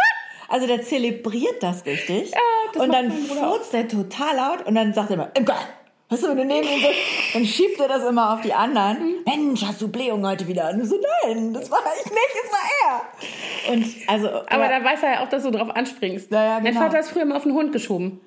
Also 0.48 0.66
der 0.66 0.82
zelebriert 0.82 1.62
das 1.62 1.86
richtig. 1.86 2.30
Ja, 2.30 2.38
das 2.74 2.82
und 2.82 2.92
dann 2.92 3.10
furzt 3.10 3.72
der 3.72 3.88
total 3.88 4.36
laut 4.36 4.66
und 4.66 4.74
dann 4.74 4.92
sagt 4.92 5.10
er 5.10 5.14
immer, 5.14 5.30
Imker, 5.34 5.56
Weißt 6.10 6.22
du, 6.22 6.28
wenn 6.28 6.36
du 6.36 6.44
neben 6.44 6.68
ihm 6.68 6.82
bist, 6.82 7.34
dann 7.34 7.44
schiebt 7.46 7.80
er 7.80 7.88
das 7.88 8.04
immer 8.04 8.34
auf 8.34 8.42
die 8.42 8.52
anderen. 8.52 8.98
Mhm. 8.98 9.14
Mensch, 9.24 9.64
hast 9.64 9.80
du 9.80 9.88
Blähung 9.88 10.24
heute 10.26 10.46
wieder? 10.46 10.70
Und 10.70 10.80
du 10.80 10.86
so, 10.86 10.96
nein, 11.24 11.54
das 11.54 11.70
war 11.70 11.80
ich 11.98 12.04
nicht, 12.04 12.18
das 12.42 12.52
war 12.52 12.68
er. 12.84 13.72
Und 13.72 13.86
also, 14.06 14.28
Aber 14.48 14.70
ja. 14.70 14.78
da 14.78 14.84
weiß 14.84 15.02
er 15.02 15.12
ja 15.14 15.24
auch, 15.24 15.28
dass 15.28 15.42
du 15.42 15.50
drauf 15.50 15.74
anspringst. 15.74 16.30
Ja, 16.30 16.44
ja, 16.44 16.58
genau. 16.58 16.70
Mein 16.70 16.82
Vater 16.82 16.98
hat 16.98 17.06
früher 17.06 17.22
immer 17.22 17.36
auf 17.36 17.44
den 17.44 17.54
Hund 17.54 17.72
geschoben. 17.72 18.20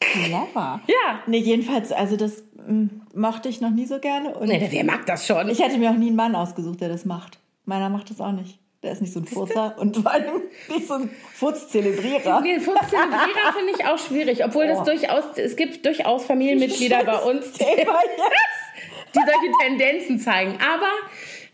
Clever. 0.00 0.80
Ja. 0.86 1.20
Nee, 1.26 1.38
jedenfalls, 1.38 1.92
also 1.92 2.16
das 2.16 2.42
mm, 2.66 2.86
mochte 3.14 3.48
ich 3.48 3.60
noch 3.60 3.70
nie 3.70 3.86
so 3.86 4.00
gerne. 4.00 4.34
Und 4.34 4.48
nee, 4.48 4.66
wer 4.68 4.84
mag 4.84 5.06
das 5.06 5.26
schon? 5.26 5.48
Ich 5.48 5.60
hätte 5.60 5.78
mir 5.78 5.90
auch 5.90 5.96
nie 5.96 6.08
einen 6.08 6.16
Mann 6.16 6.34
ausgesucht, 6.34 6.80
der 6.80 6.88
das 6.88 7.04
macht. 7.04 7.38
Meiner 7.64 7.88
macht 7.88 8.10
das 8.10 8.20
auch 8.20 8.32
nicht. 8.32 8.58
Der 8.82 8.92
ist 8.92 9.00
nicht 9.00 9.12
so 9.12 9.20
ein 9.20 9.26
Furzer 9.26 9.76
und 9.78 9.96
vor 9.96 10.10
allem 10.10 10.42
nicht 10.68 10.88
so 10.88 10.94
ein 10.94 11.10
Furzzelebrierer. 11.34 12.40
Nee, 12.40 12.58
Furzzelebrierer 12.58 13.52
finde 13.56 13.72
ich 13.78 13.84
auch 13.86 13.98
schwierig, 13.98 14.44
obwohl 14.44 14.64
oh. 14.64 14.68
das 14.68 14.84
durchaus, 14.84 15.24
es 15.36 15.54
gibt 15.54 15.86
durchaus 15.86 16.24
Familienmitglieder 16.24 17.04
bei 17.04 17.18
uns, 17.18 17.52
die, 17.52 17.64
die 17.64 19.20
solche 19.20 19.52
Tendenzen 19.60 20.18
zeigen. 20.18 20.54
Aber 20.54 20.90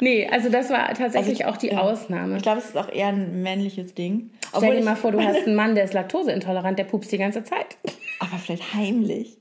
nee, 0.01 0.27
also 0.27 0.49
das 0.49 0.71
war 0.71 0.95
tatsächlich 0.95 1.45
also, 1.45 1.55
auch 1.55 1.59
die 1.59 1.69
ja. 1.69 1.81
Ausnahme. 1.81 2.39
Ich 2.39 2.43
glaube, 2.43 2.61
es 2.61 2.67
ist 2.67 2.77
auch 2.79 2.91
eher 2.91 3.09
ein 3.09 3.43
männliches 3.43 3.95
Ding. 3.95 4.31
Stell 4.57 4.77
dir 4.77 4.85
mal 4.85 4.97
vor, 4.97 5.13
du 5.13 5.21
hast 5.23 5.47
einen 5.47 5.55
Mann, 5.55 5.75
der 5.75 5.85
ist 5.85 5.93
laktoseintolerant, 5.93 6.79
der 6.79 6.85
pupst 6.85 7.13
die 7.13 7.19
ganze 7.19 7.45
Zeit. 7.45 7.77
Aber 8.21 8.39
vielleicht 8.39 8.73
heimlich. 8.73 9.37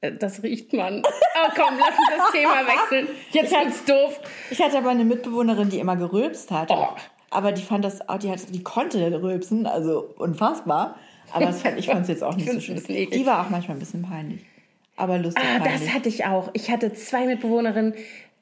Äh, 0.00 0.12
das 0.12 0.42
riecht 0.42 0.72
man. 0.72 1.02
Oh 1.04 1.50
komm, 1.54 1.74
lass 1.78 1.90
uns 1.90 2.08
das 2.16 2.32
Thema 2.32 2.66
wechseln. 2.66 3.08
Jetzt 3.30 3.52
wird's 3.52 3.84
doof. 3.84 4.20
Ich 4.50 4.62
hatte 4.62 4.78
aber 4.78 4.88
eine 4.88 5.04
Mitbewohnerin, 5.04 5.68
die 5.68 5.80
immer 5.80 5.96
gerülpst 5.96 6.50
hat. 6.50 6.70
Oh. 6.70 6.88
Aber 7.30 7.52
die 7.52 7.62
fand 7.62 7.84
das, 7.84 8.00
die, 8.22 8.30
hat, 8.30 8.54
die 8.54 8.62
konnte 8.62 9.22
rülpsen, 9.22 9.66
also 9.66 10.14
unfassbar. 10.18 10.96
Aber 11.32 11.52
fand, 11.52 11.78
ich 11.78 11.86
fand 11.86 12.02
es 12.02 12.08
jetzt 12.08 12.22
auch 12.22 12.36
nicht 12.36 12.50
so 12.50 12.60
schön. 12.60 12.80
Die 12.86 13.26
war 13.26 13.44
auch 13.44 13.50
manchmal 13.50 13.76
ein 13.76 13.80
bisschen 13.80 14.02
peinlich. 14.02 14.40
Aber 14.96 15.18
lustig. 15.18 15.42
Ah, 15.44 15.58
peinlich. 15.58 15.80
das 15.80 15.94
hatte 15.94 16.08
ich 16.08 16.24
auch. 16.24 16.50
Ich 16.52 16.70
hatte 16.70 16.92
zwei 16.94 17.26
Mitbewohnerinnen, 17.26 17.94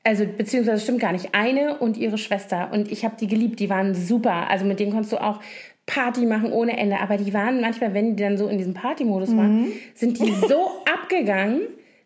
also 0.05 0.27
beziehungsweise 0.27 0.83
stimmt 0.83 1.01
gar 1.01 1.13
nicht, 1.13 1.35
eine 1.35 1.79
und 1.79 1.97
ihre 1.97 2.19
Schwester. 2.19 2.71
Und 2.73 2.93
ich 2.93 3.05
habe 3.05 3.17
die 3.19 3.27
geliebt, 3.27 3.59
die 3.61 3.71
waren 3.71 3.95
super. 3.95 4.49
Also 4.51 4.65
mit 4.65 4.79
denen 4.81 4.93
konntest 4.93 5.13
du 5.13 5.23
auch 5.23 5.41
Party 5.87 6.27
machen 6.27 6.53
ohne 6.53 6.77
Ende. 6.77 7.01
Aber 7.01 7.17
die 7.17 7.33
waren 7.33 7.61
manchmal, 7.61 7.95
wenn 7.95 8.17
die 8.17 8.23
dann 8.23 8.37
so 8.37 8.49
in 8.49 8.59
diesem 8.59 8.75
Partymodus 8.75 9.31
mhm. 9.31 9.39
waren, 9.39 9.73
sind 9.95 10.19
die 10.21 10.33
so 10.33 10.71
abgegangen, 11.03 11.63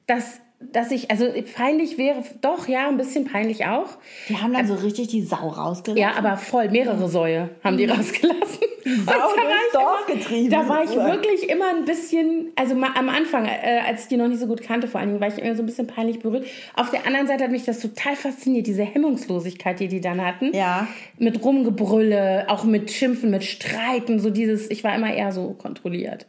dass 0.06 0.40
dass 0.60 0.90
ich, 0.90 1.10
also 1.10 1.26
peinlich 1.54 1.98
wäre, 1.98 2.24
doch, 2.40 2.66
ja, 2.66 2.88
ein 2.88 2.96
bisschen 2.96 3.24
peinlich 3.24 3.66
auch. 3.66 3.86
Die 4.28 4.36
haben 4.36 4.52
dann 4.52 4.66
so 4.66 4.74
richtig 4.74 5.08
die 5.08 5.22
Sau 5.22 5.48
rausgelassen. 5.48 5.96
Ja, 5.96 6.16
aber 6.16 6.36
voll, 6.36 6.68
mehrere 6.68 7.08
Säue 7.08 7.50
haben 7.62 7.76
die 7.76 7.84
rausgelassen. 7.84 8.58
Sau 8.84 9.12
durchs 9.12 9.72
Dorf 9.72 10.06
getrieben. 10.06 10.50
Da 10.50 10.68
war 10.68 10.82
ich 10.82 10.90
wirklich 10.90 11.48
immer 11.48 11.68
ein 11.68 11.84
bisschen, 11.84 12.52
also 12.56 12.74
am 12.74 13.08
Anfang, 13.08 13.44
äh, 13.44 13.80
als 13.86 14.04
ich 14.04 14.08
die 14.08 14.16
noch 14.16 14.28
nicht 14.28 14.40
so 14.40 14.46
gut 14.46 14.62
kannte, 14.62 14.88
vor 14.88 15.00
allen 15.00 15.10
Dingen, 15.10 15.20
war 15.20 15.28
ich 15.28 15.38
immer 15.38 15.54
so 15.54 15.62
ein 15.62 15.66
bisschen 15.66 15.86
peinlich 15.86 16.20
berührt. 16.20 16.46
Auf 16.74 16.90
der 16.90 17.06
anderen 17.06 17.26
Seite 17.26 17.44
hat 17.44 17.50
mich 17.50 17.64
das 17.64 17.80
total 17.80 18.16
fasziniert, 18.16 18.66
diese 18.66 18.82
Hemmungslosigkeit, 18.82 19.78
die 19.78 19.88
die 19.88 20.00
dann 20.00 20.24
hatten. 20.24 20.54
Ja. 20.54 20.88
Mit 21.18 21.44
Rumgebrülle, 21.44 22.46
auch 22.48 22.64
mit 22.64 22.90
Schimpfen, 22.90 23.30
mit 23.30 23.44
Streiten, 23.44 24.18
so 24.20 24.30
dieses, 24.30 24.70
ich 24.70 24.82
war 24.82 24.94
immer 24.94 25.12
eher 25.12 25.32
so 25.32 25.50
kontrolliert. 25.50 26.26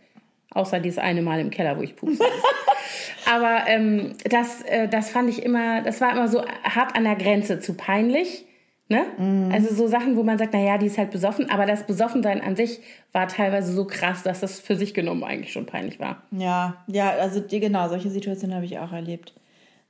Außer 0.52 0.80
dieses 0.80 0.98
eine 0.98 1.22
Mal 1.22 1.40
im 1.40 1.52
Keller, 1.52 1.78
wo 1.78 1.82
ich 1.82 1.96
puste. 1.96 2.26
Aber 3.32 3.68
ähm, 3.68 4.14
das, 4.30 4.62
äh, 4.64 4.88
das 4.88 5.12
fand 5.12 5.30
ich 5.30 5.44
immer, 5.44 5.82
das 5.82 6.02
war 6.02 6.12
immer 6.12 6.28
so 6.28 6.44
hart 6.64 6.96
an 6.96 7.04
der 7.04 7.16
Grenze 7.16 7.60
zu 7.60 7.76
peinlich. 7.76 8.46
Ne? 8.92 9.06
Mm. 9.20 9.52
Also 9.52 9.76
so 9.76 9.88
Sachen, 9.88 10.16
wo 10.16 10.24
man 10.24 10.40
sagt, 10.40 10.54
naja, 10.54 10.80
die 10.80 10.88
ist 10.88 10.98
halt 10.98 11.12
besoffen, 11.12 11.52
aber 11.52 11.68
das 11.68 11.84
Besoffensein 11.86 12.42
an 12.42 12.56
sich 12.56 12.80
war 13.12 13.28
teilweise 13.28 13.72
so 13.72 13.86
krass, 13.86 14.24
dass 14.24 14.40
das 14.40 14.60
für 14.60 14.76
sich 14.76 14.96
genommen 14.96 15.24
eigentlich 15.24 15.54
schon 15.54 15.68
peinlich 15.68 16.00
war. 16.00 16.24
Ja, 16.32 16.78
ja, 16.88 17.12
also 17.12 17.44
genau, 17.48 17.88
solche 17.88 18.10
Situationen 18.10 18.56
habe 18.56 18.66
ich 18.66 18.80
auch 18.80 18.92
erlebt. 18.92 19.34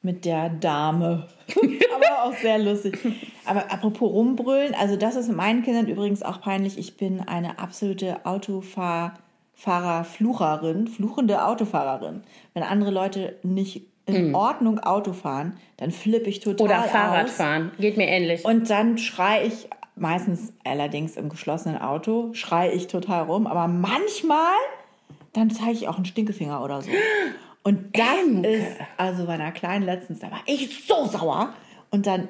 Mit 0.01 0.23
der 0.25 0.49
Dame. 0.49 1.27
aber 1.95 2.23
auch 2.23 2.33
sehr 2.33 2.57
lustig. 2.57 2.97
Aber 3.45 3.71
apropos 3.71 4.11
rumbrüllen, 4.11 4.73
also 4.73 4.95
das 4.95 5.15
ist 5.15 5.29
meinen 5.29 5.61
Kindern 5.61 5.87
übrigens 5.87 6.23
auch 6.23 6.41
peinlich. 6.41 6.77
Ich 6.77 6.97
bin 6.97 7.21
eine 7.21 7.59
absolute 7.59 8.25
Autofahr- 8.25 9.13
Fahrerflucherin, 9.59 10.87
fluchende 10.87 11.43
Autofahrerin. 11.43 12.23
Wenn 12.53 12.63
andere 12.63 12.91
Leute 12.91 13.35
nicht 13.43 13.81
in 14.05 14.31
mm. 14.31 14.35
Ordnung 14.35 14.79
Auto 14.79 15.11
fahren, 15.11 15.57
dann 15.75 15.91
flippe 15.91 16.29
ich 16.29 16.39
total 16.39 16.65
Oder 16.65 16.83
Fahrrad 16.83 17.25
aus. 17.25 17.33
fahren, 17.33 17.71
geht 17.77 17.97
mir 17.97 18.07
ähnlich. 18.07 18.45
Und 18.45 18.69
dann 18.69 18.97
schreie 18.97 19.45
ich, 19.45 19.67
meistens 19.97 20.53
allerdings 20.63 21.17
im 21.17 21.27
geschlossenen 21.27 21.77
Auto, 21.81 22.33
schreie 22.33 22.71
ich 22.71 22.87
total 22.87 23.23
rum, 23.23 23.47
aber 23.47 23.67
manchmal, 23.67 24.55
dann 25.33 25.49
zeige 25.49 25.73
ich 25.73 25.89
auch 25.89 25.97
einen 25.97 26.05
Stinkefinger 26.05 26.63
oder 26.63 26.81
so. 26.81 26.89
Und 27.63 27.97
das 27.97 28.23
Emke. 28.23 28.47
ist, 28.47 28.77
also 28.95 29.25
bei 29.25 29.33
einer 29.33 29.51
kleinen 29.51 29.83
letztens, 29.83 30.19
da 30.19 30.31
war 30.31 30.39
ich 30.45 30.85
so 30.87 31.05
sauer. 31.05 31.53
Und 31.91 32.07
dann 32.07 32.29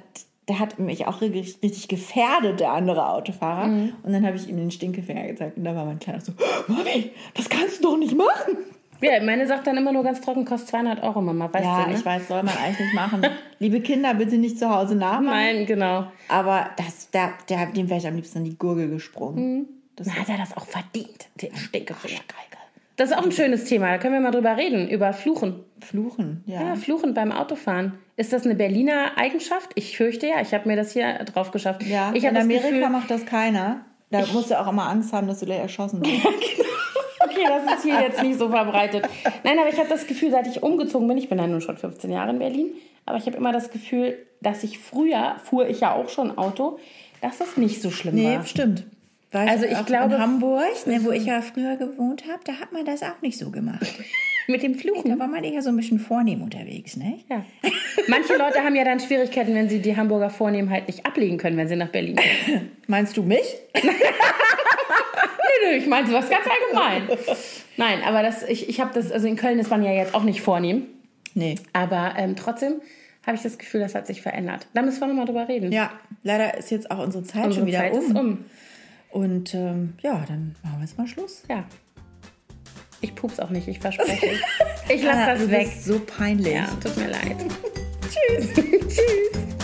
der 0.50 0.60
hat 0.60 0.80
mich 0.80 1.06
auch 1.06 1.22
richtig, 1.22 1.60
richtig 1.64 1.88
gefährdet, 1.88 2.60
der 2.60 2.74
andere 2.74 3.08
Autofahrer. 3.10 3.68
Mhm. 3.68 3.94
Und 4.04 4.12
dann 4.12 4.26
habe 4.26 4.36
ich 4.36 4.50
ihm 4.50 4.58
den 4.58 4.72
Stinkefinger 4.72 5.28
gezeigt. 5.28 5.58
Und 5.58 5.64
da 5.64 5.76
war 5.76 5.86
mein 5.86 6.00
Kleiner 6.00 6.20
so, 6.20 6.34
Mami, 6.68 7.12
das 7.36 7.48
kannst 7.48 7.80
du 7.80 7.90
doch 7.90 7.98
nicht 7.98 8.18
machen. 8.18 8.58
Ja, 9.02 9.24
meine 9.24 9.48
sagt 9.48 9.68
dann 9.68 9.78
immer 9.78 9.94
nur 9.94 10.04
ganz 10.04 10.20
trocken, 10.20 10.44
kostet 10.44 10.70
200 10.70 11.04
Euro, 11.04 11.22
Mama. 11.22 11.54
Weißt 11.54 11.64
ja, 11.64 11.84
du, 11.84 11.92
ne? 11.92 11.96
ich 11.98 12.06
weiß, 12.06 12.28
soll 12.28 12.44
man 12.44 12.58
eigentlich 12.58 12.80
nicht 12.80 12.96
machen. 12.96 13.26
Liebe 13.60 13.80
Kinder, 13.80 14.14
bitte 14.14 14.38
nicht 14.38 14.60
zu 14.60 14.70
Hause 14.70 14.96
nachmachen. 14.96 15.26
Nein, 15.26 15.66
genau. 15.66 16.08
Aber 16.28 16.72
das, 16.76 17.10
der, 17.12 17.34
der, 17.48 17.68
dem 17.68 17.90
wäre 17.90 18.00
ich 18.00 18.08
am 18.08 18.16
liebsten 18.16 18.40
in 18.40 18.46
die 18.46 18.58
Gurgel 18.58 18.90
gesprungen. 18.90 19.60
Mhm. 19.60 19.66
Das 19.96 20.10
hat 20.10 20.30
er 20.30 20.38
das 20.38 20.58
auch 20.58 20.66
verdient, 20.66 21.28
den 21.42 21.56
Stinkefinger. 21.56 22.22
Das 23.00 23.12
ist 23.12 23.18
auch 23.18 23.24
ein 23.24 23.32
schönes 23.32 23.64
Thema. 23.64 23.92
Da 23.92 23.98
können 23.98 24.14
wir 24.14 24.20
mal 24.20 24.32
drüber 24.32 24.58
reden, 24.58 24.90
über 24.90 25.14
Fluchen. 25.14 25.64
Fluchen, 25.80 26.44
ja. 26.46 26.62
Ja, 26.62 26.76
Fluchen 26.76 27.14
beim 27.14 27.32
Autofahren. 27.32 27.94
Ist 28.18 28.34
das 28.34 28.44
eine 28.44 28.56
Berliner 28.56 29.18
Eigenschaft? 29.18 29.72
Ich 29.76 29.96
fürchte 29.96 30.28
ja. 30.28 30.42
Ich 30.42 30.54
habe 30.54 30.68
mir 30.68 30.76
das 30.76 30.92
hier 30.92 31.14
drauf 31.24 31.52
geschafft. 31.52 31.84
Ja, 31.84 32.12
ich 32.14 32.26
in 32.26 32.36
Amerika 32.36 32.68
Gefühl, 32.68 32.90
macht 32.90 33.10
das 33.10 33.26
keiner. 33.26 33.86
Da 34.12 34.26
musst 34.34 34.52
du 34.52 34.60
auch 34.60 34.70
immer 34.70 34.90
Angst 34.90 35.14
haben, 35.14 35.28
dass 35.28 35.40
du 35.40 35.46
gleich 35.46 35.60
erschossen 35.60 36.02
wirst. 36.02 36.12
Ja, 36.12 36.30
genau. 36.30 36.70
okay, 37.24 37.46
das 37.48 37.78
ist 37.78 37.84
hier 37.86 38.02
jetzt 38.02 38.22
nicht 38.22 38.38
so 38.38 38.50
verbreitet. 38.50 39.08
Nein, 39.46 39.58
aber 39.60 39.70
ich 39.70 39.78
habe 39.80 39.88
das 39.88 40.06
Gefühl, 40.06 40.32
seit 40.32 40.48
ich 40.48 40.62
umgezogen 40.62 41.08
bin, 41.08 41.18
ich 41.18 41.30
bin 41.30 41.38
ja 41.38 41.48
nun 41.48 41.62
schon 41.62 41.78
15 41.78 42.12
Jahre 42.12 42.32
in 42.32 42.40
Berlin, 42.40 42.74
aber 43.06 43.18
ich 43.18 43.28
habe 43.28 43.38
immer 43.38 43.54
das 43.54 43.72
Gefühl, 43.72 44.18
dass 44.42 44.62
ich 44.66 44.78
früher, 44.78 45.38
fuhr 45.46 45.70
ich 45.70 45.80
ja 45.80 45.94
auch 45.94 46.10
schon 46.10 46.38
Auto, 46.38 46.80
dass 47.22 47.38
das 47.38 47.56
nicht 47.56 47.82
so 47.82 47.92
schlimm 47.92 48.16
Nee, 48.16 48.36
war. 48.36 48.46
stimmt. 48.46 48.84
Weißt 49.32 49.50
Also 49.52 49.66
ich 49.66 49.86
glaube- 49.86 50.16
in 50.16 50.22
Hamburg, 50.22 50.88
ne, 50.88 51.04
wo 51.04 51.12
ich 51.12 51.26
ja 51.26 51.42
früher 51.42 51.76
gewohnt 51.76 52.24
habe, 52.28 52.40
da 52.46 52.54
hat 52.54 52.72
man 52.72 52.84
das 52.86 53.04
auch 53.04 53.22
nicht 53.22 53.38
so 53.38 53.52
gemacht. 53.52 53.86
Mit 54.48 54.64
dem 54.64 54.74
Fluchen. 54.74 55.12
Da 55.12 55.20
war 55.20 55.28
man 55.28 55.44
eher 55.44 55.62
so 55.62 55.70
ein 55.70 55.76
bisschen 55.76 56.00
vornehm 56.00 56.42
unterwegs, 56.42 56.98
ne? 56.98 57.20
Ja. 57.30 57.46
Manche 58.08 58.36
Leute 58.36 58.64
haben 58.64 58.76
ja 58.76 58.84
dann 58.84 59.00
Schwierigkeiten, 59.00 59.54
wenn 59.54 59.70
sie 59.70 59.80
die 59.80 59.96
Hamburger 59.96 60.32
Vornehmheit 60.32 60.88
nicht 60.88 61.06
ablegen 61.06 61.38
können, 61.38 61.56
wenn 61.58 61.68
sie 61.68 61.76
nach 61.76 61.90
Berlin 61.90 62.16
kommen. 62.16 62.72
Meinst 62.88 63.16
du 63.16 63.22
mich? 63.22 63.44
Nö, 65.62 65.72
nö, 65.72 65.78
ich 65.78 65.88
meine 65.88 66.08
sowas 66.08 66.30
ganz 66.30 66.46
allgemein. 66.48 67.18
Nein, 67.78 68.00
aber 68.04 68.24
das, 68.24 68.44
ich, 68.44 68.70
ich 68.70 68.80
habe 68.80 68.92
das, 68.94 69.12
also 69.12 69.28
in 69.28 69.36
Köln 69.36 69.60
ist 69.60 69.70
man 69.70 69.84
ja 69.84 69.92
jetzt 69.92 70.16
auch 70.16 70.24
nicht 70.24 70.42
vornehm, 70.42 70.88
Nee. 71.36 71.56
aber 71.74 72.14
ähm, 72.18 72.36
trotzdem 72.36 72.82
habe 73.26 73.36
ich 73.36 73.44
das 73.44 73.58
Gefühl, 73.58 73.82
das 73.82 73.94
hat 73.96 74.08
sich 74.08 74.22
verändert. 74.22 74.68
Da 74.74 74.82
müssen 74.82 75.00
wir 75.02 75.08
nochmal 75.08 75.26
drüber 75.26 75.48
reden. 75.48 75.72
Ja, 75.72 75.92
leider 76.24 76.58
ist 76.58 76.72
jetzt 76.72 76.90
auch 76.90 77.00
unsere 77.00 77.24
Zeit 77.24 77.46
Unsere 77.46 77.60
schon 77.62 77.68
wieder 77.68 77.80
Zeit 77.80 77.94
um. 77.94 78.00
ist 78.00 78.16
um. 78.16 78.46
Und 79.12 79.54
ähm, 79.54 79.96
ja, 80.02 80.24
dann 80.28 80.56
machen 80.64 80.80
wir 80.80 80.86
jetzt 80.86 80.98
mal 80.98 81.08
Schluss. 81.08 81.44
Ja. 81.50 81.64
Ich 83.02 83.16
pups 83.16 83.40
auch 83.40 83.50
nicht, 83.50 83.68
ich 83.68 83.80
verspreche. 83.80 84.32
Ich 84.92 85.04
lasse 85.04 85.34
das 85.34 85.40
du 85.42 85.52
weg. 85.52 85.68
bist 85.70 85.86
so 85.86 86.00
peinlich. 86.00 86.56
Ja, 86.56 86.66
tut 86.84 86.98
mir 86.98 87.10
leid. 87.10 87.36
Tschüss. 88.10 88.54
Tschüss. 88.56 89.56